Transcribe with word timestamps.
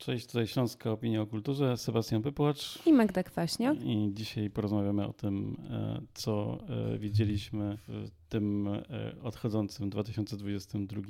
Cześć, 0.00 0.26
tutaj 0.26 0.46
Śląska 0.46 0.90
Opinia 0.90 1.22
o 1.22 1.26
Kulturze, 1.26 1.76
Sebastian 1.76 2.22
Pypłacz. 2.22 2.86
I 2.86 2.92
Magda 2.92 3.22
Kwaśniok. 3.22 3.78
I 3.82 4.10
dzisiaj 4.12 4.50
porozmawiamy 4.50 5.06
o 5.06 5.12
tym, 5.12 5.56
e, 5.70 6.00
co 6.14 6.58
e, 6.68 6.98
widzieliśmy 6.98 7.78
w 7.88 8.08
tym 8.28 8.68
e, 8.68 8.82
odchodzącym 9.22 9.90
2022 9.90 11.02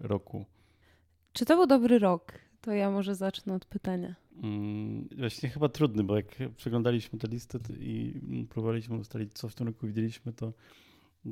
roku. 0.00 0.44
Czy 1.32 1.44
to 1.44 1.56
był 1.56 1.66
dobry 1.66 1.98
rok? 1.98 2.32
To 2.60 2.72
ja 2.72 2.90
może 2.90 3.14
zacznę 3.14 3.54
od 3.54 3.64
pytania. 3.64 4.14
Mm, 4.42 5.08
właśnie 5.18 5.48
chyba 5.48 5.68
trudny, 5.68 6.04
bo 6.04 6.16
jak 6.16 6.26
przeglądaliśmy 6.56 7.18
tę 7.18 7.28
listę 7.28 7.58
i 7.80 8.20
próbowaliśmy 8.50 8.96
ustalić, 8.96 9.32
co 9.32 9.48
w 9.48 9.54
tym 9.54 9.66
roku 9.66 9.86
widzieliśmy, 9.86 10.32
to, 10.32 10.52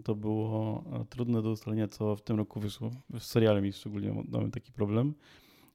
to 0.04 0.14
było 0.14 0.84
trudne 1.10 1.42
do 1.42 1.50
ustalenia, 1.50 1.88
co 1.88 2.16
w 2.16 2.22
tym 2.22 2.36
roku 2.36 2.60
wyszło. 2.60 2.90
Z 3.18 3.22
serialami 3.22 3.72
szczególnie 3.72 4.24
mamy 4.28 4.50
taki 4.50 4.72
problem. 4.72 5.14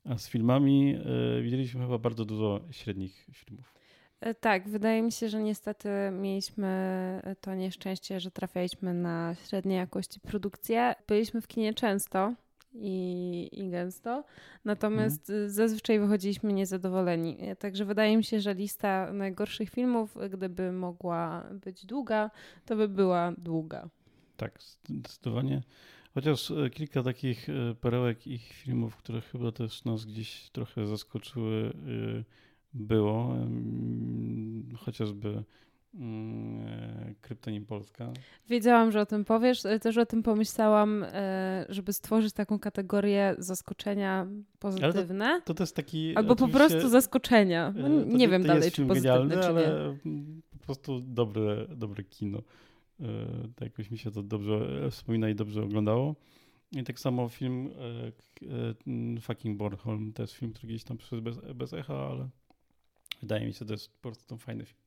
A 0.10 0.18
z 0.18 0.30
filmami 0.30 0.96
y, 1.38 1.42
widzieliśmy 1.42 1.82
chyba 1.82 1.98
bardzo 1.98 2.26
dużo 2.26 2.62
średnich 2.72 3.28
filmów. 3.34 3.74
E, 4.22 4.34
tak, 4.34 4.70
wydaje 4.70 5.02
mi 5.02 5.12
się, 5.12 5.30
że 5.30 5.44
niestety 5.44 5.90
mieliśmy 6.12 6.68
e, 7.24 7.36
to 7.42 7.56
nieszczęście, 7.56 8.20
że 8.20 8.32
trafialiśmy 8.32 8.94
na 8.94 9.36
średniej 9.50 9.78
jakości 9.78 10.20
produkcje. 10.20 10.96
Byliśmy 11.08 11.42
w 11.42 11.48
kinie 11.48 11.74
często 11.74 12.34
i, 12.74 13.50
i 13.52 13.70
gęsto, 13.70 14.24
natomiast 14.66 15.28
hmm. 15.28 15.50
zazwyczaj 15.50 16.00
wychodziliśmy 16.00 16.54
niezadowoleni. 16.54 17.38
Także 17.60 17.86
wydaje 17.86 18.18
mi 18.18 18.24
się, 18.24 18.40
że 18.40 18.54
lista 18.54 19.14
najgorszych 19.14 19.70
filmów, 19.70 20.18
gdyby 20.30 20.72
mogła 20.72 21.50
być 21.66 21.86
długa, 21.86 22.32
to 22.66 22.76
by 22.76 22.88
była 22.88 23.34
długa. 23.38 23.90
Tak, 24.38 24.60
zdecydowanie. 24.86 25.62
Chociaż 26.18 26.52
e, 26.52 26.70
kilka 26.70 27.04
takich 27.04 27.50
e, 27.50 27.76
perełek 27.76 28.28
i 28.28 28.38
filmów, 28.38 28.96
które 28.96 29.22
chyba 29.22 29.52
też 29.52 29.86
nas 29.86 30.06
gdzieś 30.06 30.50
trochę 30.50 30.88
zaskoczyły, 30.88 31.74
e, 32.20 32.24
było. 32.74 33.36
Chociażby 34.78 35.44
mm, 35.96 37.16
Kryptonim 37.22 37.66
Polska. 37.66 38.10
Wiedziałam, 38.50 38.92
że 38.92 39.02
o 39.02 39.06
tym 39.06 39.26
powiesz. 39.26 39.62
Też 39.82 39.98
o 39.98 40.06
tym 40.06 40.24
pomyślałam, 40.24 41.06
żeby 41.70 41.94
stworzyć 41.94 42.34
taką 42.34 42.60
kategorię 42.60 43.36
zaskoczenia 43.38 44.28
pozytywne. 44.60 45.42
To, 45.46 45.54
to 45.54 45.64
jest 45.64 45.76
taki. 45.76 46.16
Albo 46.16 46.36
po 46.36 46.48
prostu 46.48 46.90
zaskoczenia. 46.90 47.74
Nie 48.06 48.28
wiem 48.28 48.44
dalej, 48.44 48.72
czy 48.72 48.86
pozytywne, 48.86 49.36
czy 49.36 49.40
nie. 49.40 49.46
Ale 49.48 49.98
po 50.52 50.58
prostu 50.66 51.02
dobre, 51.02 51.68
dobre 51.76 52.04
kino. 52.04 52.42
E, 53.00 53.48
tak 53.56 53.70
jakoś 53.70 53.92
mi 53.92 53.98
się 53.98 54.12
to 54.12 54.24
dobrze 54.24 54.88
wspomina 54.92 55.30
i 55.30 55.36
dobrze 55.36 55.64
oglądało. 55.64 56.16
I 56.72 56.84
tak 56.84 57.00
samo 57.00 57.30
film 57.30 57.68
e, 57.68 59.18
e, 59.18 59.22
Fucking 59.22 59.58
Bornholm, 59.58 60.14
to 60.14 60.24
jest 60.24 60.34
film, 60.34 60.54
który 60.54 60.68
gdzieś 60.68 60.84
tam 60.84 60.98
przyszedł 60.98 61.22
bez, 61.22 61.38
bez 61.56 61.74
echa, 61.74 62.08
ale 62.08 62.30
wydaje 63.22 63.46
mi 63.46 63.54
się, 63.54 63.60
że 63.60 63.66
to 63.66 63.74
jest 63.74 63.90
po 63.90 64.02
prostu 64.02 64.38
fajny 64.38 64.66
film. 64.66 64.87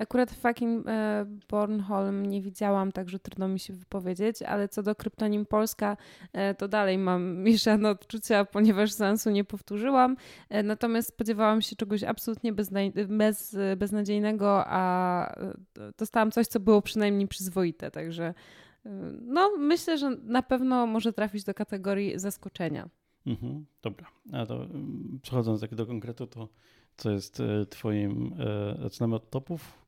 Akurat 0.00 0.30
fucking 0.30 0.88
e, 0.88 1.26
Bornholm 1.48 2.26
nie 2.26 2.42
widziałam, 2.42 2.92
także 2.92 3.18
trudno 3.18 3.48
mi 3.48 3.58
się 3.58 3.72
wypowiedzieć, 3.72 4.42
ale 4.42 4.68
co 4.68 4.82
do 4.82 4.94
Kryptonim 4.94 5.46
Polska, 5.46 5.96
e, 6.32 6.54
to 6.54 6.68
dalej 6.68 6.98
mam 6.98 7.36
mieszane 7.44 7.90
odczucia, 7.90 8.44
ponieważ 8.44 8.92
sensu 8.92 9.30
nie 9.30 9.44
powtórzyłam. 9.44 10.16
E, 10.48 10.62
natomiast 10.62 11.08
spodziewałam 11.08 11.62
się 11.62 11.76
czegoś 11.76 12.02
absolutnie 12.02 12.52
bez, 12.52 13.56
beznadziejnego, 13.76 14.64
a 14.66 15.34
dostałam 15.98 16.30
coś, 16.30 16.46
co 16.46 16.60
było 16.60 16.82
przynajmniej 16.82 17.28
przyzwoite, 17.28 17.90
także 17.90 18.34
no 19.22 19.50
myślę, 19.58 19.98
że 19.98 20.10
na 20.10 20.42
pewno 20.42 20.86
może 20.86 21.12
trafić 21.12 21.44
do 21.44 21.54
kategorii 21.54 22.18
zaskoczenia. 22.18 22.88
Mhm, 23.26 23.66
dobra, 23.82 24.06
a 24.32 24.46
to 24.46 24.64
mm, 24.64 25.18
przechodząc 25.22 25.60
tak 25.60 25.74
do 25.74 25.86
konkretu, 25.86 26.26
to 26.26 26.48
co 26.96 27.10
jest 27.10 27.42
twoim, 27.70 28.34
zaczynamy 28.82 29.14
od 29.14 29.30
topów, 29.30 29.79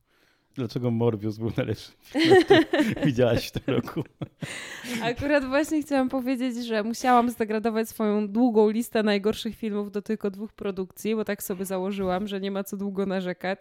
Dlaczego 0.55 0.91
Morbius 0.91 1.37
był 1.37 1.51
najlepszym 1.57 1.95
filmem, 2.01 2.43
widziałaś 3.05 3.47
w 3.47 3.51
tym 3.51 3.75
roku? 3.75 4.03
Akurat 5.03 5.45
właśnie 5.45 5.81
chciałam 5.81 6.09
powiedzieć, 6.09 6.65
że 6.65 6.83
musiałam 6.83 7.29
zdegradować 7.29 7.89
swoją 7.89 8.27
długą 8.27 8.69
listę 8.69 9.03
najgorszych 9.03 9.55
filmów 9.55 9.91
do 9.91 10.01
tylko 10.01 10.31
dwóch 10.31 10.53
produkcji, 10.53 11.15
bo 11.15 11.25
tak 11.25 11.43
sobie 11.43 11.65
założyłam, 11.65 12.27
że 12.27 12.39
nie 12.39 12.51
ma 12.51 12.63
co 12.63 12.77
długo 12.77 13.05
narzekać. 13.05 13.59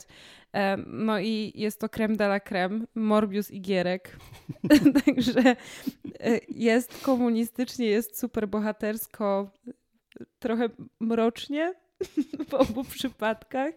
No 0.86 1.20
i 1.20 1.52
jest 1.54 1.80
to 1.80 1.88
creme 1.88 2.16
de 2.16 2.24
la 2.24 2.40
creme, 2.40 2.80
Morbius 2.94 3.50
i 3.50 3.60
Gierek. 3.60 4.16
Także 5.04 5.56
e, 6.20 6.40
jest 6.48 7.02
komunistycznie, 7.02 7.86
jest 7.86 8.18
super 8.18 8.48
bohatersko, 8.48 9.50
trochę 10.38 10.68
mrocznie 11.00 11.74
w 12.48 12.54
obu 12.54 12.84
przypadkach. 12.84 13.74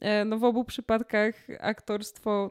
E, 0.00 0.24
no 0.24 0.38
w 0.38 0.44
obu 0.44 0.64
przypadkach 0.64 1.34
aktorstwo 1.60 2.50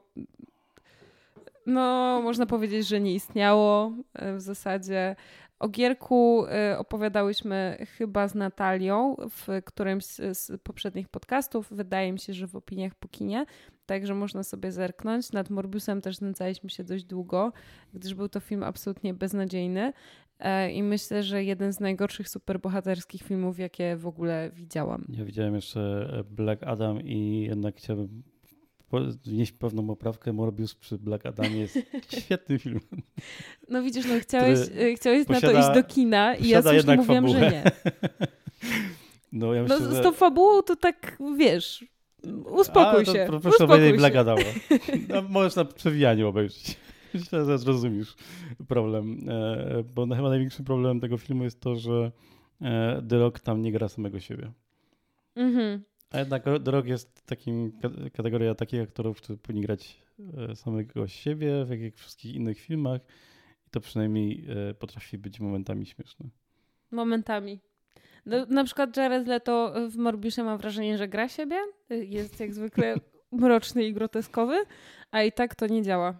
no 1.65 2.19
można 2.23 2.45
powiedzieć, 2.45 2.87
że 2.87 2.99
nie 2.99 3.13
istniało 3.13 3.91
e, 4.13 4.35
w 4.35 4.41
zasadzie. 4.41 5.15
O 5.59 5.69
Gierku 5.69 6.45
e, 6.45 6.77
opowiadałyśmy 6.77 7.85
chyba 7.97 8.27
z 8.27 8.35
Natalią 8.35 9.15
w 9.29 9.61
którymś 9.65 10.05
z 10.05 10.61
poprzednich 10.63 11.07
podcastów. 11.07 11.67
Wydaje 11.71 12.11
mi 12.11 12.19
się, 12.19 12.33
że 12.33 12.47
w 12.47 12.55
opiniach 12.55 12.95
po 12.95 13.07
kinie, 13.07 13.45
także 13.85 14.15
można 14.15 14.43
sobie 14.43 14.71
zerknąć. 14.71 15.31
Nad 15.31 15.49
Morbiusem 15.49 16.01
też 16.01 16.15
znęcaliśmy 16.15 16.69
się 16.69 16.83
dość 16.83 17.03
długo, 17.03 17.53
gdyż 17.93 18.13
był 18.13 18.29
to 18.29 18.39
film 18.39 18.63
absolutnie 18.63 19.13
beznadziejny. 19.13 19.93
E, 20.39 20.71
I 20.71 20.83
myślę, 20.83 21.23
że 21.23 21.43
jeden 21.43 21.73
z 21.73 21.79
najgorszych 21.79 22.29
superbohaterskich 22.29 23.21
filmów, 23.21 23.59
jakie 23.59 23.95
w 23.95 24.07
ogóle 24.07 24.51
widziałam. 24.53 25.05
Ja 25.09 25.25
widziałem 25.25 25.55
jeszcze 25.55 26.09
Black 26.29 26.63
Adam 26.63 27.01
i 27.01 27.41
jednak 27.49 27.75
chciałbym 27.75 28.23
wnieść 29.25 29.51
pewną 29.51 29.87
poprawkę. 29.87 30.33
Morbius 30.33 30.75
przy 30.75 30.97
Black 30.97 31.25
Adamie 31.25 31.59
jest 31.59 31.79
świetny 32.19 32.59
film. 32.59 32.79
No 33.69 33.83
widzisz, 33.83 34.05
no 34.05 34.19
chciałeś, 34.19 34.59
e, 34.59 34.95
chciałeś 34.95 35.27
posiada, 35.27 35.53
na 35.53 35.53
to 35.53 35.59
iść 35.59 35.81
do 35.81 35.93
kina 35.93 36.35
i 36.35 36.47
ja 36.47 36.61
słusznie 36.61 36.95
mówiłam, 36.95 37.25
fabułę. 37.25 37.39
że 37.39 37.51
nie. 37.51 37.63
No, 39.31 39.53
ja 39.53 39.63
myślę, 39.63 39.79
no, 39.79 39.95
z 39.95 40.01
tą 40.03 40.11
fabułą 40.11 40.61
to 40.61 40.75
tak, 40.75 41.17
wiesz, 41.37 41.85
uspokój 42.45 43.01
A, 43.01 43.05
się. 43.05 43.25
Proszę 43.27 43.49
uspokój 43.49 43.93
Black 43.93 44.15
Adama. 44.15 44.41
No, 45.09 45.21
możesz 45.21 45.55
na 45.55 45.65
przewijaniu 45.65 46.27
obejrzeć. 46.27 46.77
Myślę, 47.19 47.45
że 47.45 47.57
zrozumiesz 47.57 48.15
problem. 48.67 49.29
E, 49.29 49.83
bo 49.83 50.15
chyba 50.15 50.29
największym 50.29 50.65
problemem 50.65 50.99
tego 50.99 51.17
filmu 51.17 51.43
jest 51.43 51.61
to, 51.61 51.75
że 51.75 52.11
e, 52.61 53.01
The 53.09 53.19
Rock 53.19 53.39
tam 53.39 53.61
nie 53.61 53.71
gra 53.71 53.89
samego 53.89 54.19
siebie. 54.19 54.51
Mhm. 55.35 55.83
A 56.11 56.19
jednak 56.19 56.43
The 56.43 56.71
Rock 56.71 56.87
jest 56.87 57.25
takim 57.25 57.71
kategoria 58.13 58.55
takich 58.55 58.81
aktorów, 58.81 59.17
którzy 59.17 59.37
powinni 59.37 59.61
grać 59.61 60.01
e, 60.37 60.55
samego 60.55 61.07
siebie, 61.07 61.65
w 61.65 61.69
jak, 61.69 61.95
wszystkich 61.95 62.35
innych 62.35 62.59
filmach. 62.59 63.01
I 63.67 63.69
to 63.69 63.79
przynajmniej 63.79 64.47
potrafi 64.79 65.17
być 65.17 65.39
momentami 65.39 65.85
śmieszne. 65.85 66.29
Momentami. 66.91 67.59
No, 68.25 68.45
na 68.45 68.63
przykład 68.63 68.97
Jared 68.97 69.27
Leto 69.27 69.73
w 69.89 69.97
Morbiusie 69.97 70.43
mam 70.43 70.57
wrażenie, 70.57 70.97
że 70.97 71.07
gra 71.07 71.29
siebie. 71.29 71.55
Jest 71.89 72.39
jak 72.39 72.53
zwykle 72.53 72.95
mroczny 73.31 73.83
i 73.83 73.93
groteskowy, 73.93 74.55
a 75.11 75.23
i 75.23 75.31
tak 75.31 75.55
to 75.55 75.67
nie 75.67 75.81
działa 75.81 76.17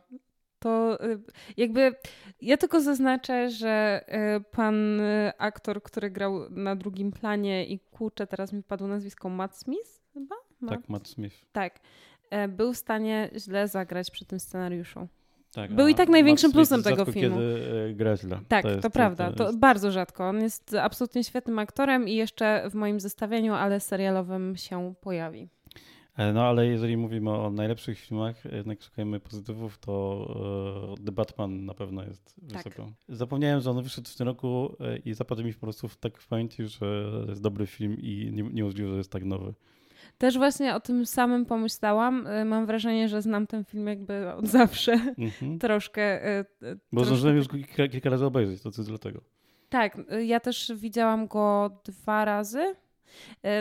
to 0.66 1.06
y, 1.06 1.20
jakby 1.58 1.96
ja 2.42 2.58
tylko 2.58 2.82
zaznaczę, 2.82 3.50
że 3.50 4.06
y, 4.38 4.44
pan 4.52 5.00
y, 5.00 5.32
aktor, 5.38 5.84
który 5.84 6.10
grał 6.10 6.50
na 6.50 6.76
drugim 6.76 7.12
planie 7.12 7.66
i 7.66 7.80
kurczę, 7.80 8.28
teraz 8.28 8.54
mi 8.54 8.64
padło 8.64 8.88
nazwisko 8.88 9.30
Matt 9.30 9.56
Smith 9.56 10.02
chyba? 10.14 10.36
Matt? 10.62 10.80
Tak, 10.80 10.90
Matt 10.90 11.08
Smith. 11.08 11.36
Tak. 11.52 11.80
Był 12.50 12.74
w 12.74 12.78
stanie 12.78 13.30
źle 13.38 13.68
zagrać 13.68 14.12
przy 14.12 14.26
tym 14.26 14.40
scenariuszu. 14.40 15.08
Tak, 15.54 15.74
Był 15.74 15.88
i 15.88 15.96
tak 15.96 16.10
największym 16.10 16.52
plusem 16.52 16.84
tego 16.84 17.06
filmu. 17.06 17.38
kiedy 17.38 17.94
gra 17.94 18.18
źle. 18.18 18.40
Tak, 18.48 18.64
to, 18.64 18.70
jest, 18.70 18.82
to 18.82 18.90
prawda. 18.90 19.32
To, 19.32 19.52
to, 19.52 19.58
bardzo 19.58 19.92
rzadko. 19.92 20.30
On 20.30 20.42
jest 20.42 20.76
absolutnie 20.76 21.24
świetnym 21.24 21.60
aktorem 21.60 22.08
i 22.08 22.16
jeszcze 22.16 22.70
w 22.70 22.76
moim 22.76 23.00
zestawieniu, 23.00 23.54
ale 23.54 23.80
serialowym 23.80 24.56
się 24.58 24.94
pojawi. 25.02 25.50
E, 26.18 26.34
no 26.34 26.44
ale 26.44 26.68
jeżeli 26.68 26.98
mówimy 26.98 27.32
o 27.32 27.52
najlepszych 27.52 28.00
filmach, 28.00 28.46
jednak 28.46 28.82
szukajmy 28.82 29.20
pozytywów, 29.20 29.78
to 29.78 30.96
The 31.06 31.12
Batman 31.12 31.66
na 31.66 31.74
pewno 31.74 32.04
jest 32.04 32.36
tak. 32.54 32.64
wysoko. 32.64 32.92
Zapomniałem, 33.10 33.62
że 33.62 33.72
on 33.72 33.84
wyszedł 33.84 34.10
w 34.10 34.16
tym 34.16 34.28
roku 34.28 34.76
e, 34.80 34.98
i 34.98 35.14
zapadł 35.14 35.44
mi 35.44 35.54
po 35.54 35.60
prostu 35.60 35.90
tak 36.00 36.18
w 36.18 36.28
pamięci, 36.28 36.68
że 36.68 36.86
jest 37.28 37.42
dobry 37.42 37.68
film 37.68 37.98
i 38.00 38.32
nie, 38.34 38.44
niemożliwe, 38.44 38.90
że 38.90 38.98
jest 38.98 39.12
tak 39.12 39.24
nowy. 39.24 39.54
Też 40.18 40.38
właśnie 40.38 40.76
o 40.76 40.80
tym 40.80 41.06
samym 41.06 41.46
pomyślałam. 41.46 42.28
E, 42.28 42.46
mam 42.46 42.66
wrażenie, 42.66 43.10
że 43.10 43.22
znam 43.22 43.48
ten 43.48 43.64
film 43.64 43.88
jakby 43.88 44.34
od 44.34 44.48
zawsze. 44.48 44.94
Mhm. 45.18 45.60
Troszkę. 45.66 46.20
Bo 46.62 47.02
troszkę... 47.02 47.06
zdążyłem 47.06 47.38
już 47.38 47.48
kilka, 47.48 47.88
kilka 47.88 48.10
razy 48.10 48.26
obejrzeć, 48.26 48.62
to 48.62 48.72
co 48.72 48.84
dlatego. 48.84 49.22
Tak, 49.70 49.98
ja 50.26 50.40
też 50.40 50.72
widziałam 50.76 51.28
go 51.28 51.72
dwa 51.86 52.26
razy 52.26 52.60
E, 52.60 52.85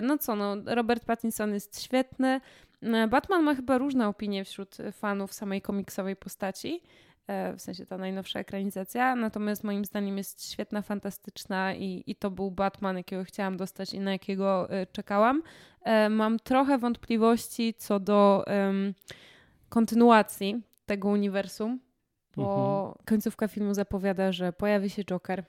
no 0.02 0.18
co, 0.18 0.36
no, 0.36 0.56
Robert 0.66 1.04
Pattinson 1.04 1.54
jest 1.54 1.82
świetny. 1.82 2.40
E, 2.82 3.08
Batman 3.08 3.42
ma 3.42 3.54
chyba 3.54 3.78
różne 3.78 4.08
opinie 4.08 4.44
wśród 4.44 4.76
fanów 4.92 5.32
samej 5.32 5.62
komiksowej 5.62 6.16
postaci. 6.16 6.80
w 7.56 7.60
sensie 7.60 7.86
ta 7.86 7.98
najnowsza 7.98 8.40
ekranizacja, 8.40 9.16
natomiast 9.16 9.64
moim 9.64 9.84
zdaniem 9.84 10.18
jest 10.18 10.52
świetna, 10.52 10.82
fantastyczna 10.82 11.74
i, 11.74 12.04
i 12.06 12.16
to 12.16 12.30
był 12.30 12.50
Batman, 12.50 12.96
jakiego 12.96 13.24
chciałam 13.24 13.56
dostać 13.56 13.94
i 13.94 14.00
na 14.00 14.12
jakiego 14.12 14.68
czekałam. 14.92 15.42
Mam 16.10 16.38
trochę 16.38 16.78
wątpliwości 16.78 17.74
co 17.74 18.00
do 18.00 18.44
um, 18.46 18.94
kontynuacji 19.68 20.62
tego 20.86 21.08
uniwersum, 21.08 21.80
bo 22.36 22.78
mhm. 22.78 23.06
końcówka 23.06 23.48
filmu 23.48 23.74
zapowiada, 23.74 24.32
że 24.32 24.52
pojawi 24.52 24.90
się 24.90 25.04
Joker 25.04 25.44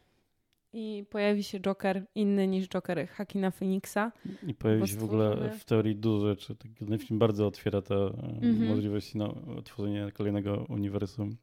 i 0.75 1.05
pojawi 1.09 1.43
się 1.43 1.59
Joker 1.59 2.05
inny 2.15 2.47
niż 2.47 2.67
Joker 2.67 3.07
Hakina 3.07 3.51
Phoenixa. 3.51 4.11
I 4.47 4.53
pojawi 4.53 4.87
się 4.87 4.97
w 4.97 5.03
ogóle 5.03 5.51
w 5.59 5.65
teorii 5.65 5.95
dużo 5.95 6.27
rzeczy. 6.27 6.55
Ten 6.79 6.97
film 6.97 7.19
bardzo 7.19 7.47
otwiera 7.47 7.81
te 7.81 7.95
mhm. 7.95 8.67
możliwości 8.67 9.17
na 9.17 9.29
tworzenie 9.63 10.11
kolejnego 10.13 10.65
uniwersum. 10.69 11.37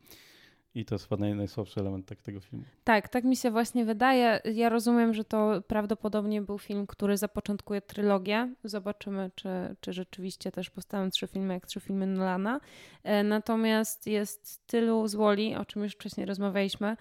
I 0.75 0.85
to 0.85 0.95
jest 0.95 1.09
chyba 1.09 1.21
naj, 1.21 1.35
najsłabszy 1.35 1.81
element 1.81 2.07
tak, 2.07 2.23
tego 2.23 2.41
filmu. 2.41 2.65
Tak, 2.85 3.09
tak 3.09 3.25
mi 3.25 3.37
się 3.37 3.51
właśnie 3.51 3.85
wydaje. 3.85 4.41
Ja 4.55 4.69
rozumiem, 4.69 5.15
że 5.15 5.25
to 5.25 5.63
prawdopodobnie 5.67 6.43
był 6.43 6.59
film, 6.59 6.87
który 6.87 7.17
zapoczątkuje 7.17 7.81
trylogię. 7.81 8.55
Zobaczymy, 8.65 9.31
czy, 9.35 9.49
czy 9.81 9.93
rzeczywiście 9.93 10.53
też 10.53 10.71
powstaną 10.71 11.11
trzy 11.11 11.27
filmy, 11.27 11.55
jak 11.55 11.67
trzy 11.67 11.81
filmy 11.81 12.07
Nolana. 12.07 12.61
E, 13.05 13.23
natomiast 13.23 14.07
jest 14.07 14.67
tylu 14.67 15.09
złoli, 15.09 15.55
o 15.55 15.65
czym 15.65 15.83
już 15.83 15.93
wcześniej 15.93 16.27
rozmawialiśmy, 16.27 16.97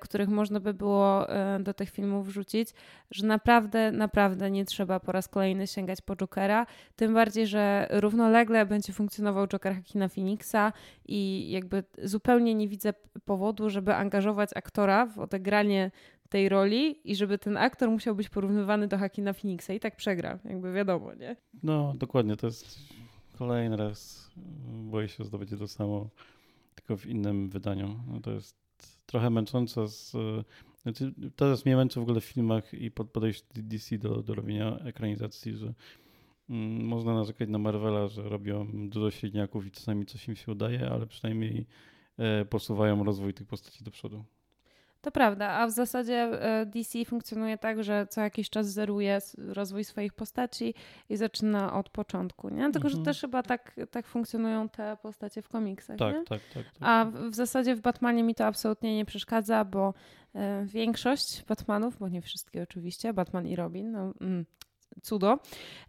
których 0.00 0.28
można 0.28 0.60
by 0.60 0.74
było 0.74 1.28
e, 1.28 1.60
do 1.60 1.74
tych 1.74 1.90
filmów 1.90 2.26
wrzucić, 2.26 2.68
że 3.10 3.26
naprawdę, 3.26 3.92
naprawdę 3.92 4.50
nie 4.50 4.64
trzeba 4.64 5.00
po 5.00 5.12
raz 5.12 5.28
kolejny 5.28 5.66
sięgać 5.66 6.00
po 6.00 6.16
Jokera. 6.16 6.66
Tym 6.96 7.14
bardziej, 7.14 7.46
że 7.46 7.88
równolegle 7.90 8.66
będzie 8.66 8.92
funkcjonował 8.92 9.48
Joker 9.48 9.74
Hakina 9.74 10.08
Phoenixa 10.08 10.72
i 11.06 11.50
jakby 11.50 11.84
zupełnie 12.02 12.54
nie 12.54 12.68
widzę 12.68 12.94
powodu, 13.24 13.70
żeby 13.70 13.94
angażować 13.94 14.50
aktora 14.54 15.06
w 15.06 15.18
odegranie 15.18 15.90
tej 16.28 16.48
roli 16.48 17.10
i 17.10 17.16
żeby 17.16 17.38
ten 17.38 17.56
aktor 17.56 17.90
musiał 17.90 18.14
być 18.14 18.28
porównywany 18.28 18.88
do 18.88 18.98
Hakina 18.98 19.32
Phoenixa 19.32 19.70
i 19.70 19.80
tak 19.80 19.96
przegra, 19.96 20.38
jakby 20.44 20.72
wiadomo, 20.72 21.14
nie? 21.14 21.36
No, 21.62 21.92
dokładnie, 21.96 22.36
to 22.36 22.46
jest 22.46 22.78
kolejny 23.38 23.76
raz, 23.76 24.30
boję 24.66 25.08
się, 25.08 25.24
będzie 25.38 25.56
to 25.56 25.68
samo, 25.68 26.08
tylko 26.74 26.96
w 26.96 27.06
innym 27.06 27.48
wydaniu. 27.48 28.00
No, 28.08 28.20
to 28.20 28.30
jest 28.30 28.63
trochę 29.06 29.30
męczące 29.30 29.88
z... 29.88 30.12
Znaczy, 30.82 31.14
teraz 31.36 31.64
mnie 31.64 31.76
męczy 31.76 32.00
w 32.00 32.02
ogóle 32.02 32.20
w 32.20 32.24
filmach 32.24 32.74
i 32.74 32.90
podejście 32.90 33.62
DC 33.62 33.98
do, 33.98 34.22
do 34.22 34.34
robienia 34.34 34.78
ekranizacji, 34.78 35.56
że 35.56 35.74
mm, 36.50 36.84
można 36.86 37.14
narzekać 37.14 37.48
na 37.48 37.58
Marvela, 37.58 38.08
że 38.08 38.22
robią 38.22 38.88
dużo 38.88 39.10
średniaków 39.10 39.66
i 39.66 39.70
czasami 39.70 40.06
coś 40.06 40.28
im 40.28 40.36
się 40.36 40.52
udaje, 40.52 40.90
ale 40.90 41.06
przynajmniej 41.06 41.66
E, 42.18 42.44
posuwają 42.44 43.04
rozwój 43.04 43.34
tych 43.34 43.46
postaci 43.46 43.84
do 43.84 43.90
przodu. 43.90 44.24
To 45.04 45.10
prawda, 45.10 45.50
a 45.50 45.66
w 45.66 45.70
zasadzie 45.70 46.14
e, 46.14 46.66
DC 46.66 47.04
funkcjonuje 47.04 47.58
tak, 47.58 47.84
że 47.84 48.06
co 48.10 48.20
jakiś 48.20 48.50
czas 48.50 48.66
zeruje 48.66 49.18
rozwój 49.38 49.84
swoich 49.84 50.12
postaci 50.12 50.74
i 51.08 51.16
zaczyna 51.16 51.72
od 51.74 51.88
początku, 51.88 52.48
nie? 52.48 52.70
Tylko, 52.72 52.88
mhm. 52.88 52.90
że 52.90 53.02
też 53.04 53.20
chyba 53.20 53.42
tak, 53.42 53.76
tak 53.90 54.06
funkcjonują 54.06 54.68
te 54.68 54.96
postacie 55.02 55.42
w 55.42 55.48
komiksach, 55.48 55.98
tak? 55.98 56.14
Tak, 56.28 56.40
tak, 56.54 56.64
tak. 56.64 56.74
A 56.80 57.04
w 57.30 57.34
zasadzie 57.34 57.76
w 57.76 57.80
Batmanie 57.80 58.22
mi 58.22 58.34
to 58.34 58.46
absolutnie 58.46 58.96
nie 58.96 59.04
przeszkadza, 59.04 59.64
bo 59.64 59.94
e, 60.34 60.64
większość 60.66 61.44
Batmanów, 61.44 61.98
bo 61.98 62.08
nie 62.08 62.22
wszystkie 62.22 62.62
oczywiście, 62.62 63.12
Batman 63.12 63.46
i 63.46 63.56
Robin, 63.56 63.92
no, 63.92 64.12
mm, 64.20 64.44
cudo. 65.02 65.38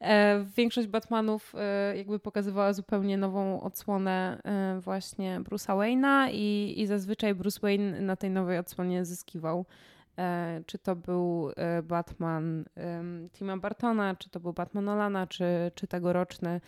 E, 0.02 0.46
większość 0.57 0.88
Batmanów 0.88 1.54
e, 1.57 1.98
jakby 1.98 2.19
pokazywała 2.19 2.74
zupełnie 2.74 3.18
nową 3.18 3.62
odsłonę 3.62 4.42
e, 4.44 4.80
właśnie 4.80 5.42
Bruce'a 5.42 5.78
Wayne'a 5.78 6.30
i, 6.31 6.74
i 6.81 6.88
zazwyczaj 6.88 7.36
Bruce 7.36 7.60
Wayne 7.60 8.02
na 8.02 8.16
tej 8.16 8.30
nowej 8.30 8.57
odsłonie 8.57 9.06
zyskiwał. 9.06 9.66
Czy 10.66 10.78
to 10.78 10.96
był 10.96 11.52
Batman 11.84 12.66
Tima 13.34 13.57
Bartona, 13.57 14.16
czy 14.16 14.30
to 14.30 14.40
był 14.40 14.54
Batman 14.54 14.86
Nolana, 14.86 15.28
czy, 15.28 15.46
czy 15.75 15.88
tegoroczny 15.88 16.62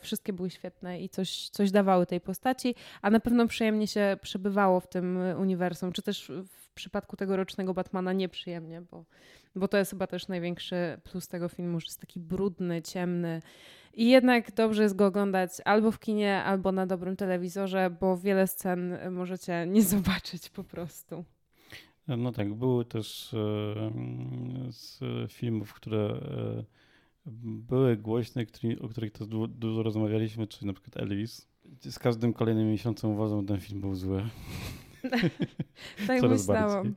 wszystkie 0.00 0.32
były 0.32 0.50
świetne 0.50 1.00
i 1.00 1.08
coś, 1.08 1.48
coś 1.48 1.70
dawały 1.70 2.06
tej 2.06 2.20
postaci, 2.20 2.74
a 3.02 3.10
na 3.10 3.20
pewno 3.20 3.46
przyjemnie 3.46 3.86
się 3.86 4.16
przebywało 4.22 4.80
w 4.80 4.88
tym 4.88 5.18
uniwersum, 5.38 5.92
czy 5.92 6.02
też 6.02 6.32
przypadku 6.72 7.16
tegorocznego 7.16 7.74
Batmana 7.74 8.12
nieprzyjemnie, 8.12 8.82
bo 8.90 9.04
bo 9.56 9.68
to 9.68 9.78
jest 9.78 9.90
chyba 9.90 10.06
też 10.06 10.28
największy 10.28 11.00
plus 11.04 11.28
tego 11.28 11.48
filmu, 11.48 11.80
że 11.80 11.86
jest 11.86 12.00
taki 12.00 12.20
brudny, 12.20 12.82
ciemny. 12.82 13.42
I 13.94 14.10
jednak 14.10 14.54
dobrze 14.54 14.82
jest 14.82 14.96
go 14.96 15.06
oglądać 15.06 15.50
albo 15.64 15.90
w 15.90 15.98
kinie, 15.98 16.42
albo 16.44 16.72
na 16.72 16.86
dobrym 16.86 17.16
telewizorze, 17.16 17.96
bo 18.00 18.16
wiele 18.18 18.46
scen 18.46 18.98
możecie 19.10 19.66
nie 19.68 19.82
zobaczyć 19.94 20.48
po 20.48 20.64
prostu. 20.64 21.24
No 22.08 22.32
tak, 22.32 22.54
były 22.54 22.84
też 22.84 23.34
e, 23.34 23.92
z 24.70 25.00
filmów, 25.32 25.74
które 25.74 25.98
e, 25.98 26.64
były 27.68 27.96
głośne, 27.96 28.46
o 28.80 28.88
których 28.88 29.12
to 29.12 29.26
dużo 29.48 29.82
rozmawialiśmy, 29.82 30.46
czyli 30.46 30.66
na 30.66 30.72
przykład 30.72 30.96
Elvis. 30.96 31.48
Z 31.80 31.98
każdym 31.98 32.32
kolejnym 32.32 32.70
miesiącem 32.70 33.10
uważam, 33.10 33.40
że 33.40 33.46
ten 33.46 33.60
film 33.60 33.80
był 33.80 33.94
zły. 33.94 34.22
tak 36.06 36.22
myślałam. 36.22 36.94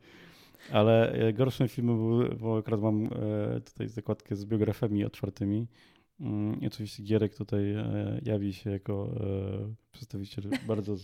Ale 0.72 1.12
e, 1.12 1.34
gorszym 1.34 1.68
filmem 1.68 1.98
był, 1.98 2.38
bo 2.38 2.58
akurat 2.58 2.82
mam 2.82 3.06
e, 3.06 3.10
tutaj 3.62 3.88
zakładkę 3.88 4.36
z 4.36 4.46
biografiami 4.46 5.06
otwartymi. 5.06 5.68
Mm, 6.20 6.62
I 6.62 6.68
oczywiście 6.68 7.04
Gierek 7.04 7.36
tutaj 7.36 7.74
e, 7.74 8.20
jawi 8.24 8.54
się 8.54 8.70
jako 8.70 9.10
przedstawiciel 9.92 10.44
bardzo 10.68 10.96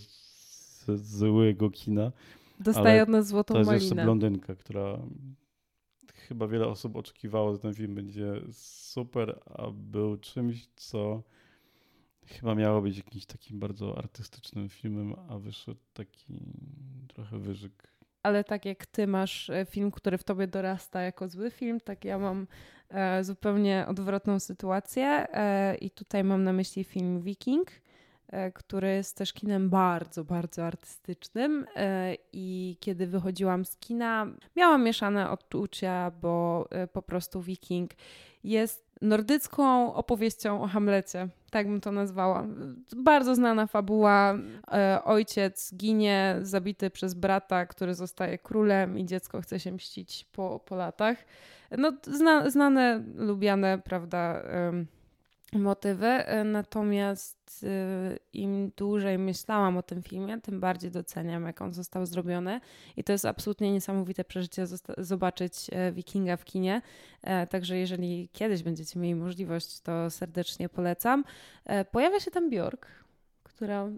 złego 0.95 1.69
kina. 1.69 2.11
Dostaje 2.59 3.03
od 3.03 3.09
nas 3.09 3.27
złotą 3.27 3.53
To 3.53 3.59
jest 3.59 3.71
malinę. 3.71 3.85
jeszcze 3.85 4.03
blondynka, 4.03 4.55
która 4.55 4.99
chyba 6.27 6.47
wiele 6.47 6.67
osób 6.67 6.95
oczekiwało, 6.95 7.53
że 7.53 7.59
ten 7.59 7.73
film 7.73 7.95
będzie 7.95 8.33
super, 8.51 9.39
a 9.45 9.71
był 9.71 10.17
czymś, 10.17 10.67
co 10.75 11.23
chyba 12.25 12.55
miało 12.55 12.81
być 12.81 12.97
jakimś 12.97 13.25
takim 13.25 13.59
bardzo 13.59 13.97
artystycznym 13.97 14.69
filmem, 14.69 15.15
a 15.29 15.37
wyszedł 15.37 15.79
taki 15.93 16.39
trochę 17.07 17.39
wyżyk. 17.39 17.91
Ale 18.23 18.43
tak 18.43 18.65
jak 18.65 18.85
ty 18.85 19.07
masz 19.07 19.49
e, 19.49 19.65
film, 19.65 19.91
który 19.91 20.17
w 20.17 20.23
tobie 20.23 20.47
dorasta 20.47 21.01
jako 21.01 21.27
zły 21.27 21.51
film, 21.51 21.79
tak 21.79 22.05
ja 22.05 22.19
mam 22.19 22.47
e, 22.89 23.23
zupełnie 23.23 23.85
odwrotną 23.87 24.39
sytuację. 24.39 25.05
E, 25.05 25.75
i 25.75 25.91
tutaj 25.91 26.23
mam 26.23 26.43
na 26.43 26.53
myśli 26.53 26.83
film 26.83 27.21
Viking, 27.21 27.71
e, 28.27 28.51
który 28.51 28.89
jest 28.89 29.17
też 29.17 29.33
kinem 29.33 29.69
bardzo, 29.69 30.23
bardzo 30.23 30.65
artystycznym. 30.65 31.65
E, 31.75 32.15
i 32.33 32.77
kiedy 32.79 33.07
wychodziłam 33.07 33.65
z 33.65 33.77
kina, 33.77 34.27
miałam 34.55 34.83
mieszane 34.83 35.29
odczucia, 35.29 36.11
bo 36.21 36.67
e, 36.71 36.87
po 36.87 37.01
prostu 37.01 37.41
Viking 37.41 37.91
jest 38.43 38.91
nordycką 39.01 39.93
opowieścią 39.93 40.61
o 40.61 40.67
Hamlecie. 40.67 41.29
Tak 41.51 41.67
bym 41.67 41.81
to 41.81 41.91
nazwała. 41.91 42.47
Bardzo 42.95 43.35
znana 43.35 43.67
fabuła. 43.67 44.37
E, 44.71 45.01
ojciec 45.03 45.75
ginie, 45.75 46.35
zabity 46.41 46.89
przez 46.89 47.13
brata, 47.13 47.65
który 47.65 47.93
zostaje 47.93 48.37
królem 48.37 48.97
i 48.97 49.05
dziecko 49.05 49.41
chce 49.41 49.59
się 49.59 49.71
mścić 49.71 50.25
po, 50.31 50.59
po 50.65 50.75
latach. 50.75 51.17
No, 51.77 51.91
zna, 52.03 52.49
znane, 52.49 53.03
lubiane, 53.15 53.79
prawda, 53.83 54.43
motywy. 55.59 56.07
E, 56.07 56.43
natomiast 56.43 57.65
e, 57.67 58.17
im 58.33 58.71
dłużej 58.77 59.17
myślałam 59.17 59.77
o 59.77 59.83
tym 59.83 60.03
filmie, 60.03 60.41
tym 60.41 60.59
bardziej 60.59 60.91
doceniam, 60.91 61.45
jak 61.45 61.61
on 61.61 61.73
został 61.73 62.05
zrobiony. 62.05 62.61
I 62.97 63.03
to 63.03 63.11
jest 63.11 63.25
absolutnie 63.25 63.71
niesamowite 63.71 64.23
przeżycie 64.23 64.65
zobaczyć 64.97 65.53
e, 65.71 65.91
Wikinga 65.91 66.37
w 66.37 66.45
kinie. 66.45 66.81
Także 67.49 67.77
jeżeli 67.77 68.29
kiedyś 68.33 68.63
będziecie 68.63 68.99
mieli 68.99 69.15
możliwość, 69.15 69.79
to 69.79 70.09
serdecznie 70.09 70.69
polecam. 70.69 71.23
Pojawia 71.91 72.19
się 72.19 72.31
tam 72.31 72.49
Bjork 72.49 73.00
która 73.61 73.87
y, 73.87 73.91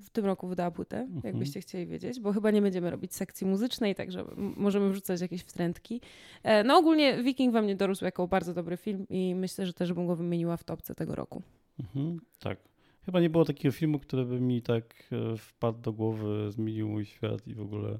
w 0.00 0.10
tym 0.10 0.26
roku 0.26 0.48
wydała 0.48 0.70
płytę, 0.70 0.98
mhm. 1.00 1.20
jakbyście 1.24 1.60
chcieli 1.60 1.86
wiedzieć, 1.86 2.20
bo 2.20 2.32
chyba 2.32 2.50
nie 2.50 2.62
będziemy 2.62 2.90
robić 2.90 3.14
sekcji 3.14 3.46
muzycznej, 3.46 3.94
także 3.94 4.24
możemy 4.36 4.90
wrzucać 4.90 5.20
jakieś 5.20 5.42
wtrętki. 5.42 6.00
E, 6.42 6.64
no 6.64 6.78
ogólnie 6.78 7.22
Viking 7.22 7.52
we 7.52 7.62
mnie 7.62 7.76
dorósł 7.76 8.04
jako 8.04 8.28
bardzo 8.28 8.54
dobry 8.54 8.76
film 8.76 9.06
i 9.10 9.34
myślę, 9.34 9.66
że 9.66 9.72
też 9.72 9.92
bym 9.92 10.06
go 10.06 10.16
wymieniła 10.16 10.56
w 10.56 10.64
topce 10.64 10.94
tego 10.94 11.14
roku. 11.14 11.42
Mhm, 11.80 12.20
tak. 12.38 12.58
Chyba 13.04 13.20
nie 13.20 13.30
było 13.30 13.44
takiego 13.44 13.72
filmu, 13.72 13.98
który 13.98 14.24
by 14.24 14.40
mi 14.40 14.62
tak 14.62 14.84
e, 15.12 15.36
wpadł 15.36 15.78
do 15.78 15.92
głowy, 15.92 16.50
zmienił 16.50 16.88
mój 16.88 17.04
świat 17.04 17.46
i 17.46 17.54
w 17.54 17.60
ogóle... 17.60 17.98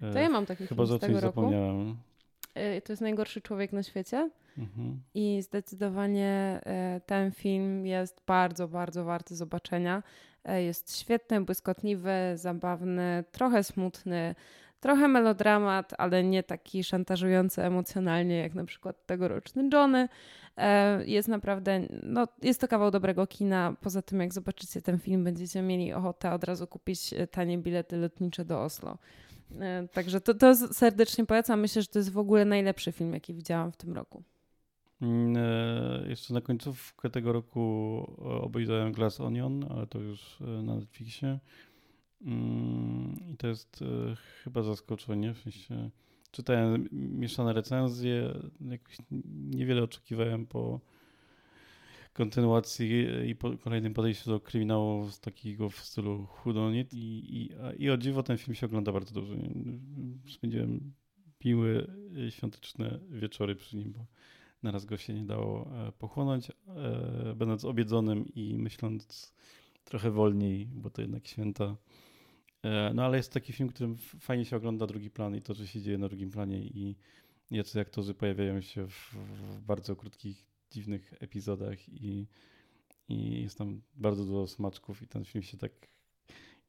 E, 0.00 0.12
to 0.12 0.18
ja 0.18 0.30
mam 0.30 0.46
taki 0.46 0.66
chyba 0.66 0.86
film 0.86 0.98
z 0.98 1.00
tego 1.00 1.20
roku. 1.20 1.40
zapomniałem. 1.40 1.96
To 2.84 2.92
jest 2.92 3.02
najgorszy 3.02 3.40
człowiek 3.40 3.72
na 3.72 3.82
świecie. 3.82 4.30
Mhm. 4.58 5.02
I 5.14 5.42
zdecydowanie 5.42 6.60
e, 6.66 7.00
ten 7.06 7.32
film 7.32 7.86
jest 7.86 8.20
bardzo, 8.26 8.68
bardzo 8.68 9.04
warty 9.04 9.36
zobaczenia. 9.36 10.02
E, 10.44 10.62
jest 10.62 10.98
świetny, 10.98 11.40
błyskotliwy, 11.40 12.12
zabawny, 12.34 13.24
trochę 13.32 13.64
smutny, 13.64 14.34
trochę 14.80 15.08
melodramat, 15.08 15.92
ale 15.98 16.24
nie 16.24 16.42
taki 16.42 16.84
szantażujący 16.84 17.62
emocjonalnie 17.62 18.38
jak 18.38 18.54
na 18.54 18.64
przykład 18.64 19.06
tegoroczny 19.06 19.68
Johnny. 19.72 20.08
E, 20.56 21.04
jest 21.04 21.28
naprawdę, 21.28 21.80
no 22.02 22.28
jest 22.42 22.60
to 22.60 22.68
kawał 22.68 22.90
dobrego 22.90 23.26
kina. 23.26 23.76
Poza 23.80 24.02
tym 24.02 24.20
jak 24.20 24.32
zobaczycie 24.32 24.82
ten 24.82 24.98
film, 24.98 25.24
będziecie 25.24 25.62
mieli 25.62 25.92
ochotę 25.92 26.32
od 26.32 26.44
razu 26.44 26.66
kupić 26.66 27.14
tanie 27.30 27.58
bilety 27.58 27.96
lotnicze 27.96 28.44
do 28.44 28.62
Oslo. 28.62 28.98
Także 29.92 30.20
to, 30.20 30.34
to 30.34 30.54
serdecznie 30.54 31.26
polecam. 31.26 31.60
Myślę, 31.60 31.82
że 31.82 31.88
to 31.88 31.98
jest 31.98 32.12
w 32.12 32.18
ogóle 32.18 32.44
najlepszy 32.44 32.92
film, 32.92 33.14
jaki 33.14 33.34
widziałam 33.34 33.72
w 33.72 33.76
tym 33.76 33.94
roku. 33.94 34.22
Mm, 35.02 35.34
jeszcze 36.08 36.34
na 36.34 36.40
końcówkę 36.40 37.10
tego 37.10 37.32
roku 37.32 37.60
obejrzałem 38.42 38.92
Glass 38.92 39.20
Onion, 39.20 39.64
ale 39.70 39.86
to 39.86 39.98
już 39.98 40.40
na 40.40 40.76
Netflixie. 40.76 41.38
Mm, 42.24 43.16
I 43.32 43.36
to 43.36 43.46
jest 43.46 43.84
chyba 44.44 44.62
zaskoczenie. 44.62 45.34
W 45.34 45.38
sensie 45.38 45.90
czytałem 46.30 46.88
mieszane 46.92 47.52
recenzje, 47.52 48.34
jakoś 48.60 48.96
niewiele 49.50 49.82
oczekiwałem 49.82 50.46
po 50.46 50.80
kontynuacji 52.12 53.06
i 53.26 53.36
po 53.36 53.58
kolejnym 53.58 53.94
podejściu 53.94 54.30
do 54.30 54.40
kryminału 54.40 55.08
z 55.10 55.20
takiego 55.20 55.70
w 55.70 55.76
stylu 55.76 56.26
hudonit 56.26 56.94
i, 56.94 57.36
i, 57.36 57.50
i 57.78 57.90
o 57.90 57.96
dziwo 57.96 58.22
ten 58.22 58.38
film 58.38 58.54
się 58.54 58.66
ogląda 58.66 58.92
bardzo 58.92 59.14
dobrze. 59.14 59.36
Spędziłem 60.30 60.92
miłe 61.44 61.86
świąteczne 62.30 62.98
wieczory 63.10 63.54
przy 63.54 63.76
nim, 63.76 63.92
bo 63.92 64.06
naraz 64.62 64.84
go 64.84 64.96
się 64.96 65.14
nie 65.14 65.24
dało 65.24 65.70
e, 65.88 65.92
pochłonąć, 65.92 66.50
e, 66.50 67.34
będąc 67.36 67.64
obiedzonym 67.64 68.34
i 68.34 68.58
myśląc 68.58 69.32
trochę 69.84 70.10
wolniej, 70.10 70.66
bo 70.66 70.90
to 70.90 71.02
jednak 71.02 71.28
święta 71.28 71.76
E, 72.62 72.92
no 72.94 73.04
ale 73.04 73.16
jest 73.16 73.32
taki 73.32 73.52
film, 73.52 73.68
którym 73.68 73.96
fajnie 73.96 74.44
się 74.44 74.56
ogląda 74.56 74.86
drugi 74.86 75.10
plan 75.10 75.36
i 75.36 75.42
to, 75.42 75.54
co 75.54 75.66
się 75.66 75.80
dzieje 75.80 75.98
na 75.98 76.08
drugim 76.08 76.30
planie 76.30 76.58
i 76.58 76.96
jacy 77.50 77.80
aktorzy 77.80 78.14
pojawiają 78.14 78.60
się 78.60 78.88
w, 78.88 79.16
bardzo 79.66 79.96
krótkich, 79.96 80.46
dziwnych 80.70 81.14
epizodach 81.20 81.88
i, 81.88 82.26
i 83.08 83.42
jest 83.42 83.58
tam 83.58 83.82
bardzo 83.94 84.24
dużo 84.24 84.46
smaczków 84.46 85.02
i 85.02 85.08
ten 85.08 85.24
film 85.24 85.42
się 85.42 85.56
tak 85.58 85.72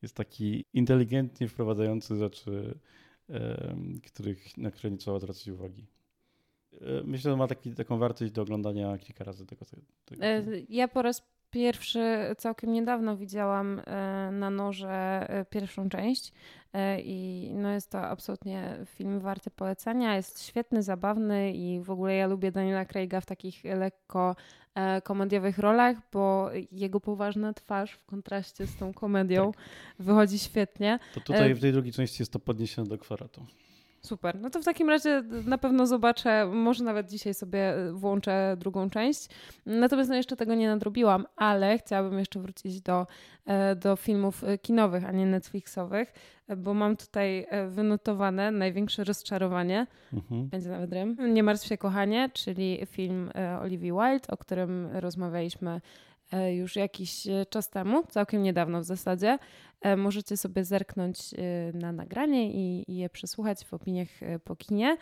jest 0.01 0.15
taki 0.15 0.65
inteligentnie 0.73 1.47
wprowadzający 1.47 2.15
rzeczy, 2.15 2.79
których, 4.05 4.57
na 4.57 4.71
które 4.71 4.91
nie 4.91 4.97
trzeba 4.97 5.19
zwracać 5.19 5.47
uwagi. 5.47 5.87
E, 6.81 7.03
myślę, 7.03 7.31
że 7.31 7.37
ma 7.37 7.47
taki, 7.47 7.75
taką 7.75 7.97
wartość 7.97 8.31
do 8.31 8.41
oglądania 8.41 8.97
kilka 8.97 9.23
razy 9.23 9.45
tego. 9.45 9.65
tego 10.05 10.23
ja 10.69 10.87
po 10.87 11.01
raz 11.01 11.21
pierwszy 11.53 12.35
całkiem 12.37 12.73
niedawno 12.73 13.17
widziałam 13.17 13.79
e, 13.79 13.83
na 14.31 14.49
noże 14.49 15.25
e, 15.29 15.45
pierwszą 15.45 15.89
część 15.89 16.31
e, 16.73 17.01
i 17.01 17.49
no 17.55 17.69
jest 17.69 17.89
to 17.89 18.01
absolutnie 18.01 18.77
film 18.85 19.19
warty 19.19 19.51
polecenia. 19.51 20.15
Jest 20.15 20.43
świetny, 20.43 20.83
zabawny 20.83 21.53
i 21.53 21.79
w 21.79 21.91
ogóle 21.91 22.15
ja 22.15 22.27
lubię 22.27 22.51
Daniela 22.51 22.85
Craiga 22.85 23.21
w 23.21 23.25
takich 23.25 23.63
lekko 23.63 24.35
komediowych 25.03 25.57
rolach, 25.57 25.97
bo 26.13 26.49
jego 26.71 26.99
poważna 26.99 27.53
twarz 27.53 27.91
w 27.91 28.05
kontraście 28.05 28.67
z 28.67 28.75
tą 28.75 28.93
komedią 28.93 29.51
tak. 29.51 29.63
wychodzi 29.99 30.39
świetnie. 30.39 30.99
To 31.13 31.21
tutaj 31.21 31.55
w 31.55 31.61
tej 31.61 31.71
drugiej 31.71 31.93
części 31.93 32.21
jest 32.21 32.33
to 32.33 32.39
podniesione 32.39 32.89
do 32.89 32.97
kwaratu. 32.97 33.45
Super. 34.05 34.39
No 34.39 34.49
to 34.49 34.61
w 34.61 34.65
takim 34.65 34.89
razie 34.89 35.23
na 35.45 35.57
pewno 35.57 35.87
zobaczę, 35.87 36.45
może 36.45 36.83
nawet 36.83 37.09
dzisiaj 37.09 37.33
sobie 37.33 37.73
włączę 37.91 38.55
drugą 38.59 38.89
część. 38.89 39.27
Natomiast 39.65 40.09
no 40.09 40.15
jeszcze 40.15 40.35
tego 40.35 40.55
nie 40.55 40.67
nadrobiłam, 40.67 41.25
ale 41.35 41.77
chciałabym 41.77 42.19
jeszcze 42.19 42.39
wrócić 42.39 42.81
do, 42.81 43.07
e, 43.45 43.75
do 43.75 43.95
filmów 43.95 44.43
kinowych, 44.61 45.05
a 45.05 45.11
nie 45.11 45.25
Netflixowych, 45.25 46.13
bo 46.57 46.73
mam 46.73 46.97
tutaj 46.97 47.45
e, 47.49 47.67
wynotowane 47.67 48.51
największe 48.51 49.03
rozczarowanie. 49.03 49.87
Mhm. 50.13 50.47
Będzie 50.49 50.69
nawet 50.69 50.93
rem. 50.93 51.33
Nie 51.33 51.43
martw 51.43 51.65
się 51.65 51.77
kochanie, 51.77 52.29
czyli 52.33 52.79
film 52.85 53.31
e, 53.35 53.59
Olivia 53.59 53.93
Wilde, 53.93 54.27
o 54.27 54.37
którym 54.37 54.89
rozmawialiśmy 54.93 55.81
E, 55.81 55.81
już 56.41 56.75
jakiś 56.75 57.27
e, 57.27 57.45
czas 57.49 57.69
temu, 57.69 58.03
całkiem 58.09 58.43
niedawno 58.43 58.81
w 58.81 58.83
zasadzie. 58.83 59.37
E, 59.81 59.97
możecie 59.97 60.37
sobie 60.37 60.63
zerknąć 60.65 61.17
na 61.73 61.91
nagranie 61.91 62.51
i, 62.51 62.91
i 62.91 62.97
je 62.97 63.09
przesłuchać 63.09 63.65
w 63.65 63.73
opiniach 63.73 64.07
po 64.43 64.55
kinie. 64.55 64.97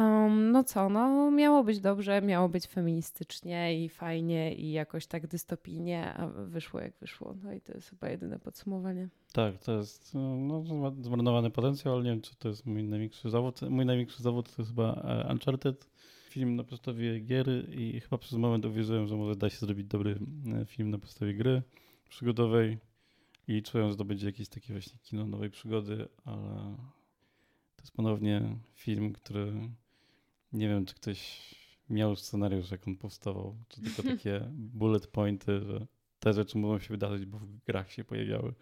Um, 0.00 0.50
no 0.52 0.64
co, 0.64 0.88
no 0.88 1.30
miało 1.30 1.64
być 1.64 1.80
dobrze, 1.80 2.22
miało 2.22 2.48
być 2.48 2.66
feministycznie 2.66 3.84
i 3.84 3.88
fajnie 3.88 4.54
i 4.54 4.72
jakoś 4.72 5.06
tak 5.06 5.26
dystopijnie, 5.26 6.14
a 6.14 6.26
wyszło 6.26 6.80
jak 6.80 6.92
wyszło. 7.00 7.34
No 7.42 7.52
i 7.52 7.60
to 7.60 7.72
jest 7.72 7.90
chyba 7.90 8.08
jedyne 8.08 8.38
podsumowanie. 8.38 9.08
Tak, 9.32 9.58
to 9.58 9.72
jest 9.72 10.14
no, 10.14 10.64
zmarnowany 11.00 11.50
potencjał, 11.50 11.94
ale 11.94 12.04
nie 12.04 12.10
wiem, 12.10 12.20
czy 12.20 12.36
to 12.36 12.48
jest 12.48 12.66
mój 12.66 12.84
największy 12.84 13.30
zawód. 13.30 13.60
Mój 13.62 13.86
największy 13.86 14.22
zawód 14.22 14.56
to 14.56 14.62
jest 14.62 14.70
chyba 14.70 15.06
Uncharted 15.30 15.86
film 16.34 16.56
na 16.56 16.64
podstawie 16.64 17.20
gier 17.20 17.46
i 17.70 18.00
chyba 18.00 18.18
przez 18.18 18.38
moment 18.38 18.64
uwierzyłem, 18.64 19.06
że 19.06 19.16
może 19.16 19.36
da 19.36 19.50
się 19.50 19.58
zrobić 19.58 19.86
dobry 19.86 20.18
e, 20.62 20.66
film 20.66 20.90
na 20.90 20.98
podstawie 20.98 21.34
gry 21.34 21.62
przygodowej 22.08 22.78
i 23.48 23.62
czułem, 23.62 23.90
że 23.90 23.96
to 23.96 24.04
będzie 24.04 24.26
jakieś 24.26 24.48
takie 24.48 24.72
właśnie 24.72 24.98
kino 25.02 25.26
nowej 25.26 25.50
przygody, 25.50 26.08
ale 26.24 26.76
to 27.76 27.82
jest 27.82 27.92
ponownie 27.92 28.56
film, 28.74 29.12
który 29.12 29.52
nie 30.52 30.68
wiem, 30.68 30.86
czy 30.86 30.94
ktoś 30.94 31.54
miał 31.90 32.16
scenariusz, 32.16 32.70
jak 32.70 32.88
on 32.88 32.96
powstawał, 32.96 33.56
czy 33.68 33.80
tylko 33.80 34.02
takie 34.16 34.48
bullet 34.52 35.06
pointy, 35.06 35.60
że 35.60 35.86
te 36.18 36.32
rzeczy 36.32 36.58
mogą 36.58 36.78
się 36.78 36.88
wydarzyć, 36.88 37.26
bo 37.26 37.38
w 37.38 37.64
grach 37.64 37.92
się 37.92 38.04
pojawiały. 38.04 38.54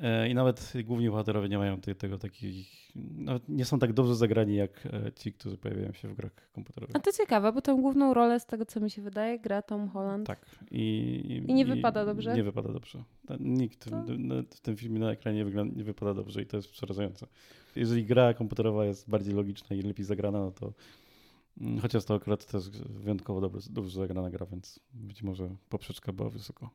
E, 0.00 0.28
I 0.28 0.34
nawet 0.34 0.72
główni 0.84 1.10
bohaterowie 1.10 1.48
nie 1.48 1.58
mają 1.58 1.80
tego, 1.80 2.00
tego 2.00 2.18
takich, 2.18 2.92
nawet 2.96 3.48
nie 3.48 3.64
są 3.64 3.78
tak 3.78 3.92
dobrze 3.92 4.14
zagrani 4.14 4.54
jak 4.54 4.86
e, 4.86 5.12
ci, 5.12 5.32
którzy 5.32 5.58
pojawiają 5.58 5.92
się 5.92 6.08
w 6.08 6.14
grach 6.14 6.32
komputerowych. 6.52 6.96
A 6.96 7.00
to 7.00 7.12
ciekawe, 7.12 7.52
bo 7.52 7.62
tę 7.62 7.74
główną 7.74 8.14
rolę, 8.14 8.40
z 8.40 8.46
tego 8.46 8.66
co 8.66 8.80
mi 8.80 8.90
się 8.90 9.02
wydaje, 9.02 9.38
gra 9.38 9.62
Tom 9.62 9.88
Holland. 9.88 10.26
Tak. 10.26 10.46
I, 10.70 10.80
i, 11.28 11.50
I 11.50 11.54
nie 11.54 11.62
i 11.62 11.64
wypada 11.64 12.04
dobrze? 12.04 12.34
Nie 12.34 12.44
wypada 12.44 12.72
dobrze. 12.72 13.04
Nikt 13.40 13.90
to... 13.90 14.04
w 14.50 14.60
tym 14.60 14.76
filmie 14.76 14.98
na 14.98 15.10
ekranie 15.10 15.38
nie, 15.38 15.44
wygląda, 15.44 15.76
nie 15.76 15.84
wypada 15.84 16.14
dobrze 16.14 16.42
i 16.42 16.46
to 16.46 16.56
jest 16.56 16.70
przerażające. 16.70 17.26
Jeżeli 17.76 18.04
gra 18.04 18.34
komputerowa 18.34 18.84
jest 18.84 19.10
bardziej 19.10 19.34
logiczna 19.34 19.76
i 19.76 19.82
lepiej 19.82 20.04
zagrana, 20.04 20.40
no 20.40 20.50
to 20.50 20.72
mm, 21.60 21.78
chociaż 21.78 22.04
to 22.04 22.14
akurat 22.14 22.46
też 22.46 22.70
wyjątkowo 22.70 23.40
dobrze, 23.40 23.70
dobrze 23.70 24.00
zagrana 24.00 24.30
gra, 24.30 24.46
więc 24.46 24.80
być 24.94 25.22
może 25.22 25.56
poprzeczka 25.68 26.12
była 26.12 26.30
wysoko. 26.30 26.70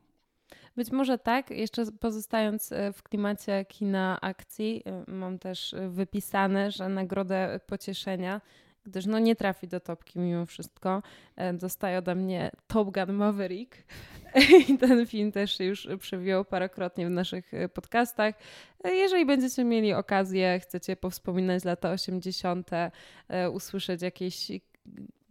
Być 0.75 0.91
może 0.91 1.17
tak. 1.17 1.51
Jeszcze 1.51 1.85
pozostając 1.99 2.71
e, 2.71 2.93
w 2.93 3.03
klimacie 3.03 3.65
kina 3.65 4.17
akcji, 4.21 4.83
e, 4.85 5.11
mam 5.11 5.39
też 5.39 5.75
wypisane, 5.89 6.71
że 6.71 6.89
nagrodę 6.89 7.59
pocieszenia, 7.67 8.41
gdyż 8.83 9.05
no 9.05 9.19
nie 9.19 9.35
trafi 9.35 9.67
do 9.67 9.79
topki 9.79 10.19
mimo 10.19 10.45
wszystko, 10.45 11.03
e, 11.35 11.53
dostaje 11.53 11.97
ode 11.97 12.15
mnie 12.15 12.51
Top 12.67 12.93
Gun 12.93 13.15
Maverick. 13.15 13.77
I 14.69 14.77
ten 14.77 15.05
film 15.05 15.31
też 15.31 15.59
już 15.59 15.87
przewijał 15.99 16.45
parokrotnie 16.45 17.07
w 17.07 17.09
naszych 17.09 17.51
podcastach. 17.73 18.35
Jeżeli 18.83 19.25
będziecie 19.25 19.63
mieli 19.63 19.93
okazję, 19.93 20.59
chcecie 20.59 20.95
powspominać 20.95 21.65
lata 21.65 21.91
80., 21.91 22.69
usłyszeć 23.51 24.01
jakieś 24.01 24.51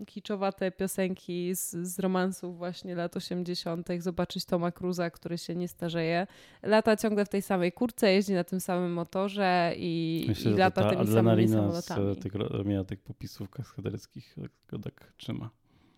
kiczowate 0.07 0.71
piosenki 0.71 1.55
z, 1.55 1.71
z 1.71 1.99
romansów 1.99 2.59
właśnie 2.59 2.95
lat 2.95 3.17
80., 3.17 3.89
zobaczyć 3.99 4.45
Toma 4.45 4.73
Cruza, 4.73 5.11
który 5.11 5.39
się 5.39 5.55
nie 5.55 5.69
starzeje. 5.69 6.27
Lata 6.63 6.97
ciągle 6.97 7.25
w 7.25 7.29
tej 7.29 7.43
samej 7.43 7.73
kurce, 7.73 8.13
jeździ 8.13 8.33
na 8.33 8.45
tym 8.45 8.61
samym 8.61 8.93
motorze 8.93 9.73
i, 9.77 10.25
Myślę, 10.29 10.51
i 10.51 10.55
lata 10.55 10.83
ta 10.83 10.91
tymi 10.91 11.07
samymi 11.07 11.49
samolotami. 11.49 12.15
z 12.15 12.19
tych, 12.23 12.35
robienia 12.35 12.85
tych 12.85 13.01
popisów 13.01 13.51
kaskaderyckich 13.51 14.37
go 14.69 14.79
tak 14.79 15.13
trzyma. 15.17 15.51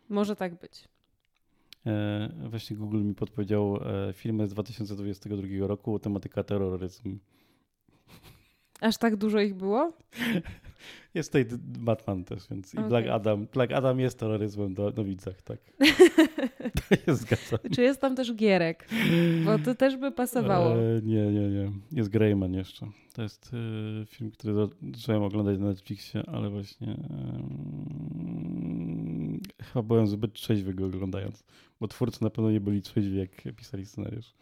Może 0.08 0.36
tak 0.36 0.54
być. 0.54 0.88
E, 1.86 2.48
właśnie 2.48 2.76
Google 2.76 3.02
mi 3.02 3.14
podpowiedział 3.14 3.76
e, 3.76 4.12
filmy 4.12 4.46
z 4.46 4.50
2022 4.50 5.66
roku, 5.66 5.98
tematyka 5.98 6.42
terroryzm. 6.44 7.18
Aż 8.80 8.98
tak 8.98 9.16
dużo 9.16 9.40
ich 9.40 9.54
było? 9.54 9.92
Jest 11.18 11.32
tutaj 11.32 11.58
Batman 11.60 12.24
też, 12.24 12.48
więc 12.50 12.74
okay. 12.74 12.86
i 12.86 12.88
Black 12.88 13.08
Adam. 13.08 13.46
Black 13.52 13.72
Adam 13.72 14.00
jest 14.00 14.18
terroryzmem 14.18 14.74
do, 14.74 14.90
do 14.90 15.04
widzach, 15.04 15.42
tak. 15.42 15.58
to 16.88 16.96
jest 17.06 17.20
zgadza. 17.20 17.58
Czy 17.74 17.82
jest 17.82 18.00
tam 18.00 18.16
też 18.16 18.34
Gierek? 18.34 18.88
Bo 19.44 19.58
to 19.58 19.74
też 19.74 19.96
by 19.96 20.12
pasowało. 20.12 20.76
E, 20.76 21.00
nie, 21.02 21.26
nie, 21.26 21.48
nie. 21.48 21.70
Jest 21.92 22.08
Greyman 22.08 22.54
jeszcze. 22.54 22.86
To 23.12 23.22
jest 23.22 23.50
e, 24.02 24.06
film, 24.06 24.30
który 24.30 24.54
zacząłem 24.94 25.22
oglądać 25.22 25.58
na 25.58 25.66
Netflixie, 25.66 26.22
ale 26.26 26.50
właśnie 26.50 26.92
e, 26.92 26.96
chyba 29.64 29.82
byłem 29.82 30.06
zbyt 30.06 30.32
trzeźwy 30.32 30.74
go 30.74 30.86
oglądając, 30.86 31.44
bo 31.80 31.88
twórcy 31.88 32.24
na 32.24 32.30
pewno 32.30 32.50
nie 32.50 32.60
byli 32.60 32.82
trzeźwi, 32.82 33.18
jak 33.18 33.30
pisali 33.56 33.86
scenariusz 33.86 34.34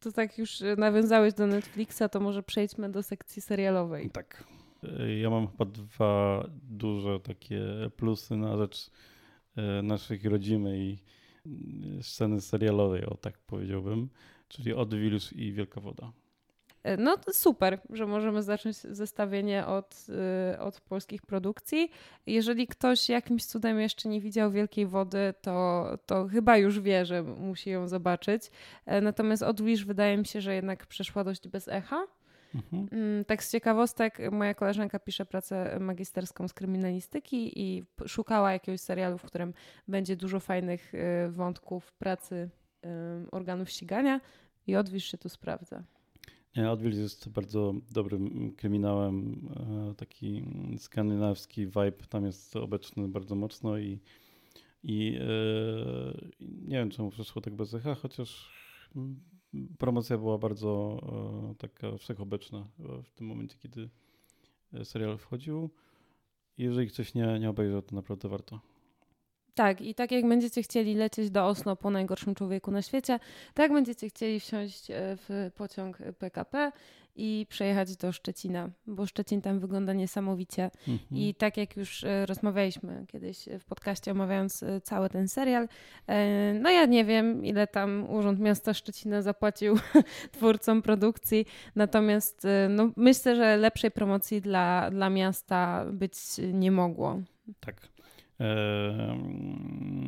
to 0.00 0.12
tak 0.12 0.38
już 0.38 0.62
nawiązałeś 0.76 1.34
do 1.34 1.46
Netflixa, 1.46 2.02
to 2.10 2.20
może 2.20 2.42
przejdźmy 2.42 2.90
do 2.90 3.02
sekcji 3.02 3.42
serialowej. 3.42 4.10
Tak. 4.10 4.44
Ja 5.22 5.30
mam 5.30 5.48
chyba 5.48 5.64
dwa 5.64 6.44
duże 6.62 7.20
takie 7.20 7.62
plusy 7.96 8.36
na 8.36 8.56
rzecz 8.56 8.90
e, 9.56 9.82
naszej 9.82 10.18
rodzimej 10.18 11.02
sceny 12.02 12.40
serialowej, 12.40 13.04
o 13.06 13.14
tak 13.14 13.38
powiedziałbym, 13.38 14.08
czyli 14.48 14.74
Odwilż 14.74 15.32
i 15.32 15.52
Wielka 15.52 15.80
Woda. 15.80 16.12
E, 16.82 16.96
no 16.96 17.16
super, 17.32 17.80
że 17.90 18.06
możemy 18.06 18.42
zacząć 18.42 18.76
zestawienie 18.76 19.66
od, 19.66 20.06
e, 20.52 20.60
od 20.60 20.80
polskich 20.80 21.22
produkcji. 21.22 21.90
Jeżeli 22.26 22.66
ktoś 22.66 23.08
jakimś 23.08 23.44
cudem 23.44 23.80
jeszcze 23.80 24.08
nie 24.08 24.20
widział 24.20 24.50
Wielkiej 24.50 24.86
Wody, 24.86 25.34
to, 25.42 25.86
to 26.06 26.28
chyba 26.28 26.56
już 26.56 26.80
wie, 26.80 27.06
że 27.06 27.22
musi 27.22 27.70
ją 27.70 27.88
zobaczyć. 27.88 28.50
E, 28.86 29.00
natomiast 29.00 29.42
Odwish 29.42 29.84
wydaje 29.84 30.16
mi 30.16 30.26
się, 30.26 30.40
że 30.40 30.54
jednak 30.54 30.86
przeszła 30.86 31.24
dość 31.24 31.48
bez 31.48 31.68
echa. 31.68 32.06
Mhm. 32.54 32.88
Mm, 32.92 33.24
tak 33.24 33.44
z 33.44 33.52
ciekawostek, 33.52 34.18
moja 34.32 34.54
koleżanka 34.54 34.98
pisze 34.98 35.26
pracę 35.26 35.78
magisterską 35.80 36.48
z 36.48 36.54
kryminalistyki 36.54 37.60
i 37.60 37.84
szukała 38.06 38.52
jakiegoś 38.52 38.80
serialu, 38.80 39.18
w 39.18 39.22
którym 39.22 39.54
będzie 39.88 40.16
dużo 40.16 40.40
fajnych 40.40 40.92
wątków 41.28 41.92
pracy 41.92 42.50
organów 43.30 43.70
ścigania 43.70 44.20
i 44.66 44.76
Odwisz 44.76 45.04
się 45.04 45.18
tu 45.18 45.28
sprawdza. 45.28 45.82
Odwilż 46.70 46.96
jest 46.96 47.28
bardzo 47.28 47.74
dobrym 47.90 48.52
kryminałem. 48.56 49.48
E, 49.90 49.94
taki 49.94 50.44
skandynawski 50.78 51.66
vibe 51.66 52.06
tam 52.08 52.26
jest 52.26 52.56
obecny 52.56 53.08
bardzo 53.08 53.34
mocno 53.34 53.78
i, 53.78 53.98
i 54.82 55.18
e, 55.20 55.24
nie 56.40 56.78
wiem, 56.78 56.90
czemu 56.90 57.10
przeszło 57.10 57.42
tak 57.42 57.54
bez 57.54 57.74
echa, 57.74 57.94
chociaż 57.94 58.52
promocja 59.78 60.18
była 60.18 60.38
bardzo 60.38 61.00
e, 61.50 61.54
taka 61.54 61.96
wszechobecna 61.96 62.66
w 63.04 63.10
tym 63.10 63.26
momencie, 63.26 63.56
kiedy 63.58 63.88
serial 64.84 65.18
wchodził. 65.18 65.70
Jeżeli 66.58 66.88
ktoś 66.88 67.14
nie, 67.14 67.38
nie 67.38 67.50
obejrzał, 67.50 67.82
to 67.82 67.96
naprawdę 67.96 68.28
warto. 68.28 68.60
Tak, 69.54 69.80
i 69.80 69.94
tak 69.94 70.12
jak 70.12 70.28
będziecie 70.28 70.62
chcieli 70.62 70.94
lecieć 70.94 71.30
do 71.30 71.46
Oslo 71.46 71.76
po 71.76 71.90
najgorszym 71.90 72.34
człowieku 72.34 72.70
na 72.70 72.82
świecie, 72.82 73.18
tak 73.54 73.72
będziecie 73.72 74.08
chcieli 74.08 74.40
wsiąść 74.40 74.90
e, 74.90 74.94
w 75.16 75.50
pociąg 75.56 75.98
PKP 76.18 76.72
i 77.16 77.46
przejechać 77.48 77.96
do 77.96 78.12
Szczecina, 78.12 78.70
bo 78.86 79.06
Szczecin 79.06 79.40
tam 79.40 79.60
wygląda 79.60 79.92
niesamowicie. 79.92 80.70
Mhm. 80.88 81.20
I 81.20 81.34
tak 81.34 81.56
jak 81.56 81.76
już 81.76 82.04
e, 82.04 82.26
rozmawialiśmy 82.26 83.04
kiedyś 83.08 83.48
w 83.60 83.64
podcaście, 83.64 84.12
omawiając 84.12 84.62
e, 84.62 84.80
cały 84.80 85.08
ten 85.08 85.28
serial, 85.28 85.68
no 86.60 86.70
ja 86.70 86.86
nie 86.86 87.04
wiem, 87.04 87.44
ile 87.44 87.66
tam 87.66 88.10
Urząd 88.10 88.40
Miasta 88.40 88.74
Szczecina 88.74 89.22
zapłacił 89.22 89.76
twórcom 90.32 90.82
produkcji, 90.82 91.46
natomiast 91.76 92.46
no, 92.68 92.90
myślę, 92.96 93.36
że 93.36 93.56
lepszej 93.56 93.90
promocji 93.90 94.40
dla, 94.40 94.90
dla 94.90 95.10
miasta 95.10 95.84
być 95.92 96.14
nie 96.52 96.70
mogło. 96.70 97.20
Tak. 97.60 97.88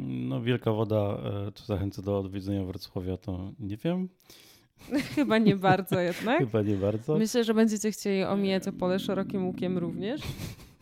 No, 0.08 0.42
Wielka 0.42 0.72
Woda, 0.72 0.96
e, 0.96 1.52
czy 1.52 1.66
zachęcę 1.66 2.02
do 2.02 2.18
odwiedzenia 2.18 2.64
Wrocławia, 2.64 3.16
to 3.16 3.52
nie 3.58 3.76
wiem. 3.76 4.08
Chyba 5.14 5.38
nie 5.38 5.56
bardzo 5.56 6.00
jednak. 6.00 6.38
Chyba 6.38 6.62
nie 6.62 6.76
bardzo. 6.76 7.18
Myślę, 7.18 7.44
że 7.44 7.54
będziecie 7.54 7.90
chcieli 7.90 8.24
omijać 8.24 8.68
Opole 8.68 8.98
szerokim 8.98 9.46
łukiem 9.46 9.78
również. 9.78 10.20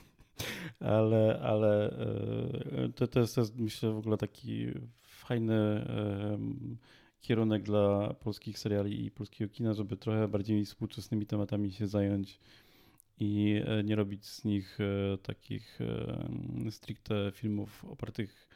ale, 0.81 1.41
ale 1.43 1.91
e, 1.91 2.89
to, 2.95 3.07
to, 3.07 3.21
jest, 3.21 3.35
to 3.35 3.41
jest 3.41 3.59
myślę 3.59 3.93
w 3.93 3.99
ogóle 3.99 4.17
taki 4.17 4.67
fajny 5.07 5.87
kierunek 7.21 7.63
dla 7.63 8.15
polskich 8.15 8.59
seriali 8.59 9.05
i 9.05 9.11
polskiego 9.11 9.53
kina, 9.53 9.75
żeby 9.75 9.97
trochę 9.97 10.29
bardziej 10.29 10.65
współczesnymi 10.65 11.27
tematami 11.27 11.73
się 11.73 11.87
zająć 11.87 12.41
i 13.19 13.63
e, 13.67 13.85
nie 13.85 13.97
robić 13.97 14.27
z 14.27 14.45
nich 14.45 14.79
e, 14.81 15.19
takich 15.19 15.79
stricte 16.71 17.33
filmów 17.35 17.85
opartych 17.85 18.50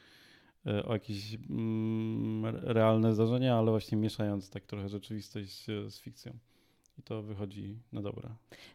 o 0.85 0.93
jakieś 0.93 1.35
mm, 1.35 2.57
realne 2.63 3.15
zdarzenia, 3.15 3.59
ale 3.59 3.71
właśnie 3.71 3.99
mieszając 3.99 4.51
tak 4.51 4.67
trochę 4.67 4.89
rzeczywistość 4.89 5.67
z 5.67 6.01
fikcją 6.01 6.39
i 6.99 7.03
to 7.03 7.23
wychodzi 7.23 7.79
na 7.93 8.03
dobre. 8.03 8.29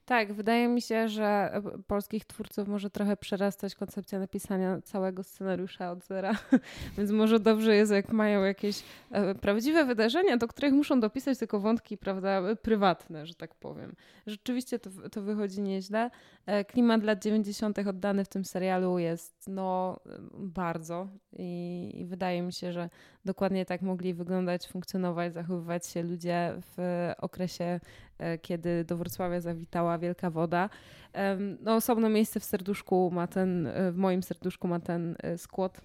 Tak, 0.06 0.34
wydaje 0.34 0.68
mi 0.68 0.82
się, 0.82 1.10
że 1.10 1.62
polskich 1.88 2.26
twórców 2.26 2.68
może 2.68 2.90
trochę 2.90 3.18
przerastać 3.18 3.76
koncepcja 3.76 4.20
napisania 4.20 4.82
całego 4.82 5.24
scenariusza 5.24 5.92
od 5.92 6.06
zera, 6.06 6.34
więc 6.98 7.12
może 7.12 7.40
dobrze 7.40 7.76
jest, 7.76 7.92
jak 7.92 8.14
mają 8.14 8.44
jakieś 8.44 8.84
e, 9.12 9.36
prawdziwe 9.36 9.86
wydarzenia, 9.86 10.38
do 10.38 10.48
których 10.48 10.74
muszą 10.74 11.00
dopisać 11.00 11.38
tylko 11.38 11.60
wątki, 11.60 11.98
prawda, 11.98 12.56
prywatne, 12.56 13.26
że 13.26 13.36
tak 13.36 13.56
powiem. 13.56 13.96
Rzeczywiście 14.28 14.80
to, 14.80 14.90
to 15.12 15.22
wychodzi 15.22 15.62
nieźle. 15.62 16.12
E, 16.46 16.66
klimat 16.66 17.04
lat 17.04 17.24
90. 17.24 17.80
oddany 17.80 18.26
w 18.26 18.30
tym 18.30 18.46
serialu 18.46 19.00
jest 19.00 19.46
no 19.48 20.00
bardzo 20.34 21.08
i, 21.38 21.92
i 21.94 22.06
wydaje 22.06 22.42
mi 22.42 22.54
się, 22.54 22.74
że 22.74 22.90
dokładnie 23.34 23.66
tak 23.66 23.82
mogli 23.82 24.14
wyglądać, 24.14 24.68
funkcjonować, 24.68 25.34
zachowywać 25.34 25.88
się 25.88 26.04
ludzie 26.04 26.54
w 26.78 27.10
okresie 27.18 27.80
E, 28.20 28.38
kiedy 28.38 28.84
do 28.84 28.98
Wrocławia 28.98 29.42
zawitała 29.42 29.98
Wielka 29.98 30.30
Woda. 30.30 30.70
No, 31.62 31.76
osobne 31.76 32.10
miejsce 32.10 32.40
w 32.40 32.44
serduszku 32.44 33.12
ma 33.14 33.28
ten, 33.28 33.68
e, 33.68 33.92
w 33.92 33.98
moim 33.98 34.24
serduszku 34.24 34.68
ma 34.68 34.80
ten 34.80 35.16
e, 35.24 35.38
skład 35.38 35.82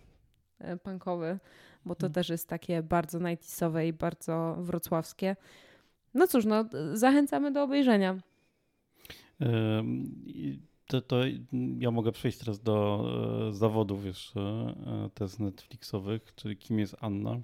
punkowy, 0.82 1.38
bo 1.84 1.94
to 1.94 2.00
hmm. 2.00 2.12
też 2.14 2.28
jest 2.28 2.48
takie 2.48 2.82
bardzo 2.82 3.18
nightisowe 3.18 3.86
i 3.86 3.92
bardzo 3.92 4.56
wrocławskie. 4.58 5.36
No 6.14 6.26
cóż, 6.26 6.44
no, 6.44 6.64
zachęcamy 6.92 7.52
do 7.52 7.62
obejrzenia. 7.62 8.18
To, 10.86 11.00
to 11.00 11.16
ja 11.78 11.90
mogę 11.90 12.12
przejść 12.12 12.38
teraz 12.38 12.60
do 12.60 13.04
zawodów 13.52 14.04
jeszcze, 14.04 14.74
test 15.14 15.40
Netflixowych, 15.40 16.34
czyli 16.34 16.56
kim 16.56 16.78
jest 16.78 16.96
Anna. 17.00 17.40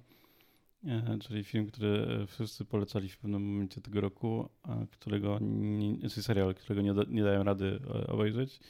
E, 0.85 1.19
czyli 1.19 1.45
film, 1.45 1.67
który 1.67 2.27
wszyscy 2.27 2.65
polecali 2.65 3.09
w 3.09 3.19
pewnym 3.19 3.43
momencie 3.43 3.81
tego 3.81 4.01
roku, 4.01 4.49
którego 4.91 5.39
nie, 5.41 5.95
czy 5.95 6.01
znaczy 6.01 6.23
serial, 6.23 6.55
którego 6.55 6.83
nie, 6.83 6.95
nie 7.09 7.23
dałem 7.23 7.43
rady 7.43 7.81
e, 7.95 8.07
obejrzeć. 8.07 8.61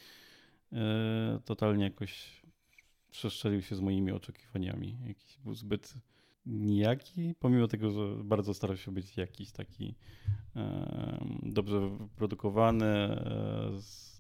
E, 0.73 1.41
totalnie 1.45 1.85
jakoś 1.85 2.43
przestrzelił 3.11 3.63
się 3.63 3.77
z 3.77 3.81
moimi 3.81 4.13
oczekiwaniami. 4.13 4.99
Jakiś 5.07 5.39
był 5.39 5.55
zbyt 5.55 5.95
nijaki, 6.47 7.35
pomimo 7.39 7.69
tego, 7.69 7.91
że 7.91 8.25
bardzo 8.25 8.55
starał 8.55 8.77
się 8.77 8.93
być 8.93 9.17
jakiś 9.17 9.53
taki 9.53 9.95
dobrze 11.43 11.99
produkowany, 12.17 13.23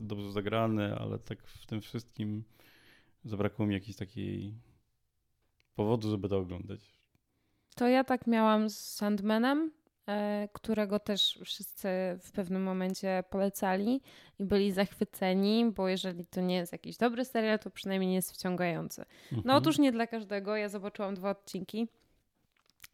dobrze 0.00 0.32
zagrany, 0.32 0.94
ale 0.94 1.18
tak 1.18 1.46
w 1.46 1.66
tym 1.66 1.80
wszystkim 1.80 2.44
zabrakło 3.24 3.66
mi 3.66 3.74
jakiejś 3.74 3.96
takiej 3.96 4.54
powodu, 5.74 6.10
żeby 6.10 6.28
to 6.28 6.38
oglądać. 6.38 6.80
To 7.76 7.88
ja 7.88 8.04
tak 8.04 8.26
miałam 8.26 8.70
z 8.70 8.78
Sandmanem, 8.78 9.72
e, 10.06 10.48
którego 10.52 10.98
też 10.98 11.38
wszyscy 11.44 11.88
w 12.22 12.32
pewnym 12.32 12.62
momencie 12.62 13.24
polecali 13.30 14.00
i 14.38 14.44
byli 14.44 14.72
zachwyceni, 14.72 15.72
bo 15.76 15.88
jeżeli 15.88 16.26
to 16.26 16.40
nie 16.40 16.56
jest 16.56 16.72
jakiś 16.72 16.96
dobry 16.96 17.24
serial, 17.24 17.58
to 17.58 17.70
przynajmniej 17.70 18.08
nie 18.08 18.16
jest 18.16 18.32
wciągający. 18.32 19.04
No 19.32 19.38
mhm. 19.38 19.56
otóż 19.56 19.78
nie 19.78 19.92
dla 19.92 20.06
każdego. 20.06 20.56
Ja 20.56 20.68
zobaczyłam 20.68 21.14
dwa 21.14 21.30
odcinki. 21.30 21.88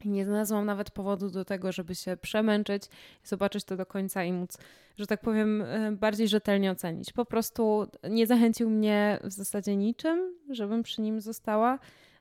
Nie 0.05 0.25
znalazłam 0.25 0.67
nawet 0.67 0.91
powodu 0.91 1.31
do 1.31 1.45
tego, 1.45 1.73
żeby 1.73 1.95
się 1.95 2.17
przemęczyć, 2.17 2.83
zobaczyć 3.25 3.65
to 3.65 3.77
do 3.77 3.87
końca 3.87 4.25
i 4.25 4.33
móc, 4.33 4.59
że 4.99 5.07
tak 5.07 5.21
powiem, 5.21 5.63
e, 5.63 5.93
bardziej 5.93 6.29
rzetelnie 6.29 6.71
ocenić. 6.71 7.13
Po 7.13 7.25
prostu 7.25 7.87
nie 8.11 8.27
zachęcił 8.27 8.71
mnie 8.71 9.19
w 9.25 9.33
zasadzie 9.33 9.77
niczym, 9.77 10.35
żebym 10.51 10.83
przy 10.83 11.01
nim 11.01 11.21
została. 11.21 11.79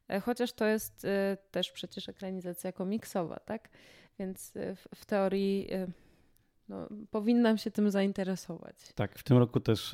E, 0.09 0.19
chociaż 0.19 0.53
to 0.53 0.65
jest 0.65 1.05
e, 1.05 1.37
też 1.51 1.71
przecież 1.71 2.09
ekranizacja 2.09 2.71
komiksowa, 2.71 3.39
tak? 3.39 3.69
Więc 4.19 4.51
w, 4.75 4.95
w 4.95 5.05
teorii 5.05 5.69
no, 6.69 6.87
powinnam 7.11 7.57
się 7.57 7.71
tym 7.71 7.91
zainteresować. 7.91 8.75
Tak, 8.95 9.19
w 9.19 9.23
tym 9.23 9.37
roku 9.37 9.59
też 9.59 9.89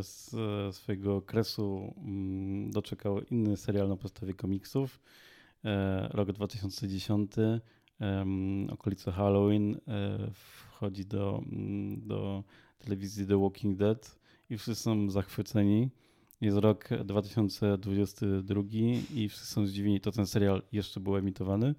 z 0.00 0.30
swojego 0.76 1.16
okresu 1.16 1.94
mm, 1.98 2.70
doczekał 2.70 3.20
inny 3.20 3.56
serial 3.56 3.88
na 3.88 3.96
podstawie 3.96 4.34
komiksów. 4.34 5.00
Rok 6.10 6.32
2010, 6.32 7.30
okolice 8.70 9.12
Halloween, 9.12 9.80
wchodzi 10.32 11.06
do, 11.06 11.42
mm, 11.52 12.06
do 12.06 12.44
telewizji 12.78 13.26
The 13.26 13.40
Walking 13.40 13.76
Dead 13.76 14.18
i 14.50 14.58
wszyscy 14.58 14.82
są 14.82 15.10
zachwyceni. 15.10 15.90
Jest 16.40 16.56
rok 16.56 16.88
2022 17.04 18.62
i 19.14 19.28
wszyscy 19.28 19.46
są 19.46 19.66
zdziwieni, 19.66 20.00
to 20.00 20.12
ten 20.12 20.26
serial 20.26 20.62
jeszcze 20.72 21.00
był 21.00 21.16
emitowany. 21.16 21.74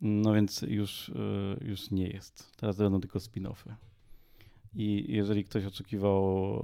No 0.00 0.32
więc 0.32 0.62
już, 0.62 1.08
e, 1.08 1.64
już 1.64 1.90
nie 1.90 2.06
jest. 2.08 2.56
Teraz 2.56 2.76
będą 2.76 3.00
tylko 3.00 3.18
spin-offy. 3.18 3.74
I 4.74 5.04
jeżeli 5.08 5.44
ktoś 5.44 5.64
oczekiwał, 5.64 6.54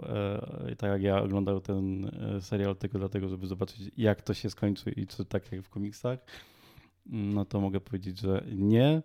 e, 0.69 0.77
tak 0.77 0.91
jak 0.91 1.03
ja, 1.03 1.23
oglądał 1.23 1.61
ten 1.61 2.05
e, 2.05 2.41
serial 2.41 2.77
tylko 2.77 2.99
dlatego, 2.99 3.29
żeby 3.29 3.47
zobaczyć, 3.47 3.91
jak 3.97 4.23
to 4.23 4.35
się 4.35 4.51
skończy 4.51 4.91
i 4.91 5.07
czy 5.07 5.25
tak 5.25 5.53
jak 5.53 5.63
w 5.63 5.69
komiksach, 5.69 6.19
no 7.07 7.45
to 7.45 7.61
mogę 7.61 7.81
powiedzieć, 7.81 8.19
że 8.19 8.45
nie. 8.53 9.03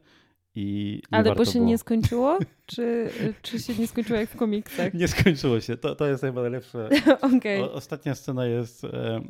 I 0.55 1.01
Ale 1.11 1.35
bo 1.35 1.45
się 1.45 1.53
było. 1.53 1.65
nie 1.65 1.77
skończyło? 1.77 2.37
Czy, 2.65 3.09
czy 3.41 3.59
się 3.59 3.75
nie 3.75 3.87
skończyło 3.87 4.19
jak 4.19 4.29
w 4.29 4.35
komiksach? 4.35 4.93
Nie 4.93 5.07
skończyło 5.07 5.59
się. 5.59 5.77
To, 5.77 5.95
to 5.95 6.07
jest 6.07 6.23
chyba 6.23 6.41
najlepsze. 6.41 6.89
okay. 7.37 7.63
o, 7.63 7.73
ostatnia 7.73 8.15
scena 8.15 8.45
jest 8.45 8.83
e, 8.83 9.21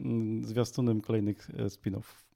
zwiastunem 0.42 1.02
kolejnych 1.02 1.50
e, 1.50 1.70
spin-offów. 1.70 2.29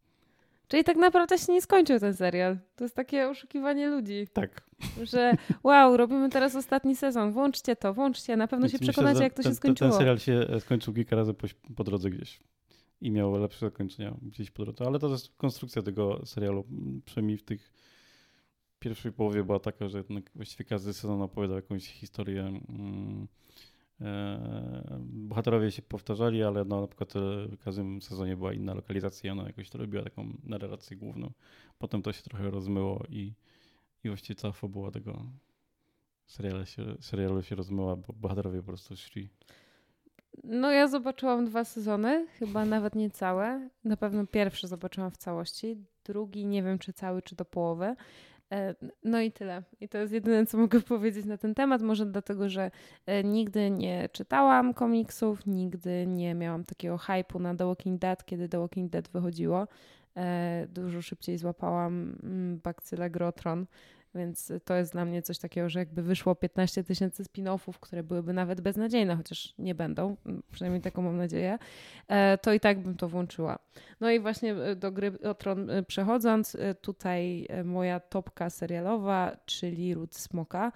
Czyli 0.74 0.84
tak 0.84 0.98
naprawdę 0.98 1.38
się 1.38 1.54
nie 1.54 1.62
skończył 1.62 2.00
ten 2.00 2.14
serial. 2.14 2.58
To 2.76 2.84
jest 2.84 2.96
takie 2.96 3.30
oszukiwanie 3.30 3.88
ludzi. 3.88 4.28
Tak. 4.34 4.62
Że 5.04 5.34
wow, 5.64 5.98
robimy 5.98 6.30
teraz 6.30 6.56
ostatni 6.56 6.96
sezon, 6.96 7.32
włączcie 7.32 7.76
to, 7.76 7.94
włączcie, 7.94 8.38
na 8.38 8.48
pewno 8.48 8.68
Więc 8.68 8.72
się 8.72 8.80
przekonacie, 8.80 9.24
jak 9.24 9.34
to 9.34 9.44
ten, 9.44 9.52
się 9.52 9.56
skończyło. 9.56 9.90
Ten 9.90 10.00
serial 10.00 10.20
się 10.20 10.34
e, 10.34 10.60
skończył 10.60 10.94
kilka 10.94 11.16
razy 11.16 11.34
po, 11.34 11.48
po 11.76 11.84
drodze 11.84 12.10
gdzieś 12.10 12.40
i 13.02 13.12
miał 13.12 13.38
lepsze 13.38 13.60
zakończenia 13.66 14.14
gdzieś 14.22 14.52
po 14.52 14.64
drodze. 14.64 14.86
Ale 14.86 15.00
to 15.00 15.10
jest 15.10 15.36
konstrukcja 15.38 15.82
tego 15.82 16.26
serialu, 16.26 16.66
przynajmniej 17.06 17.38
w 17.38 17.44
tych 17.44 17.74
pierwszej 18.80 19.12
połowie 19.12 19.44
była 19.44 19.60
taka, 19.60 19.88
że 19.88 20.04
właściwie 20.36 20.66
każdy 20.66 20.94
sezon 20.94 21.22
opowiadał 21.22 21.56
jakąś 21.56 21.88
historię. 21.88 22.42
mm, 22.42 23.28
Bohaterowie 25.00 25.72
się 25.72 25.82
powtarzali, 25.82 26.44
ale 26.44 26.66
no, 26.66 26.82
na 26.82 26.88
przykład 26.88 27.16
e, 27.16 27.20
w 27.48 27.58
każdym 27.64 28.02
sezonie 28.02 28.38
była 28.38 28.54
inna 28.54 28.74
lokalizacja 28.74 29.28
i 29.28 29.32
ona 29.32 29.44
jakoś 29.44 29.70
to 29.70 29.78
robiła 29.78 30.04
taką 30.04 30.38
narrację 30.44 30.98
główną. 30.98 31.32
Potem 31.78 32.02
to 32.02 32.14
się 32.14 32.24
trochę 32.24 32.52
rozmyło 32.52 33.04
i, 33.10 33.34
i 34.04 34.08
właściwie 34.08 34.36
cała 34.36 34.54
fabuła 34.54 34.92
tego 34.92 35.26
serialu 36.26 36.66
się, 36.66 36.84
serialu 37.00 37.44
się 37.44 37.56
rozmyła, 37.56 37.96
bo 37.96 38.14
bohaterowie 38.14 38.60
po 38.60 38.66
prostu 38.66 38.96
szli 38.96 39.30
No 40.44 40.72
ja 40.72 40.88
zobaczyłam 40.88 41.46
dwa 41.46 41.64
sezony, 41.64 42.28
chyba 42.28 42.66
nawet 42.66 42.96
nie 42.96 43.10
całe. 43.10 43.70
Na 43.84 43.98
pewno 43.98 44.28
pierwszy 44.28 44.68
zobaczyłam 44.68 45.12
w 45.12 45.18
całości, 45.18 45.86
drugi 46.06 46.46
nie 46.46 46.64
wiem 46.64 46.80
czy 46.80 46.94
cały, 46.94 47.22
czy 47.22 47.36
do 47.36 47.46
połowy. 47.46 47.96
E, 48.52 48.76
No 49.04 49.22
i 49.22 49.32
tyle. 49.32 49.64
I 49.82 49.90
to 49.90 49.98
jest 49.98 50.14
jedyne, 50.14 50.46
co 50.46 50.58
mogę 50.58 50.82
powiedzieć 50.96 51.26
na 51.26 51.38
ten 51.38 51.56
temat. 51.56 51.82
Może 51.82 52.06
dlatego, 52.06 52.50
że 52.50 52.72
e, 53.06 53.24
nigdy 53.24 53.72
nie 53.72 54.10
czytałam 54.10 54.74
komiksów, 54.74 55.46
nigdy 55.46 56.08
nie 56.08 56.36
miałam 56.36 56.64
takiego 56.66 56.98
hypu 56.98 57.40
na 57.40 57.56
The 57.56 57.66
Walking 57.66 58.02
Dead, 58.02 58.26
kiedy 58.26 58.50
The 58.50 58.60
Walking 58.60 58.92
Dead 58.92 59.08
wychodziło. 59.10 59.68
E, 60.18 60.68
Dużo 60.70 61.02
szybciej 61.02 61.38
złapałam 61.38 62.16
mm, 62.24 62.60
bakcylę 62.64 63.10
Grotron, 63.10 63.66
więc 64.15 64.54
to 64.65 64.76
jest 64.76 64.91
dla 64.91 65.06
mnie 65.06 65.21
coś 65.21 65.39
takiego, 65.39 65.69
że 65.69 65.80
jakby 65.80 66.04
wyszło 66.04 66.36
15 66.36 66.84
tysięcy 66.84 67.23
spin-offów, 67.23 67.73
które 67.80 68.04
byłyby 68.04 68.34
nawet 68.34 68.62
beznadziejne, 68.62 69.15
chociaż 69.15 69.54
nie 69.58 69.76
będą, 69.76 70.15
mm, 70.26 70.43
przynajmniej 70.52 70.82
taką 70.82 71.02
mam 71.02 71.17
nadzieję, 71.17 71.58
e, 72.08 72.38
to 72.38 72.54
i 72.54 72.60
tak 72.60 72.80
bym 72.80 72.95
to 72.95 73.10
włączyła. 73.10 73.60
No 73.99 74.12
i 74.12 74.19
właśnie 74.19 74.56
e, 74.56 74.76
do 74.76 74.91
gry 74.91 75.19
o 75.19 75.34
Tron 75.34 75.69
e, 75.69 75.84
przechodząc, 75.84 76.58
tutaj 76.82 77.47
moja 77.63 77.99
topka 77.99 78.49
serialowa, 78.49 79.38
czyli 79.45 79.93
Ród 79.93 80.15
Smoka. 80.15 80.71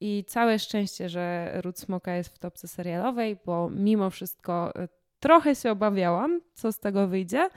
I 0.00 0.24
całe 0.26 0.58
szczęście, 0.58 1.08
że 1.08 1.52
Ród 1.64 1.78
Smoka 1.78 2.14
jest 2.14 2.34
w 2.34 2.38
topce 2.38 2.68
serialowej, 2.68 3.36
bo 3.46 3.70
mimo 3.70 4.10
wszystko 4.10 4.72
trochę 5.20 5.54
się 5.54 5.70
obawiałam, 5.70 6.40
co 6.54 6.72
z 6.72 6.78
tego 6.78 7.08
wyjdzie, 7.08 7.48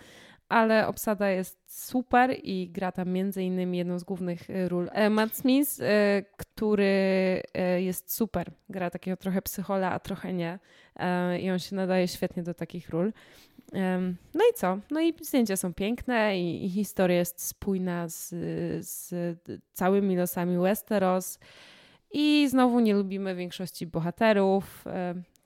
ale 0.49 0.87
obsada 0.87 1.29
jest 1.29 1.59
super 1.67 2.35
i 2.43 2.69
gra 2.69 2.91
tam 2.91 3.09
między 3.09 3.43
innymi 3.43 3.77
jedną 3.77 3.99
z 3.99 4.03
głównych 4.03 4.49
e, 4.49 4.69
ról 4.69 4.89
e, 4.91 5.09
Matt 5.09 5.35
Smith, 5.35 5.81
e, 5.81 6.23
który 6.37 6.85
e, 7.53 7.81
jest 7.81 8.13
super. 8.13 8.51
Gra 8.69 8.89
takiego 8.89 9.17
trochę 9.17 9.41
psychola, 9.41 9.91
a 9.91 9.99
trochę 9.99 10.33
nie. 10.33 10.59
I 11.41 11.51
on 11.51 11.59
się 11.59 11.75
nadaje 11.75 12.07
świetnie 12.07 12.43
do 12.43 12.53
takich 12.53 12.89
ról. 12.89 13.13
No 14.33 14.43
i 14.51 14.53
co? 14.55 14.79
No 14.91 15.01
i 15.01 15.13
zdjęcia 15.21 15.57
są 15.57 15.73
piękne 15.73 16.39
i, 16.39 16.65
i 16.65 16.69
historia 16.69 17.17
jest 17.17 17.41
spójna 17.41 18.07
z, 18.07 18.29
z 18.85 19.13
całymi 19.73 20.15
losami 20.15 20.57
Westeros. 20.57 21.39
I 22.11 22.47
znowu 22.49 22.79
nie 22.79 22.93
lubimy 22.93 23.35
większości 23.35 23.87
bohaterów. 23.87 24.85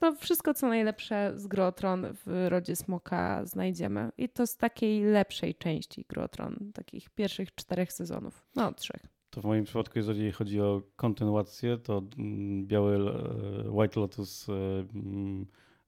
No 0.03 0.15
wszystko, 0.15 0.53
co 0.53 0.67
najlepsze 0.67 1.33
z 1.35 1.47
Gry 1.47 1.63
o 1.63 1.71
Tron 1.71 2.05
w 2.25 2.47
Rodzie 2.49 2.75
Smoka 2.75 3.45
znajdziemy. 3.45 4.11
I 4.17 4.29
to 4.29 4.47
z 4.47 4.57
takiej 4.57 5.03
lepszej 5.03 5.55
części 5.55 6.05
Gry 6.09 6.21
o 6.21 6.27
Tron, 6.27 6.71
takich 6.73 7.09
pierwszych 7.09 7.55
czterech 7.55 7.93
sezonów. 7.93 8.45
No, 8.55 8.73
trzech. 8.73 9.07
To 9.29 9.41
w 9.41 9.45
moim 9.45 9.63
przypadku, 9.63 9.99
jeżeli 9.99 10.31
chodzi 10.31 10.61
o 10.61 10.81
kontynuację, 10.95 11.77
to 11.77 12.03
mm, 12.17 12.67
Biały 12.67 12.95
e, 12.95 13.69
White 13.69 13.99
Lotus 13.99 14.49
e, 14.49 14.53
mm, 14.95 15.45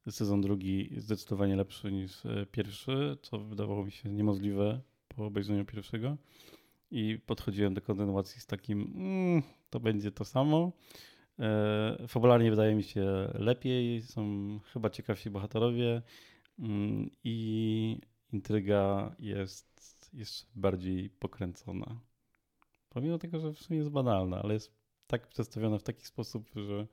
sezon 0.10 0.41
drugi 0.41 0.89
zdecydowanie 0.97 1.56
lepszy 1.56 1.91
niż 1.91 2.25
e, 2.25 2.45
pierwszy, 2.51 3.17
co 3.21 3.39
wydawało 3.39 3.86
mi 3.86 3.91
się 3.91 4.10
niemożliwe 4.10 4.82
po 5.08 5.25
obejrzeniu 5.25 5.65
pierwszego. 5.65 6.17
I 6.91 7.19
podchodziłem 7.25 7.73
do 7.73 7.82
kontynuacji 7.82 8.41
z 8.41 8.45
takim, 8.45 8.93
mm, 8.95 9.43
to 9.69 9.80
będzie 9.80 10.12
to 10.12 10.25
samo. 10.25 10.71
E, 11.39 12.08
Fabularnie 12.08 12.50
wydaje 12.50 12.76
mi 12.76 12.84
się 12.84 13.06
lepiej, 13.34 14.02
są 14.02 14.60
chyba 14.74 14.89
ciekawsi 14.89 15.30
bohaterowie 15.30 16.02
mm, 16.60 17.10
i 17.24 18.00
intryga 18.34 19.15
jest 19.19 20.10
jeszcze 20.13 20.45
bardziej 20.56 21.10
pokręcona. 21.10 22.00
Pomimo 22.89 23.17
tego, 23.17 23.39
że 23.39 23.54
w 23.54 23.60
sumie 23.60 23.80
jest 23.80 23.89
banalna, 23.89 24.41
ale 24.41 24.54
jest 24.54 24.71
tak 25.08 25.28
przedstawiona 25.28 25.78
w 25.78 25.84
taki 25.84 26.06
sposób, 26.06 26.50
że, 26.56 26.88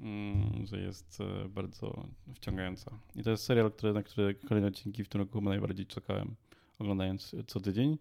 mm, 0.00 0.66
że 0.66 0.80
jest 0.80 1.18
e, 1.20 1.48
bardzo 1.48 2.08
wciągająca. 2.34 2.98
I 3.16 3.22
to 3.22 3.30
jest 3.30 3.44
serial, 3.44 3.72
który, 3.72 3.92
na 3.92 4.02
który 4.02 4.34
kolejne 4.34 4.68
odcinki 4.68 5.04
w 5.04 5.08
tym 5.08 5.20
roku 5.20 5.40
najbardziej 5.40 5.86
czekałem, 5.86 6.36
oglądając 6.78 7.36
co 7.46 7.60
tydzień. 7.60 7.98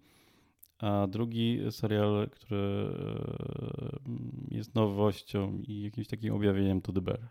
A 0.80 1.08
drugi 1.08 1.60
serial, 1.72 2.30
który 2.30 2.58
e, 2.58 4.56
jest 4.56 4.76
nowością 4.76 5.60
i 5.68 5.82
jakimś 5.82 6.08
takim 6.08 6.34
objawieniem, 6.34 6.82
to 6.82 6.94
The 6.94 7.02
Bear. 7.02 7.30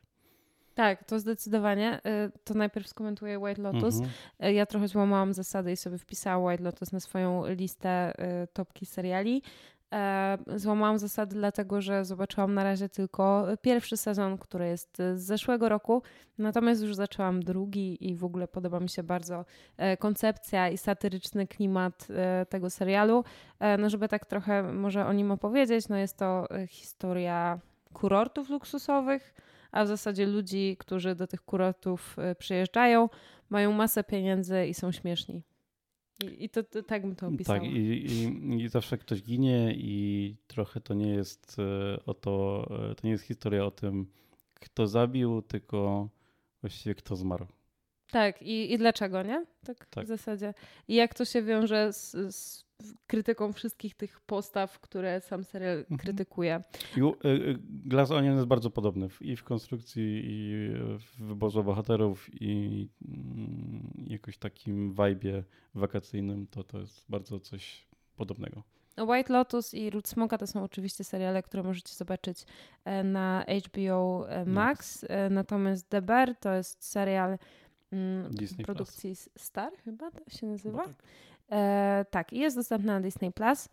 Tak, 0.74 1.04
to 1.04 1.18
zdecydowanie. 1.18 2.00
Y, 2.06 2.32
To 2.44 2.54
najpierw 2.54 2.88
skomentuję 2.88 3.38
White 3.38 3.62
Lotus. 3.62 3.94
Mhm. 3.94 4.10
Y, 4.44 4.52
Ja 4.52 4.66
trochę 4.66 4.88
złamałam 4.88 5.32
zasady 5.34 5.72
i 5.72 5.76
sobie 5.76 5.98
wpisałam 5.98 6.44
White 6.44 6.64
Lotus 6.64 6.92
na 6.92 7.00
swoją 7.00 7.46
listę 7.54 8.12
topki 8.52 8.86
seriali. 8.86 9.42
E, 9.94 10.38
Złamałam 10.56 10.98
zasady 10.98 11.36
dlatego, 11.36 11.80
że 11.80 12.04
zobaczyłam 12.04 12.54
na 12.54 12.64
razie 12.64 12.88
tylko 12.88 13.46
pierwszy 13.62 13.96
sezon, 13.96 14.38
który 14.38 14.66
jest 14.66 14.96
z 14.96 15.20
zeszłego 15.20 15.68
roku, 15.68 16.02
natomiast 16.38 16.82
już 16.82 16.94
zaczęłam 16.94 17.42
drugi 17.42 18.08
i 18.10 18.14
w 18.14 18.24
ogóle 18.24 18.48
podoba 18.48 18.80
mi 18.80 18.88
się 18.88 19.02
bardzo 19.02 19.44
e, 19.76 19.96
koncepcja 19.96 20.68
i 20.68 20.78
satyryczny 20.78 21.46
klimat 21.46 22.08
e, 22.10 22.46
tego 22.46 22.70
serialu. 22.70 23.24
No 23.78 23.90
żeby 23.90 24.08
tak 24.08 24.26
trochę 24.26 24.62
może 24.62 25.06
o 25.06 25.12
nim 25.12 25.30
opowiedzieć, 25.30 25.88
no 25.88 25.96
jest 25.96 26.16
to 26.16 26.46
historia 26.68 27.58
kurortów 27.92 28.50
luksusowych, 28.50 29.34
a 29.72 29.84
w 29.84 29.88
zasadzie 29.88 30.26
ludzi, 30.26 30.76
którzy 30.78 31.14
do 31.14 31.26
tych 31.26 31.42
kurortów 31.42 32.16
przyjeżdżają, 32.38 33.08
mają 33.50 33.72
masę 33.72 34.04
pieniędzy 34.04 34.66
i 34.66 34.74
są 34.74 34.92
śmieszni. 34.92 35.42
I, 36.24 36.44
i 36.44 36.48
to, 36.48 36.62
to 36.62 36.82
tak 36.82 37.02
bym 37.02 37.16
to 37.16 37.26
opisała. 37.26 37.58
Tak, 37.58 37.68
i, 37.68 37.76
i, 37.76 38.62
i 38.62 38.68
zawsze 38.68 38.98
ktoś 38.98 39.22
ginie 39.22 39.74
i 39.76 40.36
trochę 40.46 40.80
to 40.80 40.94
nie 40.94 41.10
jest 41.10 41.56
e, 41.58 42.04
o 42.06 42.14
to, 42.14 42.66
e, 42.90 42.94
to 42.94 43.06
nie 43.06 43.10
jest 43.10 43.24
historia 43.24 43.64
o 43.64 43.70
tym, 43.70 44.06
kto 44.54 44.86
zabił, 44.86 45.42
tylko 45.42 46.08
właściwie 46.60 46.94
kto 46.94 47.16
zmarł. 47.16 47.46
Tak, 48.10 48.42
i, 48.42 48.72
i 48.72 48.78
dlaczego, 48.78 49.22
nie? 49.22 49.46
Tak, 49.64 49.86
Tak. 49.86 50.04
w 50.04 50.08
zasadzie. 50.08 50.54
I 50.88 50.94
jak 50.94 51.14
to 51.14 51.24
się 51.24 51.42
wiąże 51.42 51.92
z, 51.92 52.10
z 52.34 52.65
krytyką 53.06 53.52
wszystkich 53.52 53.94
tych 53.94 54.20
postaw, 54.20 54.80
które 54.80 55.20
sam 55.20 55.44
serial 55.44 55.78
Mhm. 55.78 55.98
krytykuje. 55.98 56.62
I 56.96 57.00
e, 57.00 57.04
e, 57.04 57.10
Glass 57.68 58.10
Onion 58.10 58.34
jest 58.34 58.46
bardzo 58.46 58.70
podobny 58.70 59.08
i 59.20 59.36
w 59.36 59.44
konstrukcji, 59.44 60.22
i 60.24 60.68
w 60.98 61.22
wyborze 61.22 61.62
bohaterów, 61.62 62.28
i 62.42 62.88
mm, 63.08 64.06
jakoś 64.06 64.38
takim 64.38 64.94
vibe'ie 64.94 65.42
wakacyjnym, 65.74 66.46
to 66.46 66.64
to 66.64 66.78
jest 66.80 67.04
bardzo 67.08 67.40
coś 67.40 67.86
podobnego. 68.16 68.62
White 68.98 69.32
Lotus 69.32 69.74
i 69.74 69.90
Ród 69.90 70.08
Smoka 70.08 70.38
to 70.38 70.46
są 70.46 70.62
oczywiście 70.62 71.04
seriale, 71.04 71.42
które 71.42 71.62
możecie 71.62 71.94
zobaczyć 71.94 72.44
e, 72.84 73.04
na 73.04 73.44
HBO 73.66 74.28
e, 74.28 74.44
Max. 74.44 75.04
E, 75.08 75.30
Natomiast 75.30 75.88
The 75.88 76.02
Bear 76.02 76.34
to 76.36 76.52
jest 76.54 76.84
serial 76.84 77.38
mm, 77.92 78.30
Disney 78.34 78.64
produkcji 78.64 79.14
Star, 79.36 79.72
chyba 79.84 80.10
to 80.10 80.30
się 80.30 80.46
nazywa. 80.46 80.82
Chyba 80.82 80.94
tak. 80.94 81.02
E, 81.52 82.04
tak, 82.10 82.32
jest 82.32 82.56
dostępny 82.56 82.86
na 82.86 83.00
Disney 83.00 83.32
Plus. 83.32 83.68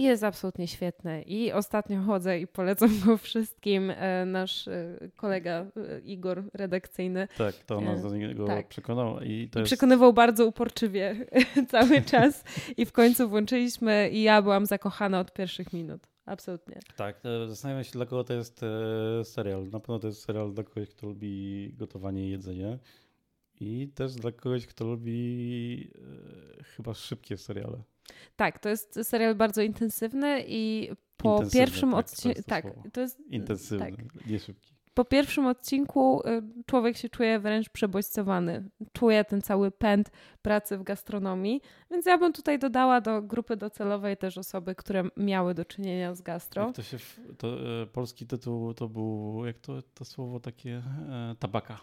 I 0.00 0.02
jest 0.02 0.24
absolutnie 0.24 0.68
świetny. 0.68 1.22
I 1.22 1.52
ostatnio 1.52 2.02
chodzę 2.02 2.40
i 2.40 2.46
polecam 2.46 2.90
go 3.06 3.16
wszystkim. 3.16 3.90
E, 3.90 4.24
nasz 4.24 4.68
e, 4.68 4.98
kolega 5.16 5.66
e, 5.76 6.00
Igor 6.00 6.44
redakcyjny 6.54 7.28
Tak, 7.38 7.54
to 7.54 7.80
nas 7.80 8.02
do 8.02 8.16
niego 8.16 8.46
tak. 8.46 8.68
przekonał 8.68 9.20
i 9.20 9.48
to 9.48 9.58
jest... 9.58 9.68
przekonywał 9.68 10.12
bardzo 10.12 10.46
uporczywie 10.46 11.26
cały 11.70 12.02
czas. 12.02 12.44
I 12.76 12.86
w 12.86 12.92
końcu 12.92 13.28
włączyliśmy 13.28 14.10
i 14.12 14.22
ja 14.22 14.42
byłam 14.42 14.66
zakochana 14.66 15.20
od 15.20 15.32
pierwszych 15.32 15.72
minut. 15.72 16.06
Absolutnie. 16.26 16.78
Tak, 16.96 17.20
zastanawiam 17.48 17.84
się, 17.84 17.92
dla 17.92 18.06
kogo 18.06 18.24
to 18.24 18.34
jest 18.34 18.60
serial. 19.24 19.68
Na 19.68 19.80
pewno 19.80 19.98
to 19.98 20.06
jest 20.06 20.24
serial 20.24 20.52
dla 20.52 20.64
kogoś, 20.64 20.88
kto 20.88 21.06
lubi 21.06 21.72
gotowanie 21.78 22.26
i 22.26 22.30
jedzenie. 22.30 22.78
I 23.60 23.88
też 23.94 24.14
dla 24.14 24.32
kogoś, 24.32 24.66
kto 24.66 24.84
lubi 24.84 25.90
e, 26.60 26.64
chyba 26.64 26.94
szybkie 26.94 27.36
seriale. 27.36 27.82
Tak, 28.36 28.58
to 28.58 28.68
jest 28.68 28.98
serial 29.02 29.34
bardzo 29.34 29.62
intensywny 29.62 30.44
i 30.46 30.90
po 31.16 31.34
Intensywny, 31.34 31.60
pierwszym 31.60 31.90
tak, 31.90 31.98
odcinku. 31.98 32.42
Tak, 32.46 32.64
to 32.92 33.00
jest. 33.00 33.20
Intensywny, 33.30 33.96
Tak. 33.96 34.26
nie 34.26 34.38
szybki. 34.38 34.74
po 34.94 35.04
pierwszym 35.04 35.46
odcinku 35.46 36.20
y, 36.28 36.42
człowiek 36.66 36.96
się 36.96 37.08
czuje 37.08 37.38
wręcz 37.40 37.68
przebodźcowany. 37.68 38.70
Czuje 38.92 39.24
ten 39.24 39.42
cały 39.42 39.70
pęd 39.70 40.10
pracy 40.42 40.78
w 40.78 40.82
gastronomii, 40.82 41.60
więc 41.90 42.06
ja 42.06 42.18
bym 42.18 42.32
tutaj 42.32 42.58
dodała 42.58 43.00
do 43.00 43.22
grupy 43.22 43.56
docelowej 43.56 44.16
też 44.16 44.38
osoby, 44.38 44.74
które 44.74 45.04
miały 45.16 45.54
do 45.54 45.64
czynienia 45.64 46.14
z 46.14 46.22
gastro. 46.22 46.66
Jak 46.66 46.76
to 46.76 46.82
się, 46.82 46.96
to, 47.38 47.82
e, 47.82 47.86
polski 47.86 48.26
tytuł 48.26 48.74
to 48.74 48.88
był, 48.88 49.42
jak 49.46 49.58
to, 49.58 49.82
to 49.94 50.04
słowo 50.04 50.40
takie, 50.40 50.82
e, 51.10 51.34
tabaka. 51.38 51.80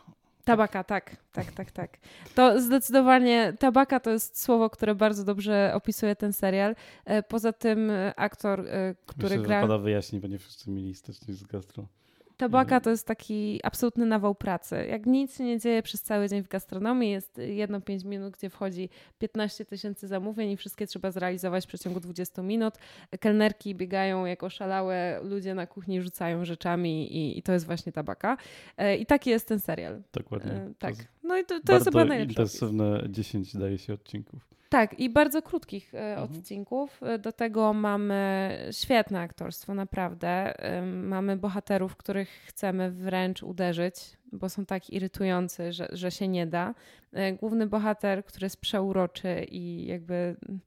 Tabaka, 0.47 0.83
tak, 0.83 1.15
tak, 1.31 1.51
tak, 1.51 1.71
tak. 1.71 1.97
To 2.35 2.61
zdecydowanie 2.61 3.53
tabaka 3.59 3.99
to 3.99 4.09
jest 4.09 4.41
słowo, 4.41 4.69
które 4.69 4.95
bardzo 4.95 5.23
dobrze 5.23 5.71
opisuje 5.73 6.15
ten 6.15 6.33
serial. 6.33 6.75
E, 7.05 7.23
poza 7.23 7.53
tym 7.53 7.89
e, 7.89 8.13
aktor, 8.15 8.59
e, 8.59 8.95
który 9.05 9.37
Myślę, 9.37 9.47
gra. 9.47 9.67
że 9.67 9.79
wyjaśnić, 9.79 10.21
bo 10.21 10.27
nie 10.27 10.39
wszyscy 10.39 10.71
mieli 10.71 10.95
styczność 10.95 11.39
z 11.39 11.43
gastro. 11.43 11.87
Tabaka 12.37 12.79
to 12.79 12.89
jest 12.89 13.07
taki 13.07 13.59
absolutny 13.63 14.05
nawał 14.05 14.35
pracy. 14.35 14.85
Jak 14.89 15.05
nic 15.05 15.37
się 15.37 15.43
nie 15.43 15.59
dzieje 15.59 15.83
przez 15.83 16.01
cały 16.01 16.29
dzień 16.29 16.43
w 16.43 16.47
gastronomii, 16.47 17.11
jest 17.11 17.37
jedno 17.37 17.81
5 17.81 18.03
minut, 18.03 18.33
gdzie 18.33 18.49
wchodzi 18.49 18.89
15 19.19 19.65
tysięcy 19.65 20.07
zamówień 20.07 20.51
i 20.51 20.57
wszystkie 20.57 20.87
trzeba 20.87 21.11
zrealizować 21.11 21.65
w 21.65 21.67
przeciągu 21.67 21.99
20 21.99 22.41
minut. 22.41 22.73
Kelnerki 23.19 23.75
biegają 23.75 24.25
jak 24.25 24.43
oszalałe, 24.43 25.19
ludzie 25.23 25.55
na 25.55 25.67
kuchni 25.67 26.01
rzucają 26.01 26.45
rzeczami 26.45 27.15
i, 27.15 27.39
i 27.39 27.43
to 27.43 27.53
jest 27.53 27.65
właśnie 27.65 27.91
tabaka. 27.91 28.37
E, 28.77 28.97
I 28.97 29.05
taki 29.05 29.29
jest 29.29 29.47
ten 29.47 29.59
serial. 29.59 30.01
Dokładnie. 30.13 30.51
E, 30.51 30.73
tak. 30.79 30.95
No 31.23 31.37
i 31.37 31.45
to, 31.45 31.59
to 31.59 31.73
jest 31.73 31.85
chyba 31.85 32.05
najlepszy 32.05 32.41
opis. 32.41 32.53
intensywne 32.53 33.03
10 33.09 33.57
daje 33.57 33.77
się 33.77 33.93
odcinków. 33.93 34.56
Tak, 34.69 34.99
i 34.99 35.09
bardzo 35.09 35.41
krótkich 35.41 35.93
e, 35.95 36.17
Mhm. 36.17 36.39
odcinków. 36.39 37.03
E, 37.03 37.19
Do 37.19 37.31
tego 37.31 37.73
mamy 37.73 38.51
świetne 38.71 39.19
aktorstwo, 39.19 39.73
naprawdę. 39.73 40.53
Mamy 40.93 41.37
bohaterów, 41.37 41.95
których 41.95 42.29
chcemy 42.29 42.91
wręcz 42.91 43.43
uderzyć, 43.43 43.95
bo 44.31 44.49
są 44.49 44.65
tak 44.65 44.89
irytujący, 44.89 45.73
że, 45.73 45.87
że 45.91 46.11
się 46.11 46.27
nie 46.27 46.47
da. 46.47 46.73
E, 47.13 47.33
Główny 47.33 47.67
bohater, 47.67 48.25
który 48.25 48.45
jest 48.45 48.61
przeuroczy 48.61 49.45
i 49.51 49.85
jakby 49.85 50.13
mm, 50.15 50.59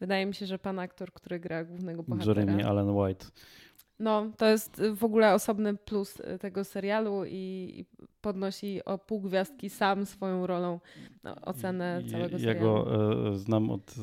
wydaje 0.00 0.26
mi 0.26 0.34
się, 0.34 0.46
że 0.46 0.58
pan 0.58 0.78
aktor, 0.78 1.12
który 1.12 1.40
gra 1.40 1.64
głównego 1.64 2.02
bohatera. 2.02 2.40
Jeremy 2.40 2.66
Allen 2.68 2.90
White. 2.90 3.26
No, 3.98 4.30
to 4.36 4.46
jest 4.46 4.82
w 4.96 5.04
ogóle 5.04 5.34
osobny 5.34 5.76
plus 5.76 6.20
e, 6.20 6.38
tego 6.38 6.64
serialu 6.64 7.24
i, 7.26 7.84
podnosi 8.20 8.84
o 8.84 8.98
pół 8.98 9.20
gwiazdki 9.20 9.70
sam 9.70 10.06
swoją 10.06 10.46
rolą 10.46 10.80
no, 11.24 11.34
ocenę 11.42 12.02
całego 12.10 12.36
Ja 12.38 12.44
serialu. 12.44 12.60
go 12.84 13.30
e, 13.32 13.36
znam 13.38 13.70
od 13.70 13.90
e, 13.90 14.02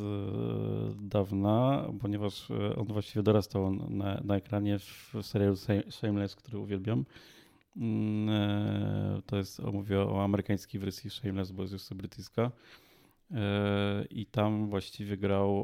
dawna, 1.01 1.85
ponieważ 2.01 2.51
e, 2.51 2.75
on 2.75 2.85
właściwie 2.85 3.23
dorastał 3.23 3.71
na, 3.71 4.21
na 4.23 4.35
ekranie 4.35 4.79
w 4.79 5.13
serialu 5.21 5.55
Shameless, 5.89 6.35
który 6.35 6.57
uwielbiam. 6.57 7.05
Mm, 7.77 8.29
e, 8.29 9.21
To 9.25 9.37
jest, 9.37 9.59
mówię 9.63 9.99
o 10.01 10.23
amerykańskiej 10.23 10.81
wersji 10.81 11.09
Shameless, 11.09 11.51
bo 11.51 11.61
jest 11.61 11.73
jeszcze 11.73 11.95
brytyjska. 11.95 12.51
E, 13.31 14.05
I 14.09 14.25
tam 14.25 14.69
właściwie 14.69 15.17
grał 15.17 15.63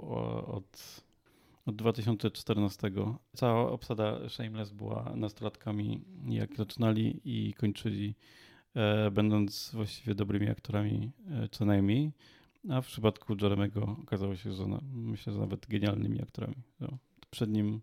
od, 0.55 1.01
od 1.67 1.75
2014. 1.75 2.91
Cała 3.35 3.71
obsada 3.71 4.29
Shameless 4.29 4.71
była 4.71 5.13
nastolatkami, 5.15 6.01
jak 6.25 6.55
zaczynali 6.55 7.21
i 7.25 7.53
kończyli 7.53 8.15
e, 8.75 9.11
będąc 9.11 9.71
właściwie 9.73 10.15
dobrymi 10.15 10.49
aktorami 10.49 11.11
e, 11.31 11.47
co 11.51 11.65
najmniej. 11.65 12.11
A 12.69 12.81
w 12.81 12.87
przypadku 12.87 13.35
Jeremego 13.41 13.97
okazało 14.03 14.35
się, 14.35 14.53
że 14.53 14.65
na, 14.65 14.79
myślę, 14.93 15.33
że 15.33 15.39
nawet 15.39 15.67
genialnymi 15.67 16.21
aktorami. 16.21 16.63
No, 16.79 16.97
przed 17.29 17.49
nim 17.49 17.81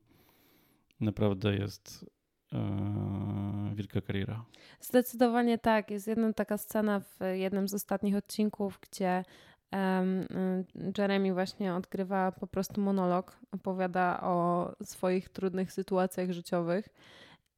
naprawdę 1.01 1.57
jest 1.57 2.07
e, 2.53 3.73
wielka 3.75 4.01
kariera. 4.01 4.44
Zdecydowanie 4.81 5.59
tak. 5.59 5.90
Jest 5.90 6.07
jedna 6.07 6.33
taka 6.33 6.59
scena 6.59 7.01
w 7.01 7.18
jednym 7.33 7.68
z 7.68 7.75
ostatnich 7.75 8.16
odcinków, 8.16 8.79
gdzie 8.83 9.25
Jeremy 10.98 11.34
właśnie 11.34 11.74
odgrywa 11.74 12.32
po 12.32 12.46
prostu 12.46 12.80
monolog, 12.80 13.37
opowiada 13.52 14.20
o 14.22 14.72
swoich 14.82 15.28
trudnych 15.28 15.72
sytuacjach 15.72 16.30
życiowych 16.30 16.88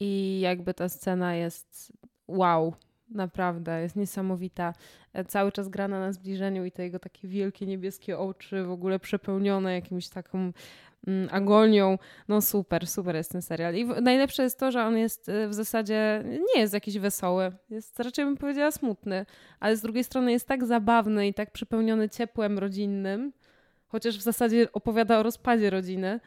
i 0.00 0.40
jakby 0.40 0.74
ta 0.74 0.88
scena 0.88 1.34
jest 1.34 1.92
wow. 2.28 2.74
Naprawdę, 3.08 3.82
jest 3.82 3.96
niesamowita. 3.96 4.72
E, 5.12 5.24
Cały 5.24 5.52
czas 5.52 5.68
gra 5.68 5.88
na 5.88 6.12
zbliżeniu 6.12 6.64
i 6.64 6.72
te 6.72 6.82
jego 6.82 6.98
takie 6.98 7.28
wielkie 7.28 7.66
niebieskie 7.66 8.18
oczy, 8.18 8.64
w 8.64 8.70
ogóle 8.70 8.98
przepełnione 8.98 9.74
jakimś 9.74 10.08
taką 10.08 10.38
mm, 10.38 10.52
agonią. 11.30 11.98
No 12.28 12.40
super, 12.40 12.86
super 12.86 13.16
jest 13.16 13.32
ten 13.32 13.42
serial. 13.42 13.74
I 13.74 13.86
najlepsze 13.86 14.42
jest 14.42 14.58
to, 14.58 14.72
że 14.72 14.84
on 14.84 14.96
jest 14.96 15.28
y, 15.28 15.48
w 15.48 15.54
zasadzie, 15.54 16.22
nie 16.54 16.60
jest 16.60 16.74
jakiś 16.74 16.98
wesoły, 16.98 17.52
jest 17.70 18.00
raczej 18.00 18.24
bym 18.24 18.36
powiedziała 18.36 18.70
smutny, 18.70 19.26
ale 19.60 19.76
z 19.76 19.82
drugiej 19.82 20.04
strony 20.04 20.32
jest 20.32 20.48
tak 20.48 20.66
zabawny 20.66 21.28
i 21.28 21.34
tak 21.34 21.50
przepełniony 21.50 22.08
ciepłem 22.08 22.58
rodzinnym, 22.58 23.32
chociaż 23.88 24.18
w 24.18 24.22
zasadzie 24.22 24.72
opowiada 24.72 25.18
o 25.18 25.22
rozpadzie 25.22 25.70
rodziny. 25.70 26.20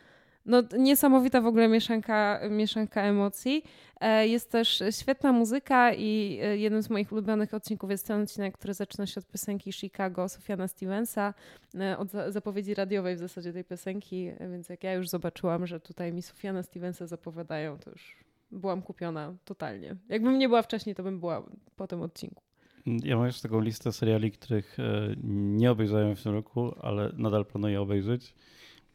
No 0.50 0.64
niesamowita 0.78 1.42
w 1.42 1.46
ogóle 1.46 1.68
mieszanka, 1.68 2.40
mieszanka 2.50 3.02
emocji. 3.02 3.64
E, 4.02 4.28
Jest 4.28 4.52
też 4.52 4.84
świetna 4.92 5.32
muzyka 5.32 5.94
i 5.94 6.40
e, 6.44 6.58
jednym 6.58 6.82
z 6.84 6.90
moich 6.90 7.12
ulubionych 7.12 7.54
odcinków 7.54 7.92
jest 7.92 8.08
ten 8.08 8.22
odcinek, 8.22 8.58
który 8.58 8.74
zaczyna 8.74 9.06
się 9.08 9.20
od 9.20 9.28
piosenki 9.28 9.72
Chicago 9.74 10.30
Sofiana 10.30 10.68
Stevensa, 10.68 11.34
e, 11.80 11.98
od 11.98 12.12
za- 12.12 12.32
zapowiedzi 12.32 12.74
radiowej 12.74 13.16
w 13.16 13.20
zasadzie 13.20 13.54
tej 13.54 13.64
piosenki, 13.64 14.32
więc 14.52 14.70
jak 14.70 14.84
ja 14.84 14.94
już 14.94 15.10
zobaczyłam, 15.10 15.68
że 15.68 15.80
tutaj 15.80 16.14
mi 16.14 16.22
Sofiana 16.22 16.64
Stevensa 16.64 17.08
zapowiadają, 17.08 17.78
to 17.78 17.90
już 17.92 18.18
byłam 18.52 18.82
kupiona 18.82 19.34
totalnie. 19.46 19.96
Jakbym 20.10 20.38
nie 20.38 20.48
była 20.48 20.62
wcześniej, 20.62 20.96
to 20.96 21.04
bym 21.04 21.20
była 21.20 21.44
po 21.76 21.88
tym 21.88 22.02
odcinku. 22.02 22.44
Ja 22.86 23.18
mam 23.18 23.26
jeszcze 23.26 23.42
taką 23.42 23.62
listę 23.62 23.92
seriali, 23.92 24.32
których 24.32 24.78
nie 25.24 25.72
obejrzałem 25.72 26.16
w 26.16 26.24
tym 26.24 26.34
roku, 26.34 26.76
ale 26.82 27.12
nadal 27.18 27.46
planuję 27.46 27.82
obejrzeć. 27.82 28.34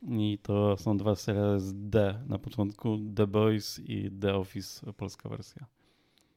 I 0.09 0.39
to 0.43 0.77
są 0.77 0.97
dwa 0.97 1.15
seriale 1.15 1.61
z 1.61 1.73
D 1.75 2.21
na 2.29 2.39
początku, 2.39 2.99
The 3.17 3.27
Boys 3.27 3.79
i 3.79 4.11
The 4.21 4.35
Office, 4.35 4.93
polska 4.93 5.29
wersja. 5.29 5.67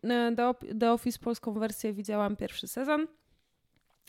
The, 0.01 0.53
The 0.79 0.91
Office 0.91 1.19
polską 1.19 1.53
wersję 1.53 1.93
widziałam 1.93 2.35
pierwszy 2.35 2.67
sezon. 2.67 3.07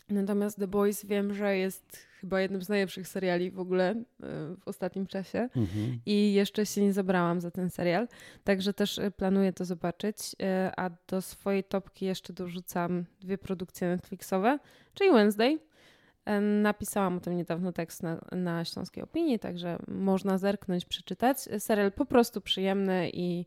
Natomiast 0.09 0.59
The 0.59 0.67
Boys 0.67 1.05
wiem, 1.05 1.33
że 1.33 1.57
jest 1.57 1.97
chyba 2.19 2.41
jednym 2.41 2.61
z 2.61 2.69
najlepszych 2.69 3.07
seriali 3.07 3.51
w 3.51 3.59
ogóle 3.59 3.89
e, 3.91 4.05
w 4.55 4.61
ostatnim 4.65 5.07
czasie. 5.07 5.39
Mhm. 5.39 5.99
I 6.05 6.33
jeszcze 6.33 6.65
się 6.65 6.81
nie 6.81 6.93
zabrałam 6.93 7.41
za 7.41 7.51
ten 7.51 7.69
serial, 7.69 8.07
także 8.43 8.73
też 8.73 8.99
e, 8.99 9.11
planuję 9.11 9.53
to 9.53 9.65
zobaczyć. 9.65 10.17
E, 10.41 10.71
A 10.77 10.89
do 11.07 11.21
swojej 11.21 11.63
topki 11.63 12.05
jeszcze 12.05 12.33
dorzucam 12.33 13.05
dwie 13.21 13.37
produkcje 13.37 13.87
Netflixowe, 13.87 14.59
czyli 14.93 15.11
Wednesday. 15.11 15.59
Napisałam 16.41 17.17
o 17.17 17.19
tym 17.19 17.37
niedawno 17.37 17.71
tekst 17.71 18.03
na, 18.03 18.21
na 18.31 18.65
Śląskiej 18.65 19.03
Opinii, 19.03 19.39
także 19.39 19.77
można 19.87 20.37
zerknąć, 20.37 20.85
przeczytać. 20.85 21.37
Serial 21.59 21.91
po 21.91 22.05
prostu 22.05 22.41
przyjemny 22.41 23.09
i 23.13 23.45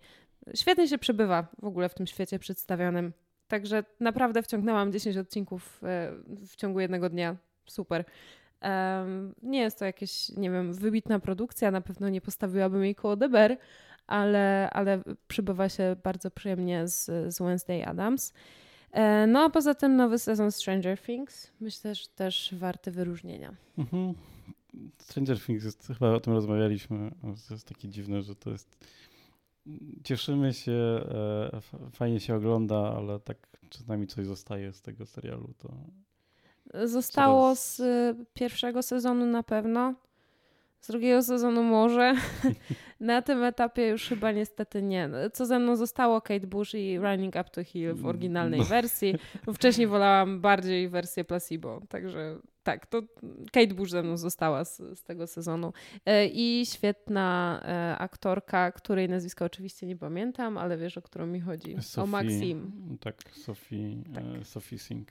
świetnie 0.55 0.89
się 0.89 0.99
przebywa 0.99 1.47
w 1.63 1.65
ogóle 1.65 1.89
w 1.89 1.95
tym 1.95 2.07
świecie 2.07 2.39
przedstawionym. 2.39 3.13
Także 3.49 3.85
naprawdę 4.01 4.43
wciągnęłam 4.43 4.93
10 4.93 5.17
odcinków 5.17 5.81
e, 5.85 6.13
w 6.47 6.57
ciągu 6.57 6.81
jednego 6.81 7.09
dnia. 7.09 7.37
Super. 7.67 8.05
Nie 9.43 9.61
jest 9.61 9.79
to 9.79 9.85
jakieś, 9.85 10.29
nie 10.29 10.51
wiem, 10.51 10.73
wybitna 10.73 11.19
produkcja, 11.19 11.71
na 11.71 11.81
pewno 11.81 12.09
nie 12.09 12.21
postawiłabym 12.21 12.85
jej 12.85 12.95
koło 12.95 13.17
DBR, 13.17 13.57
ale, 14.07 14.71
ale 14.71 15.03
przybywa 15.29 15.69
się 15.69 15.97
bardzo 16.03 16.31
przyjemnie 16.31 16.89
z, 16.89 17.05
z 17.35 17.39
Wednesday 17.39 17.87
Adams. 17.87 18.33
E, 18.93 19.27
No 19.27 19.41
a 19.45 19.51
poza 19.51 19.75
tym 19.75 19.97
nowy 19.97 20.19
sezon 20.19 20.53
Stranger 20.53 20.99
Things, 21.01 21.51
myślę, 21.61 21.95
że 21.95 22.07
też 22.15 22.55
warty 22.55 22.91
wyróżnienia. 22.91 23.55
Mhm. 23.79 24.15
Stranger 24.99 25.41
Things 25.41 25.65
jest, 25.65 25.87
chyba 25.99 26.11
o 26.15 26.21
tym 26.21 26.33
rozmawialiśmy, 26.33 27.11
to 27.49 27.55
jest 27.55 27.69
takie 27.69 27.89
dziwne, 27.89 28.23
że 28.23 28.35
to 28.35 28.51
jest 28.51 28.87
cieszymy 30.05 30.55
się, 30.55 30.73
e, 30.73 31.61
fajnie 31.93 32.21
się 32.21 32.35
ogląda, 32.35 32.95
ale 32.97 33.21
tak 33.21 33.37
czasami 33.71 34.07
coś 34.07 34.27
zostaje 34.27 34.73
z 34.73 34.83
tego 34.83 35.07
serialu, 35.07 35.55
to 35.59 35.69
Zostało 36.87 37.43
Coraz- 37.55 37.77
z 37.77 37.81
y, 37.81 38.25
pierwszego 38.35 38.83
sezonu 38.83 39.27
na 39.27 39.43
pewno, 39.43 39.95
z 40.83 40.87
drugiego 40.91 41.23
sezonu 41.23 41.63
może. 41.63 42.15
na 43.01 43.23
tym 43.23 43.43
etapie 43.45 43.89
już 43.89 44.09
chyba 44.09 44.33
niestety 44.33 44.83
nie. 44.83 45.11
Co 45.33 45.47
ze 45.47 45.59
mną 45.59 45.77
zostało 45.77 46.21
Kate 46.21 46.47
Bush 46.47 46.75
i 46.75 46.99
Running 46.99 47.35
Up 47.41 47.45
to 47.53 47.65
Hill 47.65 47.95
w 47.95 48.07
oryginalnej 48.07 48.61
No. 48.61 48.67
wersji. 48.67 49.15
Wcześniej 49.55 49.87
wolałam 49.87 50.41
bardziej 50.41 50.89
wersję 50.89 51.25
placebo, 51.25 51.81
także 51.89 52.37
tak, 52.63 52.87
to 52.87 53.03
Kate 53.53 53.75
Bush 53.75 53.91
ze 53.91 54.03
mną 54.03 54.17
została 54.17 54.65
z, 54.65 54.77
z 54.99 55.03
tego 55.03 55.27
sezonu. 55.27 55.73
E, 56.07 56.27
I 56.27 56.67
świetna 56.67 57.61
e, 57.65 57.99
aktorka, 57.99 58.73
której 58.73 59.09
nazwiska 59.09 59.45
oczywiście 59.45 59.87
nie 59.87 59.97
pamiętam, 59.97 60.59
ale 60.59 60.77
wiesz, 60.79 60.99
o 60.99 61.03
którą 61.03 61.27
mi 61.27 61.41
chodzi. 61.41 61.77
O 61.77 61.83
Sophie, 61.83 62.11
Maxim. 62.11 62.73
Tak, 63.01 63.15
Sophie, 63.33 63.97
Tak. 64.15 64.25
E, 64.41 64.45
Sophie 64.45 64.79
Sink. 64.79 65.09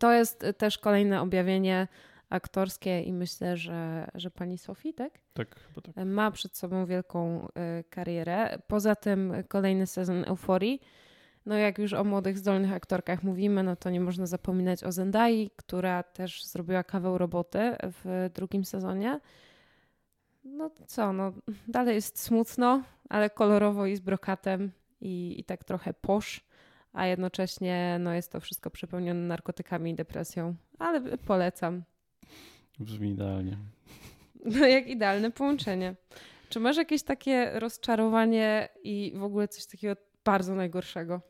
To 0.00 0.12
jest 0.12 0.44
też 0.58 0.78
kolejne 0.78 1.20
objawienie 1.20 1.88
aktorskie 2.30 3.02
i 3.02 3.12
myślę, 3.12 3.56
że, 3.56 4.08
że 4.14 4.30
pani 4.30 4.58
Sofii, 4.58 4.94
tak? 4.94 5.12
Tak, 5.34 5.56
tak. 5.94 6.06
Ma 6.06 6.30
przed 6.30 6.56
sobą 6.56 6.86
wielką 6.86 7.48
y, 7.80 7.84
karierę. 7.84 8.58
Poza 8.66 8.94
tym 8.96 9.34
kolejny 9.48 9.86
sezon 9.86 10.24
Euforii. 10.24 10.80
No 11.46 11.54
jak 11.54 11.78
już 11.78 11.92
o 11.92 12.04
młodych, 12.04 12.38
zdolnych 12.38 12.72
aktorkach 12.72 13.22
mówimy, 13.22 13.62
no 13.62 13.76
to 13.76 13.90
nie 13.90 14.00
można 14.00 14.26
zapominać 14.26 14.84
o 14.84 14.92
Zendai, 14.92 15.50
która 15.56 16.02
też 16.02 16.44
zrobiła 16.44 16.84
kawał 16.84 17.18
roboty 17.18 17.76
w 17.82 18.30
drugim 18.34 18.64
sezonie. 18.64 19.20
No 20.44 20.70
co, 20.86 21.12
no 21.12 21.32
dalej 21.68 21.94
jest 21.94 22.18
smutno, 22.18 22.82
ale 23.08 23.30
kolorowo 23.30 23.86
i 23.86 23.96
z 23.96 24.00
brokatem 24.00 24.72
i, 25.00 25.40
i 25.40 25.44
tak 25.44 25.64
trochę 25.64 25.94
posz, 25.94 26.44
a 26.92 27.06
jednocześnie 27.06 27.96
no 28.00 28.12
jest 28.12 28.32
to 28.32 28.40
wszystko 28.40 28.70
przepełnione 28.70 29.20
narkotykami 29.20 29.90
i 29.90 29.94
depresją, 29.94 30.54
ale 30.78 31.18
polecam. 31.18 31.82
Brzmi 32.80 33.10
idealnie. 33.10 33.56
No 34.44 34.66
jak 34.66 34.88
idealne 34.88 35.30
połączenie. 35.30 35.94
Czy 36.48 36.60
masz 36.60 36.76
jakieś 36.76 37.02
takie 37.02 37.60
rozczarowanie 37.60 38.68
i 38.82 39.12
w 39.16 39.22
ogóle 39.22 39.48
coś 39.48 39.66
takiego 39.66 40.00
bardzo 40.24 40.54
najgorszego? 40.54 41.20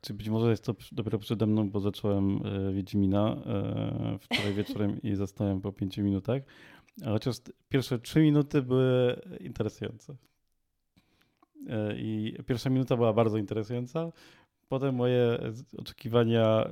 Czy 0.00 0.14
być 0.14 0.28
może 0.28 0.50
jest 0.50 0.64
to 0.64 0.74
dopiero 0.92 1.18
przede 1.18 1.46
mną, 1.46 1.70
bo 1.70 1.80
zacząłem 1.80 2.40
e, 2.46 2.72
Wiedźmina 2.72 3.36
e, 3.46 4.18
wczoraj 4.20 4.54
wieczorem 4.64 5.02
i 5.02 5.14
zostałem 5.14 5.60
po 5.60 5.72
pięciu 5.72 6.02
minutach. 6.02 6.42
A 7.04 7.10
chociaż 7.10 7.36
pierwsze 7.68 7.98
trzy 7.98 8.20
minuty 8.20 8.62
były 8.62 9.20
interesujące. 9.40 10.16
E, 11.68 11.98
I 11.98 12.36
pierwsza 12.46 12.70
minuta 12.70 12.96
była 12.96 13.12
bardzo 13.12 13.38
interesująca. 13.38 14.12
Potem 14.68 14.94
moje 14.94 15.38
oczekiwania 15.78 16.64
e, 16.64 16.70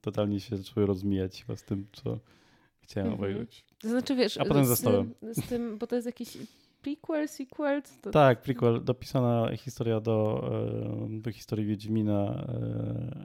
totalnie 0.00 0.40
się 0.40 0.56
zaczęły 0.56 0.86
rozmijać 0.86 1.44
z 1.56 1.62
tym, 1.64 1.86
co 1.92 2.18
chciałem 2.84 3.12
mhm. 3.12 3.20
obejrzeć. 3.20 3.64
To 3.78 3.88
znaczy, 3.88 4.14
wiesz, 4.14 4.38
a 4.38 4.44
potem 4.44 4.64
z, 4.64 4.68
zostałem. 4.68 5.14
Z 5.22 5.48
tym, 5.48 5.78
bo 5.78 5.86
to 5.86 5.96
jest 5.96 6.06
jakiś 6.06 6.38
prequel, 6.82 7.28
sequel? 7.28 7.82
To... 8.02 8.10
Tak, 8.10 8.42
prequel. 8.42 8.84
Dopisana 8.84 9.56
historia 9.56 10.00
do, 10.00 10.50
e, 11.10 11.20
do 11.20 11.32
historii 11.32 11.66
Wiedźmina 11.66 12.46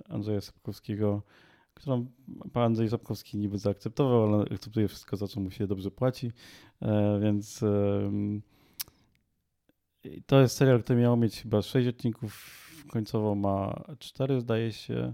Andrzeja 0.10 0.42
Sapkowskiego, 0.42 1.22
którą 1.74 2.06
pan 2.54 2.64
Andrzej 2.64 2.90
Sapkowski 2.90 3.38
niby 3.38 3.58
zaakceptował, 3.58 4.34
ale 4.34 4.46
akceptuje 4.52 4.88
wszystko, 4.88 5.18
za 5.18 5.28
co 5.28 5.40
mu 5.40 5.52
się 5.52 5.68
dobrze 5.68 5.92
płaci, 5.92 6.32
więc 7.22 7.64
to 10.26 10.42
jest 10.42 10.58
serial, 10.58 10.84
który 10.84 11.00
miał 11.00 11.18
mieć 11.18 11.42
chyba 11.42 11.62
6 11.62 11.88
odcinków, 11.88 12.60
końcowo 12.90 13.36
ma 13.36 13.84
4, 14.00 14.42
zdaje 14.42 14.72
się. 14.72 15.14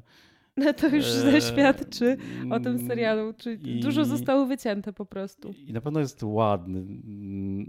No 0.57 0.73
to 0.73 0.87
już 0.87 1.05
e, 1.05 1.41
świadczy 1.41 2.17
o 2.51 2.59
tym 2.59 2.87
serialu, 2.87 3.33
czy 3.33 3.53
i, 3.53 3.79
dużo 3.79 4.05
zostało 4.05 4.45
wycięte 4.45 4.93
po 4.93 5.05
prostu. 5.05 5.53
I 5.67 5.73
na 5.73 5.81
pewno 5.81 5.99
jest 5.99 6.23
ładny. 6.23 6.85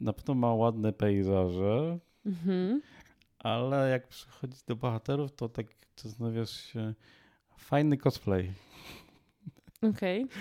Na 0.02 0.12
pewno 0.12 0.34
ma 0.34 0.54
ładne 0.54 0.92
pejzaże, 0.92 1.98
mhm. 2.26 2.82
ale 3.38 3.90
jak 3.90 4.08
przychodzi 4.08 4.56
do 4.66 4.76
bohaterów, 4.76 5.32
to 5.32 5.48
tak 5.48 5.66
zastanawiasz 5.96 6.50
się, 6.50 6.94
fajny 7.56 7.96
cosplay. 7.96 8.52
Okej. 9.82 10.24
Okay. 10.24 10.36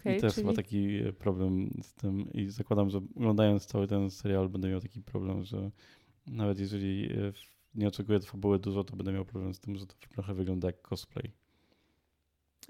Okay, 0.00 0.16
I 0.16 0.20
to 0.20 0.26
jest 0.26 0.36
czyli... 0.36 0.46
chyba 0.46 0.56
taki 0.56 0.98
problem 1.18 1.70
z 1.82 1.94
tym 1.94 2.32
i 2.32 2.48
zakładam, 2.48 2.90
że 2.90 3.00
oglądając 3.16 3.66
cały 3.66 3.86
ten 3.86 4.10
serial 4.10 4.48
będę 4.48 4.68
miał 4.68 4.80
taki 4.80 5.02
problem, 5.02 5.44
że 5.44 5.70
nawet 6.26 6.60
jeżeli 6.60 7.12
e, 7.12 7.32
nie 7.74 7.88
oczekuję 7.88 8.18
od 8.18 8.24
fabuły 8.24 8.58
dużo, 8.58 8.84
to 8.84 8.96
będę 8.96 9.12
miał 9.12 9.24
problem 9.24 9.54
z 9.54 9.60
tym, 9.60 9.76
że 9.76 9.86
to 9.86 9.94
trochę 10.08 10.34
wygląda 10.34 10.68
jak 10.68 10.82
cosplay. 10.82 11.32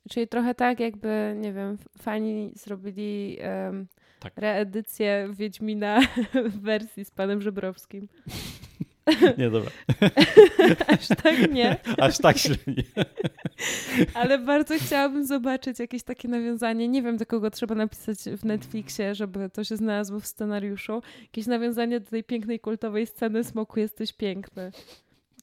Czyli 0.09 0.29
trochę 0.29 0.55
tak, 0.55 0.81
jakby, 0.81 1.35
nie 1.37 1.53
wiem, 1.53 1.79
fani 1.99 2.53
zrobili 2.55 3.39
um, 3.67 3.87
tak. 4.21 4.33
reedycję 4.37 5.29
Wiedźmina 5.33 6.01
w 6.51 6.61
wersji 6.61 7.05
z 7.05 7.11
panem 7.11 7.43
Żebrowskim. 7.43 8.09
Nie, 9.39 9.51
dobra. 9.51 9.71
Aż 10.95 11.09
tak 11.09 11.53
nie. 11.53 11.77
Aż 11.99 12.19
tak 12.19 12.39
źle 12.39 12.57
nie. 12.67 13.05
Ale 14.15 14.39
bardzo 14.39 14.75
chciałabym 14.79 15.27
zobaczyć 15.27 15.79
jakieś 15.79 16.03
takie 16.03 16.29
nawiązanie. 16.29 16.89
Nie 16.89 17.03
wiem, 17.03 17.17
do 17.17 17.27
kogo 17.27 17.51
trzeba 17.51 17.75
napisać 17.75 18.19
w 18.19 18.45
Netflixie, 18.45 19.15
żeby 19.15 19.51
to 19.51 19.65
się 19.65 19.77
znalazło 19.77 20.21
w 20.21 20.27
scenariuszu. 20.27 21.03
Jakieś 21.23 21.47
nawiązanie 21.47 22.01
do 22.01 22.11
tej 22.11 22.25
pięknej, 22.25 22.61
kultowej 22.61 23.07
sceny 23.07 23.45
Smoku 23.45 23.81
jesteś 23.81 24.13
piękny. 24.13 24.73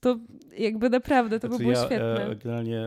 To 0.06 0.20
jakby 0.58 0.90
naprawdę, 0.90 1.40
to 1.40 1.48
znaczy, 1.48 1.64
by 1.64 1.64
było 1.64 1.82
ja, 1.82 1.86
świetne. 1.86 2.30
E, 2.30 2.36
generalnie 2.36 2.80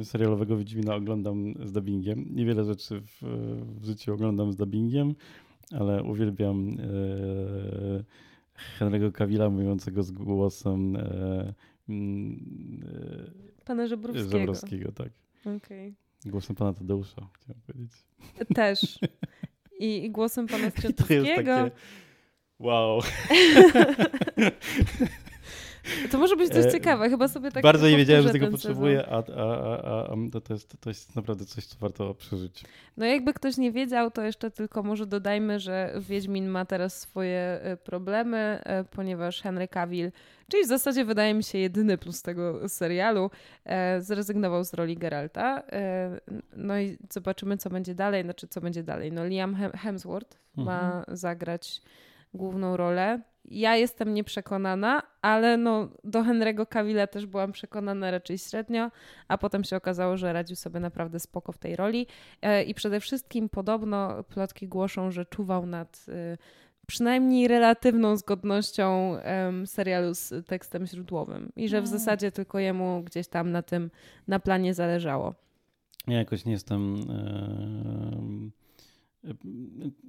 e, 0.00 0.04
serialowego 0.04 0.56
Wiedźmina 0.56 0.94
oglądam 0.94 1.54
z 1.64 1.72
dubbingiem. 1.72 2.26
Niewiele 2.34 2.64
rzeczy 2.64 3.00
w, 3.00 3.22
w 3.80 3.84
życiu 3.84 4.14
oglądam 4.14 4.52
z 4.52 4.56
dubbingiem, 4.56 5.14
ale 5.72 6.02
uwielbiam 6.02 6.68
e, 6.68 8.04
Henry'ego 8.78 9.12
Cavilla 9.12 9.50
mówiącego 9.50 10.02
z 10.02 10.10
głosem 10.10 10.96
e, 10.96 11.54
mm, 11.88 12.82
e, 13.60 13.64
pana 13.64 13.86
Żebrowskiego. 13.86 14.30
Żebrowskiego 14.30 14.92
tak. 14.92 15.08
Okay. 15.56 15.94
Głosem 16.26 16.56
pana 16.56 16.72
Tadeusza, 16.72 17.28
chciałem 17.34 17.60
powiedzieć. 17.66 17.92
Też. 18.54 18.98
I, 19.80 20.10
głosem 20.10 20.46
pana 20.46 20.70
takie... 20.96 21.70
Wow. 22.58 23.00
To 26.10 26.18
może 26.18 26.36
być 26.36 26.52
coś 26.52 26.64
e, 26.66 26.72
ciekawe, 26.72 27.10
chyba 27.10 27.28
sobie 27.28 27.50
tak 27.50 27.62
Bardzo 27.62 27.88
nie 27.88 27.96
wiedziałem, 27.96 28.22
że 28.22 28.30
tego 28.30 28.48
potrzebuję, 28.48 29.06
a, 29.06 29.16
a, 29.16 29.22
a, 29.82 30.12
a 30.12 30.16
to, 30.32 30.40
to, 30.40 30.52
jest, 30.54 30.76
to 30.80 30.90
jest 30.90 31.16
naprawdę 31.16 31.44
coś, 31.44 31.66
co 31.66 31.76
warto 31.80 32.14
przeżyć. 32.14 32.64
No 32.96 33.06
jakby 33.06 33.34
ktoś 33.34 33.56
nie 33.56 33.72
wiedział, 33.72 34.10
to 34.10 34.22
jeszcze 34.22 34.50
tylko 34.50 34.82
może 34.82 35.06
dodajmy, 35.06 35.60
że 35.60 35.94
Wiedźmin 36.00 36.48
ma 36.48 36.64
teraz 36.64 37.00
swoje 37.00 37.60
e, 37.62 37.76
problemy, 37.76 38.60
e, 38.64 38.84
ponieważ 38.84 39.42
Henry 39.42 39.68
Cavill, 39.68 40.12
czyli 40.48 40.64
w 40.64 40.68
zasadzie 40.68 41.04
wydaje 41.04 41.34
mi 41.34 41.44
się 41.44 41.58
jedyny 41.58 41.98
plus 41.98 42.22
tego 42.22 42.68
serialu, 42.68 43.30
zrezygnował 43.98 44.64
z 44.64 44.74
roli 44.74 44.96
Geralta. 44.96 45.62
No 46.56 46.78
i 46.78 46.98
zobaczymy, 47.10 47.56
co 47.56 47.70
będzie 47.70 47.94
dalej. 47.94 48.22
Znaczy, 48.22 48.48
co 48.48 48.60
będzie 48.60 48.82
dalej. 48.82 49.12
No 49.12 49.26
Liam 49.26 49.54
Hemsworth 49.54 50.38
mhm. 50.58 50.66
ma 50.66 51.04
zagrać 51.16 51.82
główną 52.34 52.76
rolę. 52.76 53.20
Ja 53.50 53.76
jestem 53.76 54.14
nieprzekonana, 54.14 55.02
ale 55.22 55.56
no, 55.56 55.88
do 56.04 56.22
Henry'ego 56.22 56.66
Cavilla 56.68 57.06
też 57.06 57.26
byłam 57.26 57.52
przekonana 57.52 58.10
raczej 58.10 58.38
średnio, 58.38 58.90
a 59.28 59.38
potem 59.38 59.64
się 59.64 59.76
okazało, 59.76 60.16
że 60.16 60.32
radził 60.32 60.56
sobie 60.56 60.80
naprawdę 60.80 61.20
spoko 61.20 61.52
w 61.52 61.58
tej 61.58 61.76
roli. 61.76 62.06
E, 62.42 62.62
I 62.62 62.74
przede 62.74 63.00
wszystkim 63.00 63.48
podobno 63.48 64.24
plotki 64.24 64.68
głoszą, 64.68 65.10
że 65.10 65.26
czuwał 65.26 65.66
nad 65.66 66.06
y, 66.08 66.38
przynajmniej 66.86 67.48
relatywną 67.48 68.16
zgodnością 68.16 69.16
serialu 69.66 70.14
z 70.14 70.46
tekstem 70.46 70.86
źródłowym 70.86 71.52
i 71.56 71.68
że 71.68 71.76
w 71.76 71.88
mm. 71.88 71.98
zasadzie 71.98 72.32
tylko 72.32 72.58
jemu 72.58 73.02
gdzieś 73.02 73.28
tam 73.28 73.52
na 73.52 73.62
tym, 73.62 73.90
na 74.28 74.40
planie 74.40 74.74
zależało. 74.74 75.34
Ja 76.06 76.18
jakoś 76.18 76.44
nie 76.44 76.52
jestem. 76.52 76.96
Yy, 79.24 79.32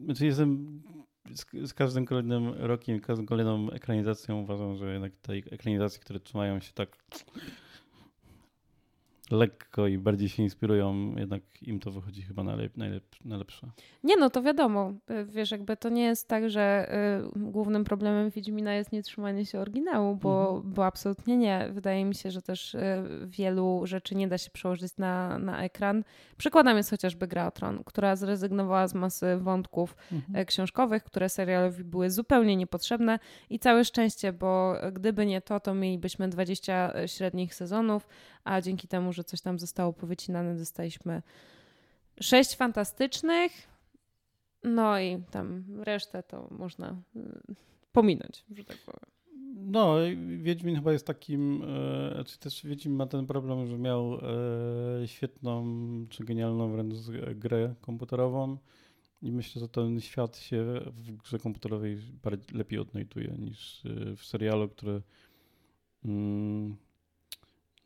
znaczy 0.05 0.25
jestem 0.25 0.81
z, 1.33 1.69
z, 1.69 1.73
każdym 1.73 2.05
kolejnym 2.05 2.53
rokiem, 2.53 2.99
każdą 2.99 3.25
kolejną 3.25 3.71
ekranizacją 3.71 4.41
uważam, 4.41 4.75
że 4.75 4.93
jednak 4.93 5.11
te 5.21 5.33
ekranizacje, 5.33 5.99
które 5.99 6.19
trzymają 6.19 6.59
się 6.59 6.73
tak 6.73 6.97
lekko 9.31 9.87
i 9.87 9.97
bardziej 9.97 10.29
się 10.29 10.43
inspirują, 10.43 11.15
jednak 11.15 11.41
im 11.61 11.79
to 11.79 11.91
wychodzi 11.91 12.21
chyba 12.21 12.43
najlep 12.43 12.77
najlepsze. 13.25 13.67
Nie 14.03 14.17
no, 14.17 14.29
to 14.29 14.41
wiadomo. 14.41 14.93
Y, 15.11 15.25
wiesz, 15.25 15.51
jakby 15.51 15.77
to 15.77 15.89
nie 15.89 16.03
jest 16.03 16.27
tak, 16.27 16.49
że 16.49 16.93
y, 17.35 17.39
głównym 17.39 17.83
problemem 17.83 18.29
Wiedźmina 18.29 18.73
jest 18.73 18.91
nietrzymanie 18.91 19.45
się 19.45 19.59
oryginału, 19.59 20.15
bo, 20.15 20.55
mhm. 20.55 20.73
bo 20.73 20.85
absolutnie 20.85 21.37
nie. 21.37 21.69
Wydaje 21.71 22.05
mi 22.05 22.15
się, 22.15 22.31
że 22.31 22.41
też 22.41 22.75
y, 22.75 22.79
wielu 23.25 23.81
rzeczy 23.83 24.15
nie 24.15 24.27
da 24.27 24.37
się 24.37 24.51
przełożyć 24.51 24.97
na, 24.97 25.39
na 25.39 25.63
ekran. 25.63 26.03
Przykładem 26.37 26.77
jest 26.77 26.89
chociażby 26.89 27.27
Gra 27.27 27.47
o 27.47 27.51
Tron, 27.51 27.83
która 27.83 28.15
zrezygnowała 28.15 28.87
z 28.87 28.93
masy 28.93 29.37
wątków 29.37 29.95
mhm. 30.11 30.45
książkowych, 30.45 31.03
które 31.03 31.29
serialowi 31.29 31.83
były 31.83 32.09
zupełnie 32.09 32.55
niepotrzebne 32.55 33.19
i 33.49 33.59
całe 33.59 33.85
szczęście, 33.85 34.33
bo 34.33 34.75
gdyby 34.93 35.25
nie 35.25 35.41
to, 35.41 35.59
to 35.59 35.73
mielibyśmy 35.73 36.29
20 36.29 37.07
średnich 37.07 37.55
sezonów, 37.55 38.07
a 38.43 38.61
dzięki 38.61 38.87
temu, 38.87 39.13
że 39.13 39.23
coś 39.23 39.41
tam 39.41 39.59
zostało 39.59 39.93
powycinane, 39.93 40.55
dostaliśmy 40.55 41.21
sześć 42.21 42.55
fantastycznych, 42.55 43.51
no 44.63 44.99
i 44.99 45.23
tam 45.31 45.63
resztę 45.83 46.23
to 46.23 46.47
można 46.51 47.01
y, 47.15 47.55
pominąć, 47.91 48.45
że 48.55 48.63
tak 48.63 48.77
powiem. 48.77 49.19
No, 49.55 49.95
Wiedźmin 50.37 50.75
chyba 50.75 50.91
jest 50.93 51.07
takim, 51.07 51.63
e, 51.63 52.23
czy 52.23 52.39
też 52.39 52.65
Wiedźmin 52.65 52.95
ma 52.95 53.05
ten 53.05 53.27
problem, 53.27 53.67
że 53.67 53.77
miał 53.77 54.13
e, 54.13 55.07
świetną, 55.07 55.65
czy 56.09 56.23
genialną 56.23 56.71
wręcz 56.71 56.95
grę 57.35 57.75
komputerową 57.81 58.57
i 59.21 59.31
myślę, 59.31 59.59
że 59.59 59.69
ten 59.69 60.01
świat 60.01 60.37
się 60.37 60.65
w 60.85 61.11
grze 61.11 61.39
komputerowej 61.39 61.97
lepiej 62.53 62.79
odnajduje 62.79 63.35
niż 63.39 63.85
e, 63.85 64.15
w 64.15 64.25
serialu, 64.25 64.69
który 64.69 65.01
mm, 66.05 66.75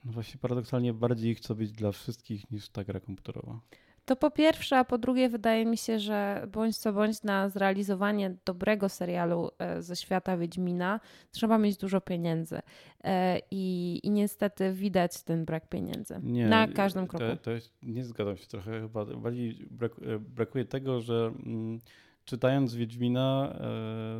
no 0.05 0.11
właśnie 0.11 0.39
paradoksalnie 0.39 0.93
bardziej 0.93 1.35
chce 1.35 1.56
być 1.56 1.71
dla 1.71 1.91
wszystkich 1.91 2.51
niż 2.51 2.69
ta 2.69 2.83
gra 2.83 2.99
komputerowa. 2.99 3.60
To 4.06 4.15
po 4.15 4.31
pierwsze, 4.31 4.77
a 4.77 4.83
po 4.83 4.97
drugie 4.97 5.29
wydaje 5.29 5.65
mi 5.65 5.77
się, 5.77 5.99
że 5.99 6.47
bądź 6.51 6.77
co 6.77 6.93
bądź 6.93 7.23
na 7.23 7.49
zrealizowanie 7.49 8.35
dobrego 8.45 8.89
serialu 8.89 9.49
e, 9.60 9.81
ze 9.81 9.95
świata 9.95 10.37
Wiedźmina 10.37 10.99
trzeba 11.31 11.58
mieć 11.58 11.77
dużo 11.77 12.01
pieniędzy. 12.01 12.60
E, 13.04 13.39
I, 13.51 13.99
i 14.04 14.10
niestety 14.10 14.73
widać 14.73 15.23
ten 15.23 15.45
brak 15.45 15.69
pieniędzy 15.69 16.19
nie, 16.23 16.47
na 16.47 16.67
każdym 16.67 17.08
kroku. 17.08 17.25
To, 17.25 17.37
to 17.37 17.51
jest, 17.51 17.73
nie 17.83 18.06
zgadzam 18.06 18.37
się 18.37 18.47
trochę 18.47 18.81
chyba. 18.81 19.06
Bardziej 19.06 19.67
e, 19.81 20.19
brakuje 20.19 20.65
tego, 20.65 21.01
że 21.01 21.33
mm, 21.45 21.79
czytając 22.25 22.75
Wiedźmina 22.75 23.60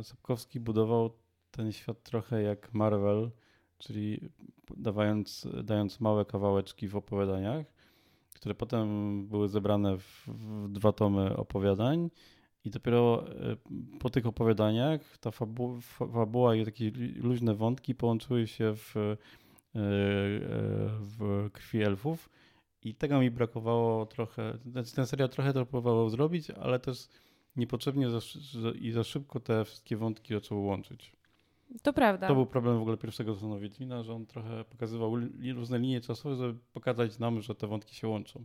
Sapkowski 0.02 0.60
budował 0.60 1.10
ten 1.50 1.72
świat 1.72 2.02
trochę 2.02 2.42
jak 2.42 2.74
Marvel, 2.74 3.30
czyli 3.78 4.30
dawając, 4.76 5.48
dając 5.64 6.00
małe 6.00 6.24
kawałeczki 6.24 6.88
w 6.88 6.96
opowiadaniach 6.96 7.74
które 8.34 8.54
potem 8.54 9.26
były 9.26 9.48
zebrane 9.48 9.98
w, 9.98 10.28
w 10.28 10.68
dwa 10.68 10.92
tomy 10.92 11.36
opowiadań. 11.36 12.10
I 12.64 12.70
dopiero 12.70 13.24
e, 13.28 13.56
po 13.98 14.10
tych 14.10 14.26
opowiadaniach 14.26 15.18
ta 15.18 15.30
fabu 15.30 15.80
fabuła 15.80 16.56
i 16.56 16.64
takie 16.64 16.92
luźne 17.16 17.54
wątki 17.54 17.94
połączyły 17.94 18.46
się 18.46 18.74
w, 18.76 18.96
e, 18.96 19.00
e, 19.00 19.16
w 21.00 21.48
krwi 21.52 21.82
elfów. 21.82 22.30
I 22.82 22.94
tego 22.94 23.20
mi 23.20 23.30
brakowało 23.30 24.06
trochę. 24.06 24.58
Znaczy 24.66 24.94
ten 24.94 25.06
serial 25.06 25.28
trochę 25.28 25.52
to 25.52 25.66
próbował 25.66 26.10
zrobić, 26.10 26.50
ale 26.50 26.78
też 26.78 27.08
niepotrzebnie 27.56 28.10
za, 28.10 28.20
i 28.74 28.90
za 28.90 29.04
szybko 29.04 29.40
te 29.40 29.64
wszystkie 29.64 29.96
wątki 29.96 30.34
zaczęło 30.34 30.60
łączyć. 30.60 31.12
To 31.82 31.92
prawda. 31.92 32.28
To 32.28 32.34
był 32.34 32.46
problem 32.46 32.78
w 32.78 32.80
ogóle 32.80 32.96
pierwszego 32.96 33.34
sezonu 33.34 33.58
Wiedźmina, 33.58 34.02
że 34.02 34.14
on 34.14 34.26
trochę 34.26 34.64
pokazywał 34.64 35.16
różne 35.54 35.78
linie 35.78 36.00
czasowe, 36.00 36.36
żeby 36.36 36.58
pokazać 36.72 37.18
nam, 37.18 37.40
że 37.40 37.54
te 37.54 37.66
wątki 37.66 37.94
się 37.94 38.08
łączą. 38.08 38.44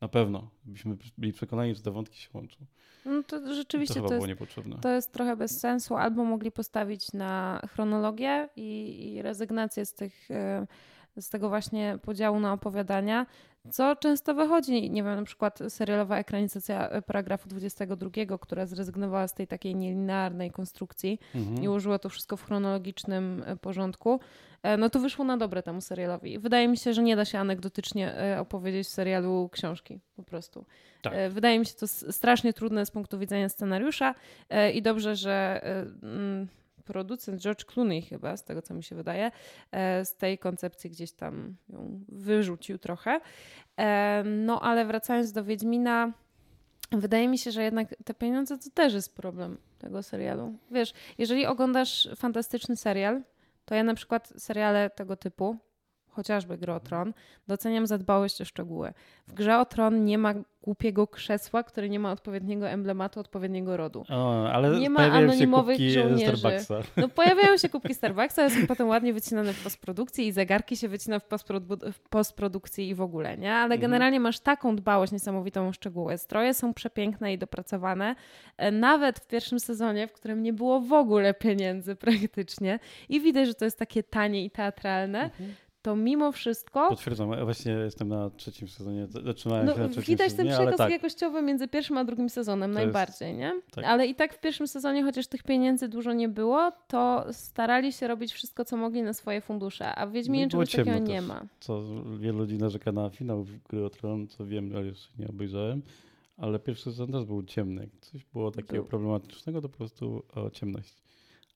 Na 0.00 0.08
pewno, 0.08 0.50
byśmy 0.64 0.96
byli 1.18 1.32
przekonani, 1.32 1.74
że 1.74 1.82
te 1.82 1.90
wątki 1.90 2.18
się 2.18 2.28
łączą. 2.34 2.56
No 3.04 3.22
to 3.22 3.54
rzeczywiście 3.54 3.94
to, 3.94 4.08
to, 4.08 4.14
jest, 4.14 4.82
to 4.82 4.88
jest 4.88 5.12
trochę 5.12 5.36
bez 5.36 5.60
sensu. 5.60 5.96
Albo 5.96 6.24
mogli 6.24 6.52
postawić 6.52 7.12
na 7.12 7.60
chronologię 7.74 8.48
i, 8.56 9.12
i 9.14 9.22
rezygnację 9.22 9.86
z 9.86 9.94
tych 9.94 10.30
e, 10.30 10.66
z 11.22 11.28
tego 11.28 11.48
właśnie 11.48 11.98
podziału 12.02 12.40
na 12.40 12.52
opowiadania, 12.52 13.26
co 13.70 13.96
często 13.96 14.34
wychodzi, 14.34 14.90
nie 14.90 15.02
wiem, 15.02 15.16
na 15.16 15.22
przykład 15.22 15.58
serialowa 15.68 16.18
ekranizacja 16.18 16.88
e, 16.88 17.02
paragrafu 17.02 17.48
22, 17.48 18.38
która 18.38 18.66
zrezygnowała 18.66 19.28
z 19.28 19.34
tej 19.34 19.46
takiej 19.46 19.74
nielinearnej 19.76 20.50
konstrukcji 20.50 21.20
mhm. 21.34 21.62
i 21.62 21.68
ułożyła 21.68 21.98
to 21.98 22.08
wszystko 22.08 22.36
w 22.36 22.44
chronologicznym 22.44 23.42
e, 23.46 23.56
porządku, 23.56 24.20
e, 24.62 24.76
no 24.76 24.90
to 24.90 25.00
wyszło 25.00 25.24
na 25.24 25.36
dobre 25.36 25.62
temu 25.62 25.80
serialowi. 25.80 26.38
Wydaje 26.38 26.68
mi 26.68 26.76
się, 26.76 26.94
że 26.94 27.02
nie 27.02 27.16
da 27.16 27.24
się 27.24 27.38
anegdotycznie 27.38 28.14
opowiedzieć 28.38 28.86
w 28.86 28.90
serialu 28.90 29.48
książki 29.52 30.00
po 30.16 30.22
prostu. 30.22 30.64
Tak. 31.02 31.12
Wydaje 31.30 31.58
mi 31.58 31.66
się 31.66 31.74
to 31.74 31.88
strasznie 31.88 32.52
trudne 32.52 32.86
z 32.86 32.90
punktu 32.90 33.18
widzenia 33.18 33.48
scenariusza 33.48 34.14
i 34.74 34.82
dobrze, 34.82 35.16
że 35.16 35.60
mm, 36.02 36.48
producent 36.90 37.40
George 37.40 37.64
Clooney 37.64 38.02
chyba, 38.02 38.36
z 38.36 38.44
tego 38.44 38.62
co 38.62 38.74
mi 38.74 38.82
się 38.82 38.96
wydaje, 38.96 39.30
e, 39.72 40.04
z 40.04 40.16
tej 40.16 40.38
koncepcji 40.38 40.90
gdzieś 40.90 41.12
tam 41.12 41.56
ją 41.68 42.00
wyrzucił 42.08 42.78
trochę. 42.78 43.20
E, 43.76 44.22
no 44.26 44.60
ale 44.60 44.84
wracając 44.84 45.32
do 45.32 45.44
Wiedźmina, 45.44 46.12
wydaje 46.92 47.28
mi 47.28 47.38
się, 47.38 47.50
że 47.50 47.62
jednak 47.62 47.94
te 48.04 48.14
pieniądze 48.14 48.58
to 48.58 48.70
też 48.74 48.94
jest 48.94 49.16
problem 49.16 49.58
tego 49.78 50.02
serialu. 50.02 50.54
Wiesz, 50.70 50.92
jeżeli 51.18 51.46
oglądasz 51.46 52.08
fantastyczny 52.16 52.76
serial, 52.76 53.22
to 53.64 53.74
ja 53.74 53.84
na 53.84 53.94
przykład 53.94 54.32
seriale 54.36 54.90
tego 54.90 55.16
typu, 55.16 55.56
chociażby 56.10 56.58
Gry 56.58 56.72
o 56.72 56.80
Tron, 56.80 57.12
doceniam 57.48 57.86
zadbałość 57.86 58.40
o 58.40 58.44
szczegóły. 58.44 58.92
W 59.26 59.32
Grze 59.32 59.58
o 59.58 59.64
Tron 59.64 60.04
nie 60.04 60.18
ma 60.18 60.34
głupiego 60.62 61.06
krzesła, 61.06 61.62
które 61.62 61.88
nie 61.88 62.00
ma 62.00 62.12
odpowiedniego 62.12 62.68
emblematu, 62.68 63.20
odpowiedniego 63.20 63.76
rodu. 63.76 64.04
O, 64.08 64.50
ale 64.52 64.80
nie 64.80 64.90
ma 64.90 65.00
anonimowych 65.00 65.80
żołnierzy. 65.90 66.36
Starbucksa. 66.36 66.80
No 66.96 67.08
pojawiają 67.18 67.56
się 67.56 67.68
kubki 67.68 67.94
Starbucksa, 67.94 68.42
ale 68.42 68.50
są 68.50 68.66
potem 68.66 68.88
ładnie 68.88 69.12
wycinane 69.12 69.52
w 69.52 69.62
postprodukcji 69.62 70.26
i 70.26 70.32
zegarki 70.32 70.76
się 70.76 70.88
wycina 70.88 71.18
w, 71.18 71.28
postprodu- 71.28 71.92
w 71.92 72.00
postprodukcji 72.00 72.88
i 72.88 72.94
w 72.94 73.00
ogóle, 73.00 73.38
nie? 73.38 73.52
Ale 73.52 73.64
mhm. 73.74 73.80
generalnie 73.80 74.20
masz 74.20 74.40
taką 74.40 74.76
dbałość 74.76 75.12
niesamowitą 75.12 75.68
o 75.68 75.72
szczegóły. 75.72 76.18
Stroje 76.18 76.54
są 76.54 76.74
przepiękne 76.74 77.32
i 77.32 77.38
dopracowane. 77.38 78.14
E, 78.56 78.70
nawet 78.70 79.18
w 79.18 79.26
pierwszym 79.26 79.60
sezonie, 79.60 80.08
w 80.08 80.12
którym 80.12 80.42
nie 80.42 80.52
było 80.52 80.80
w 80.80 80.92
ogóle 80.92 81.34
pieniędzy 81.34 81.96
praktycznie 81.96 82.78
i 83.08 83.20
widać, 83.20 83.48
że 83.48 83.54
to 83.54 83.64
jest 83.64 83.78
takie 83.78 84.02
tanie 84.02 84.44
i 84.44 84.50
teatralne, 84.50 85.22
mhm 85.22 85.54
to 85.82 85.96
mimo 85.96 86.32
wszystko. 86.32 86.88
Potwierdzam, 86.88 87.32
ja 87.32 87.44
właśnie 87.44 87.72
jestem 87.72 88.08
na 88.08 88.30
trzecim 88.30 88.68
sezonie. 88.68 89.06
Zaczynałem 89.24 89.66
no, 89.66 89.74
się 89.74 89.80
na 89.80 89.88
trzecim 89.88 90.04
Widać 90.04 90.30
sezonie, 90.30 90.50
ten 90.50 90.58
przekaz 90.58 90.78
tak. 90.78 90.90
jakościowy 90.90 91.42
między 91.42 91.68
pierwszym 91.68 91.98
a 91.98 92.04
drugim 92.04 92.28
sezonem 92.28 92.70
to 92.70 92.74
najbardziej, 92.74 93.28
jest... 93.28 93.40
nie? 93.40 93.60
Tak. 93.70 93.84
Ale 93.84 94.06
i 94.06 94.14
tak 94.14 94.34
w 94.34 94.40
pierwszym 94.40 94.68
sezonie, 94.68 95.02
chociaż 95.02 95.26
tych 95.26 95.42
pieniędzy 95.42 95.88
dużo 95.88 96.12
nie 96.12 96.28
było, 96.28 96.72
to 96.88 97.26
starali 97.32 97.92
się 97.92 98.08
robić 98.08 98.32
wszystko, 98.32 98.64
co 98.64 98.76
mogli 98.76 99.02
na 99.02 99.12
swoje 99.12 99.40
fundusze. 99.40 99.94
A 99.94 100.06
w 100.06 100.12
Wiedźminie 100.12 100.44
no 100.44 100.50
czegoś 100.50 100.70
takiego 100.70 100.98
nie 100.98 101.22
ma. 101.22 101.42
Co 101.60 101.82
wielu 102.18 102.38
ludzi 102.38 102.58
narzeka 102.58 102.92
na 102.92 103.10
finał 103.10 103.46
Gry 103.68 103.84
o 103.84 103.90
Tron, 103.90 104.28
co 104.28 104.46
wiem, 104.46 104.70
ale 104.76 104.86
jeszcze 104.86 105.08
nie 105.18 105.28
obejrzałem. 105.28 105.82
Ale 106.36 106.58
pierwszy 106.58 106.84
sezon 106.84 107.12
też 107.12 107.24
był 107.24 107.42
ciemny. 107.42 107.80
Jak 107.80 107.90
coś 108.00 108.24
było 108.24 108.50
takiego 108.50 108.74
był. 108.74 108.84
problematycznego, 108.84 109.60
to 109.60 109.68
po 109.68 109.76
prostu 109.76 110.22
o, 110.34 110.50
ciemność. 110.50 110.94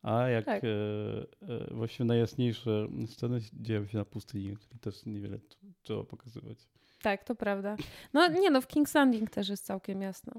A 0.05 0.29
jak 0.29 0.45
tak. 0.45 0.65
e, 0.65 0.69
e, 0.69 1.75
właściwie 1.75 2.05
najjasniejsze 2.05 2.89
sceny 3.07 3.39
dzieją 3.53 3.87
się 3.87 3.99
na 3.99 4.05
pustyni, 4.05 4.57
czyli 4.57 4.81
też 4.81 5.07
niewiele 5.07 5.39
trzeba 5.83 6.05
pokazywać. 6.05 6.59
Tak, 7.03 7.25
to 7.25 7.35
prawda. 7.35 7.77
No 8.13 8.29
nie 8.29 8.51
no, 8.51 8.61
w 8.61 8.67
King's 8.67 8.95
Landing 8.95 9.31
też 9.31 9.49
jest 9.49 9.67
całkiem 9.67 10.03
jasno. 10.03 10.33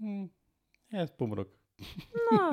Hmm. 0.00 0.28
Jest 0.92 1.14
półmrok. 1.14 1.48
No, 2.32 2.50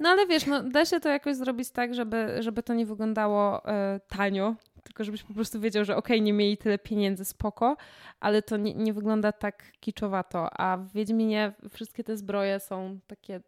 no 0.00 0.08
ale 0.08 0.26
wiesz, 0.26 0.46
no, 0.46 0.62
da 0.62 0.84
się 0.84 1.00
to 1.00 1.08
jakoś 1.08 1.36
zrobić 1.36 1.70
tak, 1.70 1.94
żeby, 1.94 2.42
żeby 2.42 2.62
to 2.62 2.74
nie 2.74 2.86
wyglądało 2.86 3.68
e, 3.68 4.00
tanio, 4.08 4.54
tylko 4.84 5.04
żebyś 5.04 5.22
po 5.22 5.34
prostu 5.34 5.60
wiedział, 5.60 5.84
że 5.84 5.96
okej, 5.96 6.16
okay, 6.16 6.24
nie 6.24 6.32
mieli 6.32 6.56
tyle 6.56 6.78
pieniędzy, 6.78 7.24
spoko, 7.24 7.76
ale 8.20 8.42
to 8.42 8.56
nie, 8.56 8.74
nie 8.74 8.92
wygląda 8.92 9.32
tak 9.32 9.72
kiczowato. 9.80 10.60
A 10.60 10.76
w 10.76 10.92
Wiedźminie 10.92 11.52
wszystkie 11.70 12.04
te 12.04 12.16
zbroje 12.16 12.60
są 12.60 13.00
takie 13.06 13.40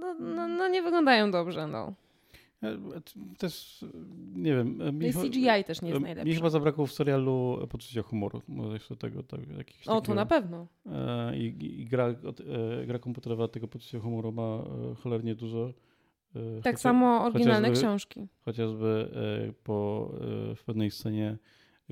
no, 0.00 0.14
no, 0.14 0.48
no 0.48 0.68
nie 0.68 0.82
wyglądają 0.82 1.30
dobrze, 1.30 1.66
no. 1.66 1.94
E, 2.62 3.00
też, 3.38 3.84
nie 4.34 4.56
wiem. 4.56 4.82
E, 4.82 4.92
mi, 4.92 5.12
CGI 5.12 5.64
też 5.66 5.82
nie 5.82 5.88
jest 5.88 6.00
e, 6.00 6.04
najlepszy. 6.04 6.28
Mi 6.28 6.34
chyba 6.34 6.50
zabrakło 6.50 6.86
w 6.86 6.92
serialu 6.92 7.66
poczucia 7.70 8.02
humoru. 8.02 8.42
Może 8.48 8.72
jeszcze 8.72 8.96
tego. 8.96 9.22
Tak, 9.22 9.40
jakiś 9.58 9.88
o, 9.88 9.94
takiego, 9.94 10.00
to 10.00 10.14
na 10.14 10.26
pewno. 10.26 10.66
I, 11.34 11.54
i 11.80 11.86
gra, 11.86 12.14
gra 12.86 12.98
komputerowa 12.98 13.48
tego 13.48 13.68
poczucia 13.68 14.00
humoru 14.00 14.32
ma 14.32 14.62
cholernie 15.02 15.34
dużo. 15.34 15.72
Tak 16.62 16.74
chociaż, 16.74 16.80
samo 16.80 17.24
oryginalne 17.24 17.68
chociażby, 17.68 17.86
książki. 17.86 18.28
Chociażby 18.44 19.10
po, 19.64 20.10
w 20.56 20.64
pewnej 20.66 20.90
scenie 20.90 21.38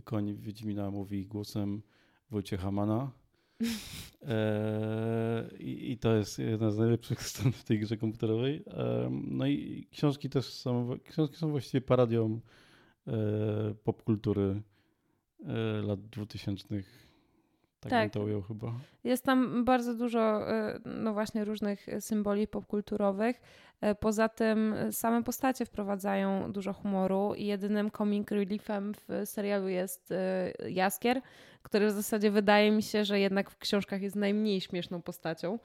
koń 0.05 0.37
Wiedźmina 0.37 0.91
mówi 0.91 1.27
głosem 1.27 1.83
Wojciecha 2.31 2.71
Mana 2.71 3.11
Eee, 4.23 5.93
I 5.93 5.99
to 5.99 6.15
jest 6.15 6.39
jedna 6.39 6.71
z 6.71 6.79
najlepszych 6.79 7.23
stron 7.29 7.53
w 7.53 7.65
tej 7.65 7.79
grze 7.79 7.97
komputerowej. 7.97 8.65
No 9.11 9.47
i 9.47 9.89
książki 9.93 10.31
też 10.31 10.47
są, 10.47 10.99
książki 11.05 11.37
są 11.37 11.51
właściwie 11.51 11.81
parodią 11.81 12.41
e, 13.07 13.75
popkultury 13.85 14.63
e, 15.47 15.83
lat 15.83 16.01
2000. 16.01 16.83
Tak, 17.91 18.03
tak. 18.03 18.13
to 18.13 18.21
ujął 18.21 18.43
chyba. 18.43 18.73
Jest 19.05 19.25
tam 19.25 19.65
bardzo 19.65 19.95
dużo 19.95 20.51
e, 20.51 20.79
no 20.85 21.13
właśnie 21.13 21.45
różnych 21.45 21.87
symboli 22.01 22.47
popkulturowych. 22.47 23.41
Poza 24.01 24.29
tym 24.29 24.75
same 24.91 25.23
postacie 25.23 25.67
wprowadzają 25.67 26.53
dużo 26.53 26.73
humoru 26.73 27.35
i 27.37 27.47
jedynym 27.47 27.91
comic 27.91 28.31
reliefem 28.31 28.95
w 28.95 29.23
serialu 29.25 29.69
jest 29.69 30.15
Jaskier, 30.69 31.21
który 31.63 31.87
w 31.87 31.93
zasadzie 31.93 32.31
wydaje 32.31 32.71
mi 32.71 32.83
się, 32.83 33.05
że 33.05 33.21
jednak 33.21 33.51
w 33.51 33.59
książkach 33.59 34.03
jest 34.03 34.17
najmniej 34.17 34.61
śmieszną 34.61 35.03
postacią. 35.03 35.59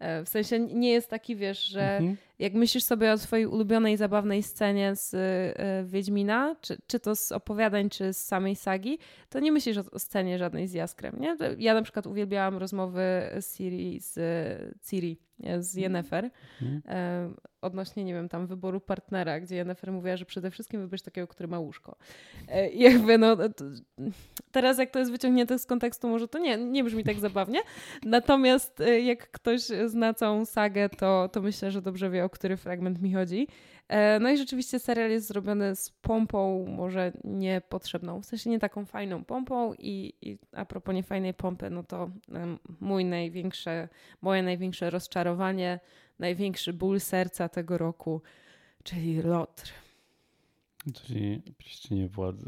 E, 0.00 0.24
w 0.24 0.28
sensie 0.28 0.58
nie 0.58 0.90
jest 0.90 1.10
taki, 1.10 1.36
wiesz, 1.36 1.66
że 1.66 1.96
mhm. 1.96 2.16
Jak 2.40 2.54
myślisz 2.54 2.84
sobie 2.84 3.12
o 3.12 3.18
swojej 3.18 3.46
ulubionej, 3.46 3.96
zabawnej 3.96 4.42
scenie 4.42 4.96
z 4.96 5.14
y, 5.14 5.90
Wiedźmina, 5.90 6.56
czy, 6.60 6.78
czy 6.86 7.00
to 7.00 7.16
z 7.16 7.32
opowiadań, 7.32 7.90
czy 7.90 8.12
z 8.12 8.26
samej 8.26 8.56
sagi, 8.56 8.98
to 9.28 9.40
nie 9.40 9.52
myślisz 9.52 9.78
o, 9.78 9.98
scenie 9.98 10.38
żadnej 10.38 10.68
z 10.68 10.72
Jaskrem, 10.72 11.20
nie? 11.20 11.36
Ja 11.58 11.74
na 11.74 11.82
przykład 11.82 12.06
uwielbiałam 12.06 12.56
rozmowy 12.56 13.02
Siri 13.40 14.00
z 14.00 14.18
Ciri, 14.90 15.18
z 15.58 15.74
Yennefer. 15.74 16.30
Mhm. 16.62 16.82
E, 16.88 17.30
odnośnie, 17.60 18.04
nie 18.04 18.14
wiem, 18.14 18.28
tam 18.28 18.46
wyboru 18.46 18.80
partnera, 18.80 19.40
gdzie 19.40 19.56
Jennifer 19.56 19.92
mówiła, 19.92 20.16
że 20.16 20.24
przede 20.24 20.50
wszystkim 20.50 20.80
wybierz 20.80 21.02
takiego, 21.02 21.26
który 21.26 21.48
ma 21.48 21.58
łóżko. 21.58 21.96
I 22.72 22.82
jakby 22.82 23.18
no, 23.18 23.36
teraz 24.52 24.78
jak 24.78 24.90
to 24.90 24.98
jest 24.98 25.10
wyciągnięte 25.10 25.58
z 25.58 25.66
kontekstu, 25.66 26.08
może 26.08 26.28
to 26.28 26.38
nie, 26.38 26.56
nie 26.56 26.84
brzmi 26.84 27.04
tak 27.04 27.20
zabawnie. 27.20 27.60
Natomiast 28.02 28.80
e, 28.80 29.00
jak 29.00 29.30
ktoś 29.30 29.60
zna 29.86 30.14
całą 30.14 30.44
sagę, 30.44 30.88
to, 30.88 31.28
to 31.32 31.42
myślę, 31.42 31.70
że 31.70 31.82
dobrze 31.82 32.10
wie, 32.10 32.24
o 32.24 32.29
który 32.30 32.56
fragment 32.56 33.02
mi 33.02 33.14
chodzi. 33.14 33.48
E, 33.88 34.20
no 34.20 34.30
i 34.30 34.36
rzeczywiście 34.36 34.78
serial 34.78 35.10
jest 35.10 35.28
zrobiony 35.28 35.76
z 35.76 35.90
pompą, 35.90 36.66
może 36.66 37.12
niepotrzebną, 37.24 38.20
w 38.20 38.26
sensie 38.26 38.50
nie 38.50 38.58
taką 38.58 38.84
fajną 38.84 39.24
pompą 39.24 39.74
i, 39.74 40.14
i 40.22 40.38
a 40.52 40.64
propos 40.64 40.94
niefajnej 40.94 41.34
pompy, 41.34 41.70
no 41.70 41.82
to 41.82 42.10
mój 42.80 43.04
największe, 43.04 43.88
moje 44.22 44.42
największe 44.42 44.90
rozczarowanie, 44.90 45.80
największy 46.18 46.72
ból 46.72 47.00
serca 47.00 47.48
tego 47.48 47.78
roku, 47.78 48.22
czyli 48.82 49.22
Lotr. 49.22 49.72
Czyli 50.94 51.42
pierścienie 51.58 52.08
władzy. 52.08 52.46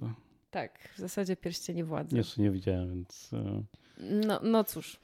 Tak, 0.50 0.78
w 0.94 0.98
zasadzie 0.98 1.36
pierścienie 1.36 1.84
władzy. 1.84 2.16
Jeszcze 2.16 2.42
nie 2.42 2.50
widziałem, 2.50 2.88
więc... 2.88 3.30
E, 3.32 3.62
no, 4.26 4.40
no 4.42 4.64
cóż, 4.64 5.00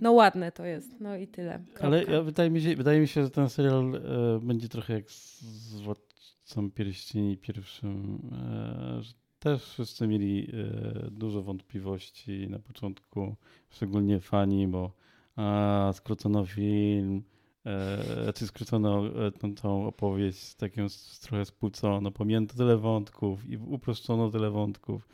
no 0.00 0.12
ładne 0.12 0.52
to 0.52 0.64
jest, 0.64 1.00
no 1.00 1.16
i 1.16 1.28
tyle. 1.28 1.58
Kropka. 1.58 1.86
Ale 1.86 2.04
ja, 2.04 2.22
wydaje, 2.22 2.50
mi 2.50 2.60
się, 2.60 2.76
wydaje 2.76 3.00
mi 3.00 3.08
się, 3.08 3.22
że 3.22 3.30
ten 3.30 3.48
serial 3.48 3.94
e, 3.94 4.40
będzie 4.42 4.68
trochę 4.68 4.94
jak 4.94 5.10
z, 5.10 5.40
z 5.40 5.80
Władcą 5.80 6.70
Pierścieni 6.70 7.36
pierwszym, 7.36 8.20
e, 8.32 9.02
że 9.02 9.12
też 9.40 9.64
wszyscy 9.64 10.06
mieli 10.06 10.50
e, 10.52 11.10
dużo 11.10 11.42
wątpliwości 11.42 12.46
na 12.50 12.58
początku, 12.58 13.36
szczególnie 13.70 14.20
fani, 14.20 14.68
bo 14.68 14.92
a, 15.36 15.90
skrócono 15.94 16.46
film, 16.46 17.22
e, 17.66 18.32
czy 18.32 18.46
skrócono 18.46 19.06
e, 19.26 19.32
tą 19.32 19.54
całą 19.54 19.86
opowieść 19.86 20.38
z 20.38 20.56
taką 20.56 20.86
trochę 21.22 21.44
spłucono, 21.44 22.10
pominięto 22.10 22.56
tyle 22.56 22.76
wątków 22.76 23.48
i 23.48 23.56
uproszczono 23.56 24.30
tyle 24.30 24.50
wątków 24.50 25.08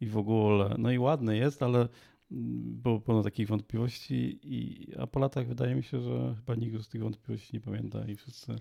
i 0.00 0.06
w 0.06 0.16
ogóle. 0.16 0.74
No 0.78 0.90
i 0.90 0.98
ładne 0.98 1.36
jest, 1.36 1.62
ale 1.62 1.88
było 2.30 3.00
pełno 3.00 3.22
takich 3.22 3.48
wątpliwości, 3.48 4.40
i, 4.42 4.88
a 4.98 5.06
po 5.06 5.20
latach 5.20 5.46
wydaje 5.46 5.74
mi 5.74 5.82
się, 5.82 6.00
że 6.00 6.34
chyba 6.36 6.54
nikt 6.54 6.82
z 6.82 6.88
tych 6.88 7.02
wątpliwości 7.02 7.50
nie 7.52 7.60
pamięta 7.60 8.04
i 8.06 8.16
wszyscy 8.16 8.56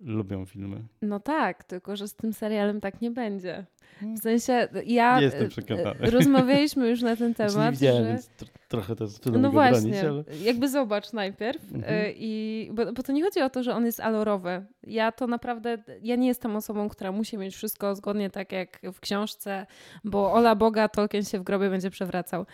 lubią 0.00 0.46
filmy. 0.46 0.82
No 1.02 1.20
tak, 1.20 1.64
tylko 1.64 1.96
że 1.96 2.08
z 2.08 2.14
tym 2.14 2.32
serialem 2.32 2.80
tak 2.80 3.00
nie 3.00 3.10
będzie. 3.10 3.66
W 4.02 4.18
sensie 4.18 4.68
ja. 4.86 5.20
Jestem 5.20 5.48
przekonany. 5.48 6.10
Rozmawialiśmy 6.10 6.90
już 6.90 7.02
na 7.02 7.16
ten 7.16 7.34
temat. 7.34 7.66
Nie 7.66 7.72
widziałem, 7.72 8.04
że... 8.04 8.08
więc 8.08 8.30
trochę 8.68 8.96
to 8.96 9.04
jest 9.04 9.26
No 9.26 9.50
właśnie, 9.50 9.80
bronić, 9.80 10.04
ale... 10.04 10.38
jakby 10.44 10.68
zobacz 10.68 11.12
najpierw. 11.12 11.74
Mhm. 11.74 11.94
Y, 11.94 12.14
I, 12.16 12.70
bo, 12.72 12.92
bo, 12.92 13.02
to 13.02 13.12
nie 13.12 13.22
chodzi 13.22 13.40
o 13.40 13.50
to, 13.50 13.62
że 13.62 13.74
on 13.74 13.86
jest 13.86 14.00
alorowy. 14.00 14.64
Ja 14.86 15.12
to 15.12 15.26
naprawdę, 15.26 15.78
ja 16.02 16.16
nie 16.16 16.28
jestem 16.28 16.56
osobą, 16.56 16.88
która 16.88 17.12
musi 17.12 17.38
mieć 17.38 17.54
wszystko 17.54 17.94
zgodnie 17.94 18.30
tak 18.30 18.52
jak 18.52 18.80
w 18.92 19.00
książce, 19.00 19.66
bo 20.04 20.32
ola 20.32 20.54
Boga, 20.54 20.88
Tolkien 20.88 21.24
się 21.24 21.38
w 21.38 21.42
grobie 21.42 21.70
będzie 21.70 21.90
przewracał. 21.90 22.46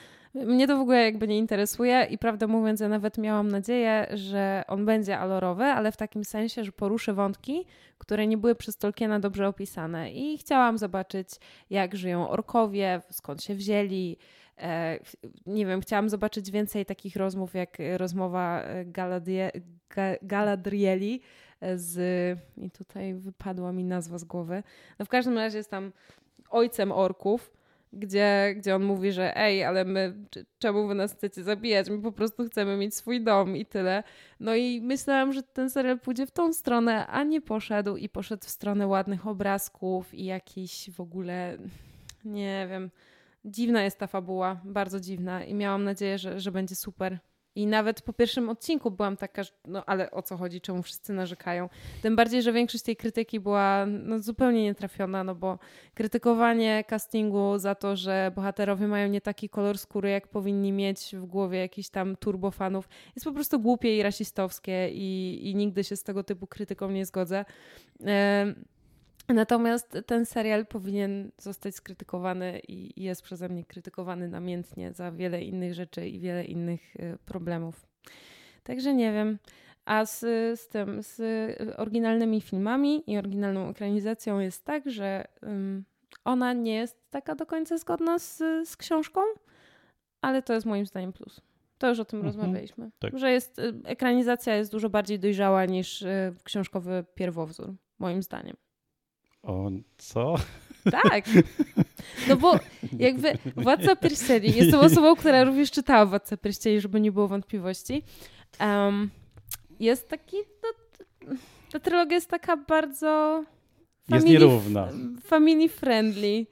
Mnie 0.45 0.67
to 0.67 0.77
w 0.77 0.81
ogóle 0.81 1.05
jakby 1.05 1.29
nie 1.29 1.39
interesuje 1.39 2.07
i 2.11 2.19
prawdę 2.19 2.47
mówiąc, 2.47 2.81
ja 2.81 2.89
nawet 2.89 3.19
miałam 3.19 3.49
nadzieję, 3.49 4.07
że 4.15 4.65
on 4.69 4.87
będzie 4.87 5.19
alorowy, 5.19 5.65
ale 5.65 5.93
w 5.93 5.97
takim 5.97 6.25
sensie, 6.25 6.65
że 6.65 6.73
poruszy 6.73 7.13
wątki, 7.13 7.67
które 7.99 8.27
nie 8.27 8.39
były 8.39 8.55
przez 8.55 8.77
Tolkiena 8.77 9.21
dobrze 9.21 9.49
opisane. 9.49 10.13
I 10.13 10.39
chciałam 10.39 10.79
zobaczyć, 10.79 11.29
jak 11.71 11.97
żyją 11.97 12.29
orkowie, 12.29 13.01
skąd 13.11 13.43
się 13.43 13.55
wzięli. 13.55 14.17
E, 14.59 14.99
nie 15.47 15.67
wiem, 15.67 15.81
chciałam 15.81 16.09
zobaczyć 16.09 16.51
więcej 16.51 16.87
takich 16.87 17.17
rozmów, 17.17 17.55
jak 17.55 17.79
rozmowa 17.97 18.63
e, 18.63 18.85
Galadrie, 18.85 19.51
Galadrieli 20.23 21.21
z. 21.75 21.99
I 22.57 22.71
tutaj 22.71 23.15
wypadła 23.15 23.73
mi 23.73 23.85
nazwa 23.85 24.19
z 24.19 24.25
głowy. 24.25 24.63
No 24.99 25.05
w 25.05 25.09
każdym 25.09 25.39
razie 25.39 25.59
jest 25.59 25.71
tam 25.71 25.93
ojcem 26.51 26.93
orków 26.93 27.57
gdzie, 27.93 28.55
gdzie 28.57 28.75
on 28.75 28.85
mówi, 28.85 29.13
że 29.13 29.37
ej, 29.37 29.65
ale 29.65 29.85
my, 29.85 30.15
czemu 30.59 30.87
wy 30.87 30.95
nas 30.95 31.13
chcecie 31.13 31.43
zabijać? 31.43 31.91
My 31.91 32.03
po 32.03 32.13
prostu 32.13 32.45
chcemy 32.45 32.77
mieć 32.77 32.95
swój 32.95 33.25
dom 33.25 33.57
i 33.57 33.67
tyle. 33.67 34.03
No 34.41 34.55
i 34.55 34.81
myślałam, 34.81 35.33
że 35.33 35.43
ten 35.43 35.71
serial 35.71 36.01
pójdzie 36.01 36.27
w 36.27 36.31
tą 36.31 36.53
stronę, 36.53 37.07
a 37.07 37.23
nie 37.23 37.41
poszedł 37.41 37.97
i 37.97 38.09
poszedł 38.09 38.47
w 38.47 38.51
stronę 38.51 38.87
ładnych 38.87 39.27
obrazków 39.27 40.15
i 40.15 40.25
jakiś 40.25 40.91
w 40.91 41.01
ogóle, 41.01 41.59
nie 42.25 42.67
wiem, 42.71 42.91
dziwna 43.45 43.83
jest 43.83 43.99
ta 43.99 44.07
fabuła, 44.07 44.61
bardzo 44.65 45.01
dziwna 45.01 45.45
i 45.45 45.55
miałam 45.55 45.85
nadzieję, 45.85 46.19
że, 46.19 46.41
że 46.41 46.53
będzie 46.53 46.75
super. 46.75 47.19
I 47.57 47.67
nawet 47.67 48.03
po 48.03 48.13
pierwszym 48.13 48.49
odcinku 48.49 48.91
byłam 48.91 49.17
taka, 49.17 49.43
no 49.67 49.85
ale 49.85 50.11
o 50.11 50.23
co 50.23 50.37
chodzi, 50.37 50.61
czemu 50.61 50.83
wszyscy 50.83 51.13
narzekają. 51.13 51.69
Tym 52.03 52.17
bardziej, 52.17 52.43
że 52.43 52.53
większość 52.53 52.85
tej 52.85 52.97
krytyki 52.97 53.41
była 53.41 53.87
no, 53.87 54.19
zupełnie 54.19 54.63
nietrafiona, 54.63 55.25
no 55.25 55.35
bo 55.35 55.59
krytykowanie 55.95 56.85
castingu 56.85 57.59
za 57.59 57.75
to, 57.75 57.97
że 57.97 58.33
bohaterowie 58.35 58.89
mają 58.89 59.09
nie 59.09 59.21
taki 59.21 59.49
kolor 59.49 59.79
skóry, 59.79 60.11
jak 60.11 60.29
powinni 60.29 60.73
mieć 60.73 61.17
w 61.17 61.27
głowie 61.27 61.59
jakiś 61.59 61.89
tam 61.89 62.17
turbofanów, 62.17 62.89
jest 63.17 63.25
po 63.25 63.33
prostu 63.33 63.61
głupie 63.61 63.97
i 63.97 64.03
rasistowskie 64.03 64.89
i, 64.93 65.41
i 65.51 65.55
nigdy 65.55 65.85
się 65.85 65.97
z 65.97 66.03
tego 66.03 66.25
typu 66.25 66.47
krytyką 66.47 66.91
nie 66.91 67.07
zgodzę. 67.07 67.45
Natomiast 69.29 69.99
ten 70.07 70.27
serial 70.27 70.67
powinien 70.67 71.31
zostać 71.39 71.75
skrytykowany 71.75 72.61
i 72.69 73.03
jest 73.03 73.23
przeze 73.23 73.49
mnie 73.49 73.65
krytykowany 73.65 74.29
namiętnie 74.29 74.93
za 74.93 75.13
wiele 75.13 75.43
innych 75.43 75.75
rzeczy 75.75 76.09
i 76.09 76.21
wiele 76.21 76.45
innych 76.45 76.97
y, 76.97 77.19
problemów. 77.25 77.87
Także 78.63 78.95
nie 78.95 79.13
wiem. 79.13 79.39
A 79.85 80.05
z, 80.05 80.21
z 80.61 80.69
tym, 80.69 81.03
z 81.03 81.23
oryginalnymi 81.77 82.41
filmami 82.41 83.11
i 83.11 83.19
oryginalną 83.19 83.69
ekranizacją 83.69 84.41
jest 84.41 84.65
tak, 84.65 84.91
że 84.91 85.25
um, 85.43 85.85
ona 86.25 86.53
nie 86.53 86.75
jest 86.75 87.11
taka 87.11 87.35
do 87.35 87.47
końca 87.47 87.79
zgodna 87.79 88.19
z, 88.19 88.39
z 88.69 88.77
książką, 88.77 89.21
ale 90.21 90.43
to 90.43 90.53
jest 90.53 90.67
moim 90.67 90.87
zdaniem 90.87 91.13
plus. 91.13 91.41
To 91.79 91.89
już 91.89 92.01
o 92.01 92.05
tym 92.05 92.19
mhm, 92.19 92.35
rozmawialiśmy. 92.35 92.91
Tak. 92.99 93.19
Że 93.19 93.33
jest, 93.33 93.59
y, 93.59 93.75
ekranizacja 93.85 94.57
jest 94.57 94.73
dużo 94.73 94.91
bardziej 94.91 95.19
dojrzała 95.19 95.65
niż 95.65 96.03
y, 96.03 96.35
książkowy 96.45 97.05
pierwowzór, 97.15 97.75
moim 97.99 98.23
zdaniem. 98.23 98.57
O 99.47 99.71
co? 99.99 100.35
Tak. 100.91 101.25
No 102.29 102.37
bo 102.37 102.59
jakby 102.99 103.39
Władca 103.57 103.97
Pierścieni, 103.97 104.53
jestem 104.53 104.81
osobą, 104.81 105.17
która 105.17 105.45
również 105.45 105.71
czytała 105.71 106.07
Władca 106.07 106.37
Pierścieni, 106.37 106.81
żeby 106.81 107.01
nie 107.01 107.13
było 107.13 107.29
wątpliwości. 107.29 108.03
Um, 108.61 109.11
jest 109.81 110.09
taki, 110.09 110.37
no, 110.37 110.69
ta 111.73 111.81
trylogia 111.81 112.15
jest 112.15 112.31
taka 112.31 112.57
bardzo 112.57 113.45
jest 114.09 114.27
nierówna. 114.27 114.89
Family 115.23 115.69
friendly. 115.69 116.47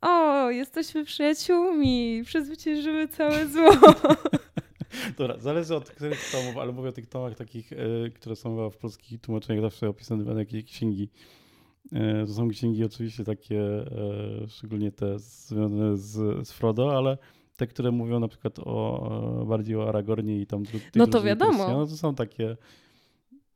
O, 0.00 0.50
jesteśmy 0.50 1.04
przyjaciółmi, 1.04 2.22
przezwyciężymy 2.24 3.08
całe 3.08 3.48
zło. 3.48 3.70
Dobra, 5.18 5.38
zależy 5.38 5.76
od 5.76 5.90
których 5.90 6.30
tomów, 6.32 6.56
ale 6.56 6.72
mówię 6.72 6.88
o 6.88 6.92
tych 6.92 7.06
tomach 7.06 7.34
takich, 7.34 7.72
y, 7.72 8.12
które 8.14 8.36
są 8.36 8.70
w 8.70 8.76
polskich 8.76 9.20
tłumaczeniach 9.20 9.62
zawsze 9.62 9.88
opisane 9.88 10.40
jakieś 10.40 10.64
księgi 10.64 11.08
to 12.26 12.32
są 12.34 12.48
księgi 12.48 12.84
oczywiście 12.84 13.24
takie, 13.24 13.60
e, 13.60 14.48
szczególnie 14.48 14.92
te 14.92 15.18
związane 15.18 15.96
z, 15.96 16.48
z 16.48 16.52
Frodo, 16.52 16.96
ale 16.96 17.18
te, 17.56 17.66
które 17.66 17.90
mówią 17.90 18.20
na 18.20 18.28
przykład 18.28 18.58
o 18.58 19.44
bardziej 19.48 19.76
o 19.76 19.88
Aragornie 19.88 20.40
i 20.40 20.46
tam 20.46 20.62
No 20.94 21.06
to 21.06 21.22
wiadomo. 21.22 21.68
no 21.68 21.86
to 21.86 21.96
są 21.96 22.14
takie 22.14 22.56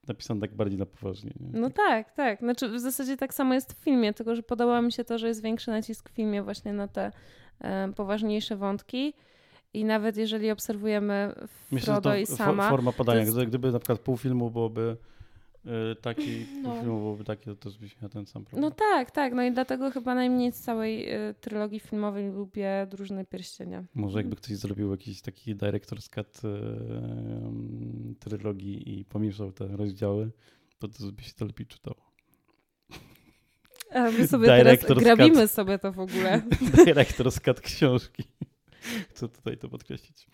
napisane 0.09 0.41
tak 0.41 0.55
bardziej 0.55 0.79
na 0.79 0.87
poważnie. 0.87 1.31
Nie? 1.41 1.61
No 1.61 1.71
tak, 1.71 2.13
tak. 2.13 2.39
Znaczy 2.39 2.69
w 2.69 2.81
zasadzie 2.81 3.17
tak 3.17 3.35
samo 3.35 3.55
jest 3.55 3.73
w 3.73 3.77
filmie, 3.77 4.15
tylko 4.15 4.35
że 4.35 4.43
podoba 4.43 4.83
mi 4.83 4.93
się 4.93 5.05
to, 5.05 5.19
że 5.19 5.29
jest 5.29 5.43
większy 5.43 5.71
nacisk 5.71 6.09
w 6.11 6.13
filmie 6.13 6.43
właśnie 6.43 6.73
na 6.73 6.89
te 6.89 7.13
e, 7.61 7.93
poważniejsze 7.97 8.57
wątki. 8.57 9.15
I 9.75 9.85
nawet 9.85 10.17
jeżeli 10.17 10.51
obserwujemy 10.51 11.35
Frodo 11.81 12.11
Myślę, 12.11 12.23
i 12.23 12.27
sama... 12.27 12.71
forma 12.71 12.93
podania, 12.93 13.21
jest... 13.21 13.45
gdyby 13.45 13.73
na 13.73 13.79
przykład 13.79 13.99
pół 13.99 14.17
filmu 14.17 14.51
byłoby 14.51 14.97
taki 16.01 16.47
no. 16.63 16.81
film 16.81 17.01
byłby 17.01 17.25
taki, 17.25 17.45
to 17.45 17.55
też 17.55 17.79
byś 17.79 18.01
miał 18.01 18.11
ten 18.11 18.27
sam 18.27 18.45
problem. 18.45 18.71
No 18.71 18.71
tak, 18.71 19.11
tak. 19.11 19.35
No 19.35 19.43
i 19.43 19.53
dlatego 19.53 19.91
chyba 19.91 20.15
najmniej 20.15 20.53
z 20.53 20.61
całej 20.61 21.15
y, 21.15 21.35
trylogii 21.41 21.81
filmowej 21.81 22.31
lubię 22.31 22.87
Drużyny 22.91 23.25
Pierścienia. 23.25 23.85
Może 23.95 24.19
jakby 24.19 24.37
ktoś 24.37 24.57
zrobił 24.57 24.91
jakiś 24.91 25.23
taki 25.23 25.57
director's 25.57 26.11
cut 26.11 26.45
y, 26.45 28.19
trylogii 28.19 28.99
i 28.99 29.05
pomieszał 29.05 29.53
te 29.53 29.67
rozdziały, 29.67 30.31
to, 30.79 30.89
to 30.89 31.13
by 31.13 31.23
się 31.23 31.33
to 31.33 31.45
lepiej 31.45 31.67
czytało. 31.67 32.09
A 33.91 34.11
my 34.11 34.29
sobie 34.29 34.47
teraz 34.65 34.79
grabimy 34.99 35.49
sobie 35.49 35.79
to 35.79 35.93
w 35.93 36.01
ogóle. 36.01 36.43
Director's 36.87 37.41
cut 37.41 37.61
książki. 37.61 38.25
Chcę 39.11 39.29
tutaj 39.29 39.59
to 39.59 39.69
podkreślić. 39.69 40.27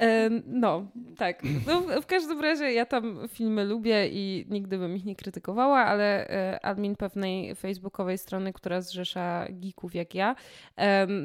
E, 0.00 0.30
no, 0.46 0.86
tak. 1.16 1.42
No, 1.66 2.00
w 2.02 2.06
każdym 2.06 2.40
razie 2.40 2.72
ja 2.72 2.86
tam 2.86 3.28
filmy 3.28 3.64
lubię 3.64 4.08
i 4.08 4.46
nigdy 4.48 4.78
bym 4.78 4.96
ich 4.96 5.04
nie 5.04 5.16
krytykowała, 5.16 5.78
ale 5.78 6.28
e, 6.28 6.64
admin 6.64 6.96
pewnej 6.96 7.54
facebookowej 7.54 8.18
strony, 8.18 8.52
która 8.52 8.80
zrzesza 8.80 9.46
geeków 9.50 9.94
jak 9.94 10.14
ja, 10.14 10.36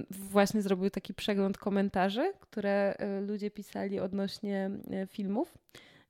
właśnie 0.10 0.62
zrobił 0.62 0.90
taki 0.90 1.14
przegląd 1.14 1.58
komentarzy, 1.58 2.34
które 2.40 2.96
e, 2.98 3.22
ludzie 3.22 3.52
pisali 3.52 4.00
odnośnie 4.00 4.72
filmów. 5.08 5.58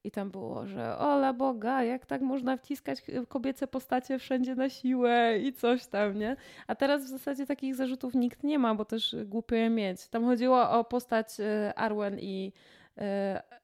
I 0.06 0.12
tam 0.12 0.32
było, 0.32 0.68
że 0.68 0.98
ola 0.98 1.34
Boga, 1.34 1.84
jak 1.84 2.06
tak 2.06 2.22
można 2.22 2.58
wciskać 2.58 3.04
kobiece 3.28 3.68
postacie 3.68 4.20
wszędzie 4.20 4.56
na 4.56 4.70
siłę 4.70 5.40
i 5.40 5.54
coś 5.54 5.88
tam, 5.88 6.20
nie? 6.20 6.36
A 6.68 6.76
teraz 6.76 7.06
w 7.06 7.08
zasadzie 7.08 7.46
takich 7.46 7.76
zarzutów 7.76 8.14
nikt 8.14 8.44
nie 8.44 8.60
ma, 8.60 8.76
bo 8.76 8.86
też 8.86 9.16
głupio 9.26 9.56
je 9.56 9.70
mieć. 9.70 10.08
Tam 10.08 10.26
chodziło 10.26 10.70
o 10.70 10.84
postać 10.84 11.40
y, 11.40 11.76
Arwen 11.76 12.20
i, 12.20 12.52
y, 12.98 13.02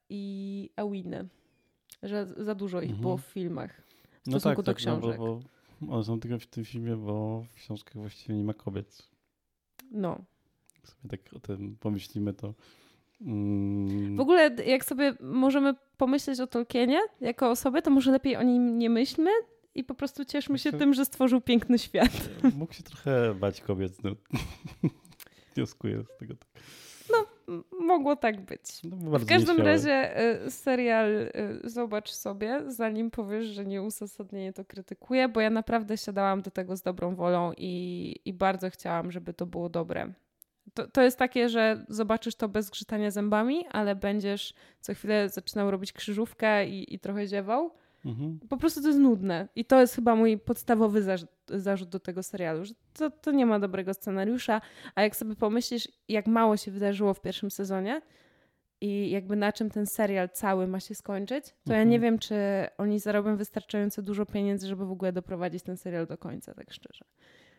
i 0.10 0.70
Ewiny, 0.76 1.28
że 2.04 2.26
za 2.26 2.56
dużo 2.56 2.82
ich 2.82 2.90
mhm. 2.90 3.02
było 3.02 3.18
w 3.18 3.22
filmach 3.22 3.82
w 4.24 4.28
no 4.28 4.40
stosunku 4.40 4.64
tak, 4.64 4.66
do 4.66 4.72
tak, 4.72 4.78
książek. 4.78 5.20
No 5.20 5.26
bo, 5.26 5.42
bo 5.82 5.94
one 5.94 6.04
są 6.04 6.20
tylko 6.20 6.40
w 6.40 6.48
tym 6.48 6.66
filmie, 6.66 6.96
bo 6.96 7.42
w 7.52 7.54
książkach 7.54 7.98
właściwie 7.98 8.36
nie 8.36 8.44
ma 8.44 8.54
kobiet. 8.54 9.10
No. 9.92 10.22
Jak 10.76 10.88
sobie 10.88 11.10
tak 11.10 11.34
o 11.34 11.40
tym 11.40 11.78
pomyślimy, 11.80 12.34
to... 12.34 12.54
Mm, 13.26 14.16
W 14.16 14.20
ogóle 14.20 14.50
jak 14.66 14.86
sobie 14.86 15.14
możemy 15.22 15.74
pomyśleć 15.98 16.40
o 16.40 16.48
Tolkienie 16.48 17.00
jako 17.22 17.50
osobie, 17.50 17.82
to 17.82 17.92
może 17.92 18.12
lepiej 18.12 18.36
o 18.38 18.44
nim 18.44 18.78
nie 18.80 18.90
myślmy 18.90 19.30
i 19.76 19.84
po 19.84 19.94
prostu 19.96 20.26
cieszmy 20.26 20.60
się 20.60 20.70
Myślę- 20.70 20.80
tym, 20.80 20.94
że 20.94 21.06
stworzył 21.06 21.42
piękny 21.42 21.80
świat. 21.80 22.30
Mógł 22.58 22.74
się 22.74 22.84
trochę 22.84 23.34
bać 23.34 23.62
kobiet. 23.62 24.04
No. 24.04 24.12
Wnioskuję 25.56 26.04
z 26.04 26.18
tego. 26.20 26.34
tak. 26.36 26.50
M- 27.48 27.64
Mogło 27.88 28.16
tak 28.16 28.42
być. 28.42 28.62
No, 28.84 29.20
W 29.20 29.26
każdym 29.26 29.58
razie 29.62 30.22
y, 30.46 30.52
serial 30.52 31.12
y, 31.12 31.30
zobacz 31.64 32.12
sobie, 32.12 32.62
zanim 32.68 33.12
powiesz, 33.12 33.46
że 33.46 33.66
nieuzasadnienie 33.66 34.54
to 34.54 34.66
krytykuję, 34.66 35.30
bo 35.30 35.42
ja 35.42 35.50
naprawdę 35.50 35.98
siadałam 35.98 36.42
do 36.42 36.52
tego 36.52 36.78
z 36.78 36.82
dobrą 36.82 37.16
wolą 37.16 37.52
i, 37.58 38.16
i 38.26 38.34
bardzo 38.34 38.70
chciałam, 38.70 39.12
żeby 39.12 39.34
to 39.34 39.46
było 39.46 39.70
dobre. 39.70 40.14
To, 40.74 40.88
to 40.88 41.02
jest 41.02 41.18
takie, 41.18 41.50
że 41.50 41.86
zobaczysz 41.90 42.36
to 42.36 42.50
bez 42.50 42.70
grzytania 42.70 43.12
zębami, 43.12 43.66
ale 43.72 43.96
będziesz 43.96 44.54
co 44.82 44.94
chwilę 44.94 45.30
zaczynał 45.30 45.72
robić 45.72 45.94
krzyżówkę 45.94 46.68
i, 46.68 46.94
i 46.96 47.00
trochę 47.00 47.28
ziewał. 47.28 47.72
Mhm. 48.06 48.40
Po 48.50 48.58
prostu 48.58 48.82
to 48.82 48.88
jest 48.88 49.00
nudne. 49.00 49.48
I 49.56 49.66
to 49.66 49.82
jest 49.82 49.96
chyba 49.96 50.16
mój 50.16 50.38
podstawowy 50.38 51.02
zarzut, 51.02 51.30
zarzut 51.48 51.90
do 51.90 52.00
tego 52.00 52.24
serialu, 52.24 52.66
że 52.66 52.74
to, 52.94 53.10
to 53.10 53.32
nie 53.32 53.46
ma 53.46 53.60
dobrego 53.60 53.94
scenariusza. 53.94 54.62
A 54.96 55.02
jak 55.02 55.16
sobie 55.16 55.36
pomyślisz, 55.36 55.88
jak 56.08 56.28
mało 56.28 56.58
się 56.58 56.72
wydarzyło 56.72 57.14
w 57.14 57.22
pierwszym 57.22 57.52
sezonie 57.52 58.02
i 58.82 59.10
jakby 59.10 59.36
na 59.36 59.52
czym 59.54 59.70
ten 59.70 59.86
serial 59.88 60.30
cały 60.30 60.68
ma 60.68 60.80
się 60.80 60.96
skończyć, 60.96 61.46
to 61.46 61.74
ja 61.74 61.76
Mhm. 61.76 61.90
nie 61.90 62.00
wiem, 62.00 62.20
czy 62.20 62.36
oni 62.78 63.00
zarobią 63.00 63.38
wystarczająco 63.38 64.02
dużo 64.02 64.26
pieniędzy, 64.26 64.68
żeby 64.68 64.86
w 64.86 64.92
ogóle 64.92 65.14
doprowadzić 65.14 65.64
ten 65.64 65.78
serial 65.78 66.08
do 66.08 66.18
końca, 66.18 66.54
tak 66.54 66.74
szczerze. 66.74 67.06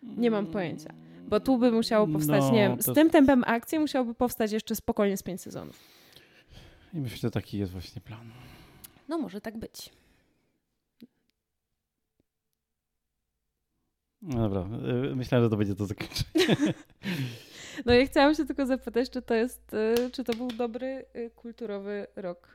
Nie 0.03 0.31
mam 0.31 0.47
pojęcia. 0.47 0.95
Bo 1.29 1.41
tu 1.41 1.59
by 1.59 1.73
musiało 1.73 2.07
powstać, 2.07 2.41
No, 2.43 2.51
nie 2.53 2.59
wiem, 2.69 2.77
to- 2.79 2.93
z 2.93 2.95
tym 2.95 3.11
tempem 3.11 3.45
akcji 3.47 3.79
musiałoby 3.79 4.15
powstać 4.15 4.53
jeszcze 4.53 4.75
spokojnie 4.77 5.17
z 5.17 5.23
pięć 5.23 5.41
sezonów. 5.41 5.79
I 6.95 6.99
myślę, 7.01 7.17
że 7.17 7.31
taki 7.31 7.59
jest 7.59 7.73
właśnie 7.73 8.01
plan. 8.01 8.31
No 9.09 9.19
może 9.19 9.41
tak 9.41 9.59
być. 9.59 9.91
No 14.23 14.49
dobra, 14.49 14.79
y, 15.13 15.17
myślałem, 15.17 15.45
że 15.47 15.51
to 15.51 15.57
będzie 15.57 15.75
to 15.75 15.87
zakończenie. 15.87 16.25
No 17.87 17.93
ja 17.93 18.07
chciałam 18.07 18.35
się 18.35 18.45
tylko 18.45 18.67
zapytać, 18.67 19.11
czy 19.11 19.23
to 19.23 19.35
jest, 19.35 19.75
y, 19.75 20.11
czy 20.11 20.25
to 20.25 20.33
był 20.35 20.49
dobry 20.49 21.05
y, 21.17 21.31
kulturowy 21.31 22.07
rok. 22.17 22.49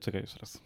Czekaj 0.00 0.20
jeszcze 0.20 0.38
raz. 0.38 0.60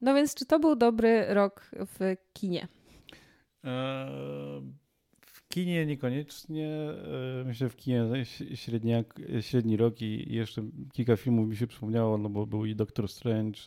No 0.00 0.14
więc 0.14 0.34
czy 0.34 0.46
to 0.46 0.58
był 0.60 0.76
dobry 0.76 1.24
rok 1.34 1.70
w 1.86 2.16
kinie? 2.32 2.68
Eee, 3.64 4.62
W 5.20 5.48
kinie 5.48 5.86
niekoniecznie. 5.86 6.68
Eee, 6.68 7.44
Myślę, 7.46 7.68
w 7.68 7.76
kinie 7.76 8.04
średniak, 8.54 9.20
średni 9.40 9.76
rok 9.76 10.02
i 10.02 10.34
jeszcze 10.34 10.62
kilka 10.92 11.16
filmów 11.16 11.48
mi 11.48 11.56
się 11.56 11.66
przypomniało, 11.66 12.18
no 12.18 12.28
bo 12.28 12.46
był 12.46 12.66
i 12.66 12.74
Doctor 12.74 13.08
Strange, 13.08 13.60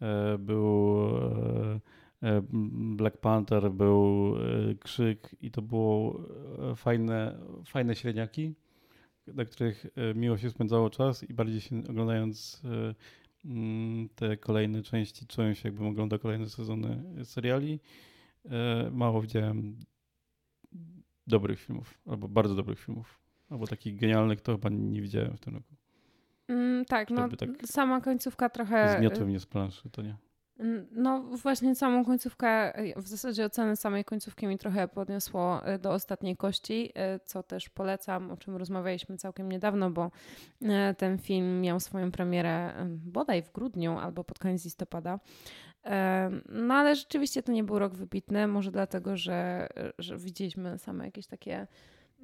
e, 0.00 0.38
był 0.38 1.06
e, 1.06 1.80
e, 2.22 2.42
Black 2.96 3.16
Panther, 3.16 3.70
był 3.70 4.34
e, 4.36 4.74
Krzyk 4.74 5.36
i 5.40 5.50
to 5.50 5.62
było 5.62 6.20
e, 6.72 6.76
fajne, 6.76 7.38
fajne 7.66 7.94
średniaki, 7.96 8.54
na 9.26 9.44
których 9.44 9.86
e, 9.96 10.14
miło 10.14 10.38
się 10.38 10.50
spędzało 10.50 10.90
czas 10.90 11.22
i 11.30 11.34
bardziej 11.34 11.60
się 11.60 11.82
oglądając 11.90 12.62
e, 12.64 12.94
te 14.14 14.36
kolejne 14.36 14.82
części, 14.82 15.26
czułem 15.26 15.54
się 15.54 15.68
jakbym 15.68 15.86
oglądał 15.86 16.18
kolejne 16.18 16.48
sezony 16.48 17.02
seriali. 17.24 17.80
E, 18.44 18.90
mało 18.90 19.22
widziałem 19.22 19.78
dobrych 21.26 21.60
filmów, 21.60 22.00
albo 22.06 22.28
bardzo 22.28 22.54
dobrych 22.54 22.78
filmów, 22.78 23.20
albo 23.50 23.66
takich 23.66 23.96
genialnych, 23.96 24.40
to 24.40 24.52
chyba 24.52 24.68
nie 24.68 25.02
widziałem 25.02 25.36
w 25.36 25.40
tym 25.40 25.54
roku. 25.54 25.74
Mm, 26.48 26.84
tak, 26.84 27.10
no 27.10 27.22
Żeby 27.22 27.36
tak 27.36 27.48
sama 27.66 28.00
końcówka 28.00 28.48
trochę... 28.48 28.98
Zmiotły 28.98 29.26
mnie 29.26 29.40
z 29.40 29.46
planszy, 29.46 29.90
to 29.90 30.02
nie. 30.02 30.16
No 30.92 31.20
właśnie 31.22 31.74
samą 31.74 32.04
końcówkę, 32.04 32.80
y, 32.80 32.94
w 32.96 33.08
zasadzie 33.08 33.44
oceny 33.44 33.76
samej 33.76 34.04
końcówki 34.04 34.46
mi 34.46 34.58
trochę 34.58 34.88
podniosło 34.88 35.68
y, 35.74 35.78
do 35.78 35.92
ostatniej 35.92 36.36
kości, 36.36 36.92
y, 37.16 37.20
co 37.24 37.42
też 37.42 37.68
polecam, 37.68 38.30
o 38.30 38.36
czym 38.36 38.56
rozmawialiśmy 38.56 39.16
całkiem 39.16 39.52
niedawno, 39.52 39.90
bo 39.90 40.10
ten 40.98 41.18
film 41.18 41.60
miał 41.60 41.80
swoją 41.80 42.10
premierę 42.10 42.72
bodaj 42.88 43.42
w 43.42 43.52
grudniu 43.52 43.98
albo 43.98 44.24
pod 44.24 44.38
koniec 44.38 44.64
listopada. 44.64 45.18
No 46.48 46.74
ale 46.74 46.96
rzeczywiście 46.96 47.42
to 47.42 47.52
nie 47.52 47.64
był 47.64 47.78
rok 47.78 47.94
wybitny, 47.94 48.46
może 48.46 48.70
dlatego, 48.70 49.16
że, 49.16 49.68
że 49.98 50.18
widzieliśmy 50.18 50.78
same 50.78 51.04
jakieś 51.04 51.26
takie 51.26 51.66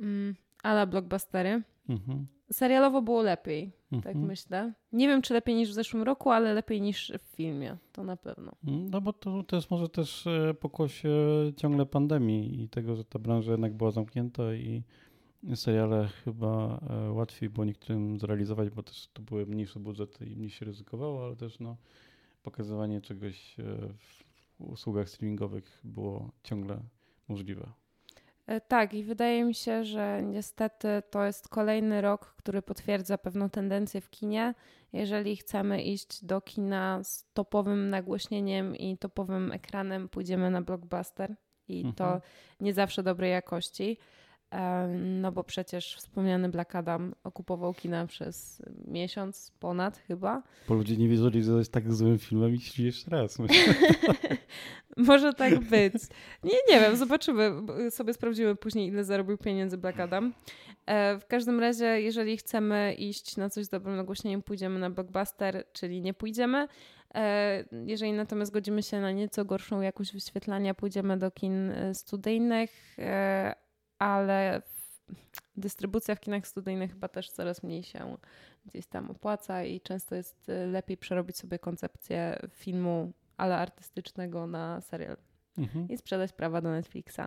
mm, 0.01 0.35
ala 0.63 0.87
blockbustery. 0.87 1.63
Mhm. 1.89 2.27
Serialowo 2.53 3.03
było 3.03 3.23
lepiej, 3.23 3.73
tak 3.91 4.07
Mhm. 4.07 4.27
myślę. 4.27 4.73
Nie 4.93 5.09
wiem, 5.09 5.23
czy 5.23 5.35
lepiej 5.35 5.55
niż 5.55 5.71
w 5.71 5.73
zeszłym 5.73 6.03
roku, 6.03 6.31
ale 6.31 6.55
lepiej 6.55 6.81
niż 6.81 7.13
w 7.19 7.37
filmie, 7.37 7.77
to 7.93 8.05
na 8.05 8.17
pewno. 8.17 8.53
No 8.63 9.01
bo 9.01 9.13
to, 9.13 9.43
to 9.43 9.57
jest 9.57 9.71
może 9.71 9.89
też 9.89 10.27
e, 10.27 10.55
pokłosie 10.55 11.11
ciągle 11.57 11.87
pandemii 11.87 12.63
i 12.63 12.69
tego, 12.69 12.97
że 12.97 13.05
ta 13.05 13.19
branża 13.19 13.53
jednak 13.53 13.75
była 13.75 13.91
zamknięta 13.91 14.55
i 14.55 14.83
seriale 15.55 16.09
chyba 16.25 16.81
e, 16.91 17.11
łatwiej 17.13 17.51
było 17.51 17.65
niektórym 17.65 18.19
zrealizować, 18.19 18.71
bo 18.71 18.83
też 18.83 19.09
to 19.13 19.23
były 19.23 19.47
mniejsze 19.47 19.81
budżety 19.81 20.27
i 20.27 20.37
mniej 20.37 20.51
się 20.51 20.65
ryzykowało, 20.65 21.25
ale 21.25 21.37
też 21.37 21.61
no, 21.61 21.77
pokazywanie 22.43 23.01
czegoś 23.01 23.61
e, 23.61 23.63
w 23.99 24.25
usługach 24.61 25.09
streamingowych 25.09 25.81
było 25.85 26.31
ciągle 26.43 26.81
możliwe. 27.29 27.73
E, 28.49 28.61
Tak, 28.61 28.95
i 28.95 29.05
wydaje 29.05 29.45
mi 29.45 29.55
się, 29.55 29.85
że 29.85 30.23
niestety 30.23 30.89
to 31.11 31.25
jest 31.25 31.49
kolejny 31.49 32.01
rok, 32.01 32.35
który 32.37 32.63
potwierdza 32.63 33.19
pewną 33.19 33.51
tendencję 33.51 34.01
w 34.01 34.11
kinie. 34.11 34.55
Jeżeli 34.93 35.37
chcemy 35.37 35.83
iść 35.83 36.25
do 36.25 36.41
kina 36.41 37.01
z 37.05 37.27
topowym 37.35 37.91
nagłośnieniem 37.91 38.77
i 38.77 38.99
topowym 38.99 39.53
ekranem, 39.53 40.09
pójdziemy 40.09 40.51
na 40.51 40.63
blockbuster 40.63 41.35
i 41.69 41.77
Mhm. 41.79 41.95
to 41.95 42.21
nie 42.61 42.75
zawsze 42.75 43.03
dobrej 43.03 43.31
jakości. 43.33 43.99
No 44.99 45.33
bo 45.33 45.45
przecież 45.45 45.97
wspomniany 45.97 46.49
Black 46.49 46.75
Adam 46.75 47.15
okupował 47.25 47.75
kina 47.75 48.07
przez 48.07 48.63
miesiąc 48.87 49.53
ponad 49.61 49.99
chyba. 49.99 50.43
Bo 50.69 50.75
ludzie 50.75 50.97
nie 50.97 51.09
wierzyli, 51.09 51.43
że 51.43 51.53
jest 51.53 51.73
tak 51.73 51.93
złym 51.93 52.19
filmem 52.19 52.55
i 52.55 52.61
szli 52.61 52.85
jeszcze 52.85 53.11
raz. 53.11 53.39
Może 54.97 55.35
tak 55.35 55.59
być. 55.59 55.95
Nie, 56.45 56.59
nie 56.69 56.81
wiem, 56.81 56.97
zobaczymy. 56.97 57.63
bo 57.63 57.91
Sobie 57.91 58.15
sprawdzimy 58.15 58.57
później, 58.57 58.89
ile 58.89 59.05
zarobił 59.05 59.39
pieniędzy 59.39 59.79
Black 59.79 60.01
Adam. 60.01 60.33
E, 60.87 61.19
w 61.19 61.27
każdym 61.27 61.61
razie, 61.61 62.01
jeżeli 62.01 62.37
chcemy 62.37 62.95
iść 62.95 63.37
na 63.37 63.51
coś 63.51 63.65
z 63.65 63.69
dobrym 63.69 63.97
nagłośnieniem, 63.97 64.43
pójdziemy 64.43 64.79
na 64.79 64.91
blockbuster, 64.91 65.65
czyli 65.73 66.01
nie 66.03 66.15
pójdziemy. 66.15 66.69
E, 67.15 67.65
jeżeli 67.87 68.13
natomiast 68.13 68.53
godzimy 68.53 68.83
się 68.83 69.01
na 69.01 69.13
nieco 69.13 69.45
gorszą 69.45 69.81
jakość 69.81 70.13
wyświetlania, 70.13 70.75
pójdziemy 70.75 71.17
do 71.17 71.31
kin 71.31 71.71
e, 71.71 71.95
studyjnych, 71.95 72.99
e, 72.99 73.68
ale 73.99 74.63
dystrybucja 75.57 76.15
w 76.15 76.21
kinach 76.21 76.47
studyjnych 76.47 76.91
chyba 76.91 77.09
też 77.09 77.31
coraz 77.31 77.63
mniej 77.63 77.83
się 77.83 78.17
gdzieś 78.67 78.87
tam 78.87 79.11
opłaca 79.11 79.65
i 79.65 79.81
często 79.81 80.15
jest 80.15 80.49
e, 80.49 80.67
lepiej 80.67 80.97
przerobić 80.97 81.37
sobie 81.37 81.59
koncepcję 81.59 82.39
filmu 82.51 83.13
ale 83.37 83.57
artystycznego 83.57 84.47
na 84.47 84.81
serial 84.81 85.17
Mhm. 85.59 85.89
i 85.89 85.97
sprzedać 85.99 86.33
prawa 86.33 86.61
do 86.61 86.71
Netflixa. 86.71 87.21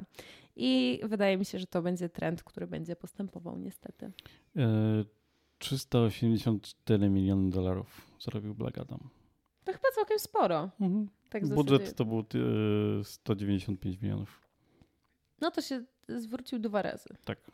I 0.56 1.00
wydaje 1.04 1.38
mi 1.38 1.46
się, 1.46 1.60
że 1.60 1.68
to 1.68 1.82
będzie 1.82 2.10
trend, 2.10 2.44
który 2.44 2.68
będzie 2.68 2.96
postępował 2.96 3.58
niestety. 3.58 4.12
E, 4.58 4.62
384 5.58 7.10
miliony 7.10 7.50
dolarów 7.50 8.02
zarobił 8.20 8.56
Black 8.56 8.78
Adam. 8.78 9.10
To 9.64 9.72
chyba 9.72 9.88
całkiem 9.96 10.20
sporo. 10.20 10.70
Mhm. 10.82 11.10
Tak 11.30 11.48
Budżet 11.48 11.82
zasadzie. 11.82 11.96
to 11.96 12.06
był 12.06 12.20
e, 13.00 13.04
195 13.04 14.02
milionów. 14.02 14.42
No 15.42 15.52
to 15.52 15.62
się 15.62 15.84
zwrócił 16.20 16.59
dwa 16.59 16.82
razy. 16.82 17.09
Tak. 17.26 17.51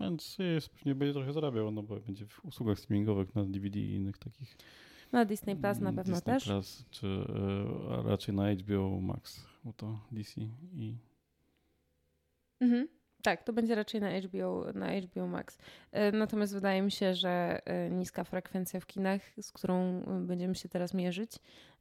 Więc 0.00 0.38
jest, 0.38 0.68
pewnie 0.68 0.94
będzie 0.94 1.12
trochę 1.12 1.32
zarabiał, 1.32 1.70
no 1.70 1.82
bo 1.82 2.00
będzie 2.00 2.26
w 2.26 2.44
usługach 2.44 2.78
streamingowych 2.78 3.34
na 3.34 3.44
DVD 3.44 3.80
i 3.80 3.94
innych 3.94 4.18
takich. 4.18 4.56
Na 5.12 5.24
Disney 5.24 5.56
Plus 5.56 5.78
na 5.78 5.90
mm, 5.90 5.96
pewno 5.96 6.16
Disney 6.16 6.34
też. 6.34 6.44
Plus, 6.44 6.84
czy 6.90 7.06
e, 7.06 7.94
a 7.94 8.02
raczej 8.02 8.34
na 8.34 8.54
HBO 8.54 9.00
Max, 9.00 9.46
bo 9.64 9.72
to 9.72 10.00
DC 10.12 10.40
i 10.74 10.96
Mhm. 12.60 12.88
Tak, 13.22 13.42
to 13.42 13.52
będzie 13.52 13.74
raczej 13.74 14.00
na 14.00 14.10
HBO, 14.20 14.64
na 14.74 15.00
HBO 15.00 15.26
Max. 15.26 15.58
E, 15.92 16.12
Natomiast 16.12 16.54
wydaje 16.54 16.82
mi 16.82 16.90
się, 16.90 17.14
że 17.14 17.60
e, 17.64 17.90
niska 17.90 18.24
frekwencja 18.24 18.80
w 18.80 18.86
kinach, 18.86 19.20
z 19.40 19.52
którą 19.52 20.02
e, 20.02 20.20
będziemy 20.26 20.54
się 20.54 20.68
teraz 20.68 20.94
mierzyć, 20.94 21.32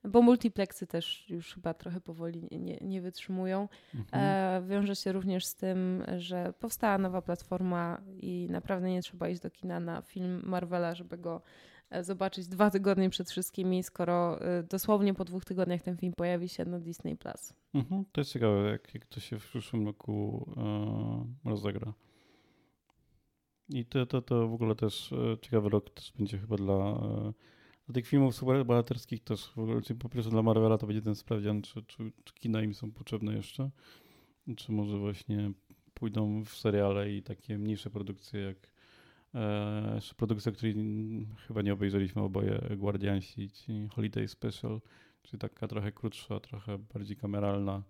bo 0.03 0.21
multiplexy 0.21 0.87
też 0.87 1.29
już 1.29 1.53
chyba 1.53 1.73
trochę 1.73 2.01
powoli 2.01 2.47
nie, 2.51 2.77
nie 2.81 3.01
wytrzymują. 3.01 3.69
Mhm. 3.95 4.67
Wiąże 4.67 4.95
się 4.95 5.11
również 5.11 5.45
z 5.45 5.55
tym, 5.55 6.03
że 6.17 6.53
powstała 6.59 6.97
nowa 6.97 7.21
platforma 7.21 8.01
i 8.21 8.47
naprawdę 8.49 8.89
nie 8.89 9.01
trzeba 9.01 9.29
iść 9.29 9.41
do 9.41 9.49
kina 9.49 9.79
na 9.79 10.01
film 10.01 10.41
Marvela, 10.45 10.95
żeby 10.95 11.17
go 11.17 11.41
zobaczyć 12.01 12.47
dwa 12.47 12.71
tygodnie 12.71 13.09
przed 13.09 13.29
wszystkimi, 13.29 13.83
skoro 13.83 14.41
e, 14.41 14.63
dosłownie 14.63 15.13
po 15.13 15.25
dwóch 15.25 15.45
tygodniach 15.45 15.81
ten 15.81 15.97
film 15.97 16.13
pojawi 16.13 16.49
się 16.49 16.65
na 16.65 16.79
Disney+. 16.79 17.17
Plus. 17.17 17.53
Mhm. 17.73 18.05
To 18.11 18.21
jest 18.21 18.31
ciekawe, 18.31 18.69
jak, 18.71 18.93
jak 18.93 19.05
to 19.05 19.19
się 19.19 19.39
w 19.39 19.45
przyszłym 19.45 19.85
roku 19.85 20.47
e, 21.45 21.49
rozegra. 21.49 21.93
I 23.69 23.85
to, 23.85 24.05
to, 24.05 24.21
to 24.21 24.47
w 24.47 24.53
ogóle 24.53 24.75
też 24.75 25.13
e, 25.13 25.37
ciekawy 25.41 25.69
rok 25.69 25.89
też 25.89 26.13
będzie 26.17 26.37
chyba 26.37 26.55
dla, 26.55 26.73
e, 26.73 27.33
dla 27.85 27.93
tych 27.93 28.07
filmów 28.07 28.35
superbohaterskich 28.35 29.23
też 29.23 29.51
w 29.55 29.59
ogóle, 29.59 29.81
czyli 29.81 29.99
po 29.99 30.09
pierwsze 30.09 30.29
dla 30.29 30.41
Marvela 30.41 30.77
to 30.77 30.87
będzie 30.87 31.01
ten 31.01 31.15
sprawdzian, 31.15 31.61
czy, 31.61 31.83
czy, 31.83 32.11
czy 32.23 32.33
kina 32.33 32.61
im 32.61 32.73
są 32.73 32.91
potrzebne 32.91 33.35
jeszcze, 33.35 33.69
czy 34.57 34.71
może 34.71 34.97
właśnie 34.97 35.51
pójdą 35.93 36.43
w 36.43 36.49
seriale 36.49 37.11
i 37.11 37.23
takie 37.23 37.57
mniejsze 37.57 37.89
produkcje 37.89 38.41
jak 38.41 38.57
e, 38.57 38.69
produkcja, 40.17 40.51
której 40.51 40.75
chyba 41.47 41.61
nie 41.61 41.73
obejrzeliśmy 41.73 42.21
oboje, 42.21 42.61
Guardiansi, 42.77 43.49
czyli 43.49 43.87
Holiday 43.87 44.27
Special, 44.27 44.81
czyli 45.23 45.39
taka 45.39 45.67
trochę 45.67 45.91
krótsza, 45.91 46.39
trochę 46.39 46.77
bardziej 46.77 47.17
kameralna 47.17 47.83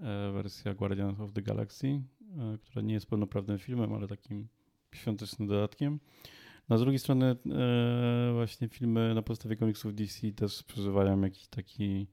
e, 0.00 0.32
wersja 0.32 0.74
Guardians 0.74 1.20
of 1.20 1.32
the 1.32 1.42
Galaxy, 1.42 1.86
e, 1.86 2.58
która 2.58 2.82
nie 2.82 2.94
jest 2.94 3.06
pełnoprawnym 3.06 3.58
filmem, 3.58 3.92
ale 3.92 4.08
takim 4.08 4.48
świątecznym 4.94 5.48
dodatkiem. 5.48 6.00
No, 6.68 6.78
z 6.78 6.80
drugiej 6.80 6.98
strony 6.98 7.26
e, 7.26 7.36
właśnie 8.32 8.68
filmy 8.68 9.14
na 9.14 9.22
podstawie 9.22 9.56
komiksów 9.56 9.94
DC 9.94 10.32
też 10.32 10.62
przeżywają 10.62 11.20
jakiś 11.20 11.48
taki 11.48 12.06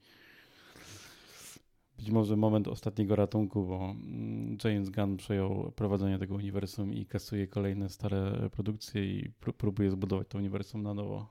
być 2.01 2.11
może 2.11 2.35
moment 2.35 2.67
ostatniego 2.67 3.15
ratunku, 3.15 3.65
bo 3.65 3.75
mm, 3.75 4.57
James 4.63 4.89
Gunn 4.89 5.17
przejął 5.17 5.71
prowadzenie 5.75 6.19
tego 6.19 6.35
uniwersum 6.35 6.93
i 6.93 7.05
kasuje 7.05 7.47
kolejne 7.47 7.89
stare 7.89 8.49
produkcje 8.51 9.05
i 9.05 9.31
pró- 9.41 9.53
próbuje 9.53 9.91
zbudować 9.91 10.27
to 10.27 10.37
uniwersum 10.37 10.83
na 10.83 10.93
nowo. 10.93 11.27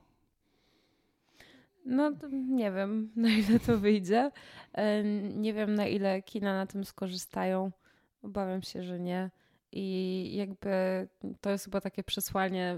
No 1.85 2.11
nie 2.47 2.71
wiem, 2.71 3.09
na 3.15 3.29
ile 3.29 3.59
to 3.59 3.77
wyjdzie. 3.77 4.31
E, 4.73 5.03
Nie 5.35 5.53
wiem, 5.53 5.75
na 5.75 5.87
ile 5.87 6.21
kina 6.21 6.53
na 6.53 6.65
tym 6.67 6.85
skorzystają. 6.85 7.71
Obawiam 8.23 8.61
się, 8.61 8.83
że 8.83 8.99
nie. 8.99 9.29
I 9.71 10.29
jakby 10.35 10.69
to 11.41 11.49
jest 11.49 11.65
chyba 11.65 11.81
takie 11.81 12.03
przesłanie 12.03 12.77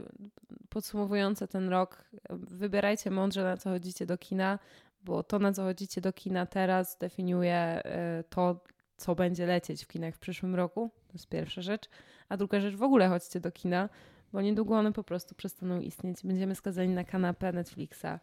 podsumowujące 0.70 1.48
ten 1.48 1.70
rok. 1.70 2.06
Wybierajcie 2.30 3.12
mądrze, 3.12 3.44
na 3.44 3.58
co 3.58 3.70
chodzicie 3.70 4.06
do 4.06 4.18
kina, 4.18 4.60
bo 5.04 5.24
to, 5.24 5.40
na 5.40 5.54
co 5.54 5.64
chodzicie 5.64 6.02
do 6.02 6.14
kina 6.14 6.46
teraz, 6.46 6.98
definiuje 6.98 7.56
e, 7.56 8.24
to, 8.30 8.64
co 8.98 9.16
będzie 9.16 9.46
lecieć 9.46 9.84
w 9.84 9.88
kinach 9.88 10.16
w 10.16 10.20
przyszłym 10.20 10.56
roku. 10.56 10.90
To 11.08 11.14
jest 11.14 11.30
pierwsza 11.30 11.62
rzecz. 11.62 11.90
A 12.30 12.38
druga 12.38 12.60
rzecz, 12.60 12.76
w 12.76 12.84
ogóle 12.84 13.08
chodźcie 13.08 13.40
do 13.40 13.52
kina, 13.52 13.90
bo 14.34 14.42
niedługo 14.42 14.78
one 14.78 14.94
po 14.94 15.04
prostu 15.04 15.36
przestaną 15.36 15.80
istnieć. 15.80 16.18
Będziemy 16.24 16.56
skazani 16.56 16.94
na 16.94 17.04
kanapę 17.04 17.54
Netflixa 17.54 18.20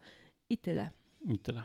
i 0.49 0.57
tyle. 0.57 0.89
I 1.25 1.39
tyle. 1.39 1.63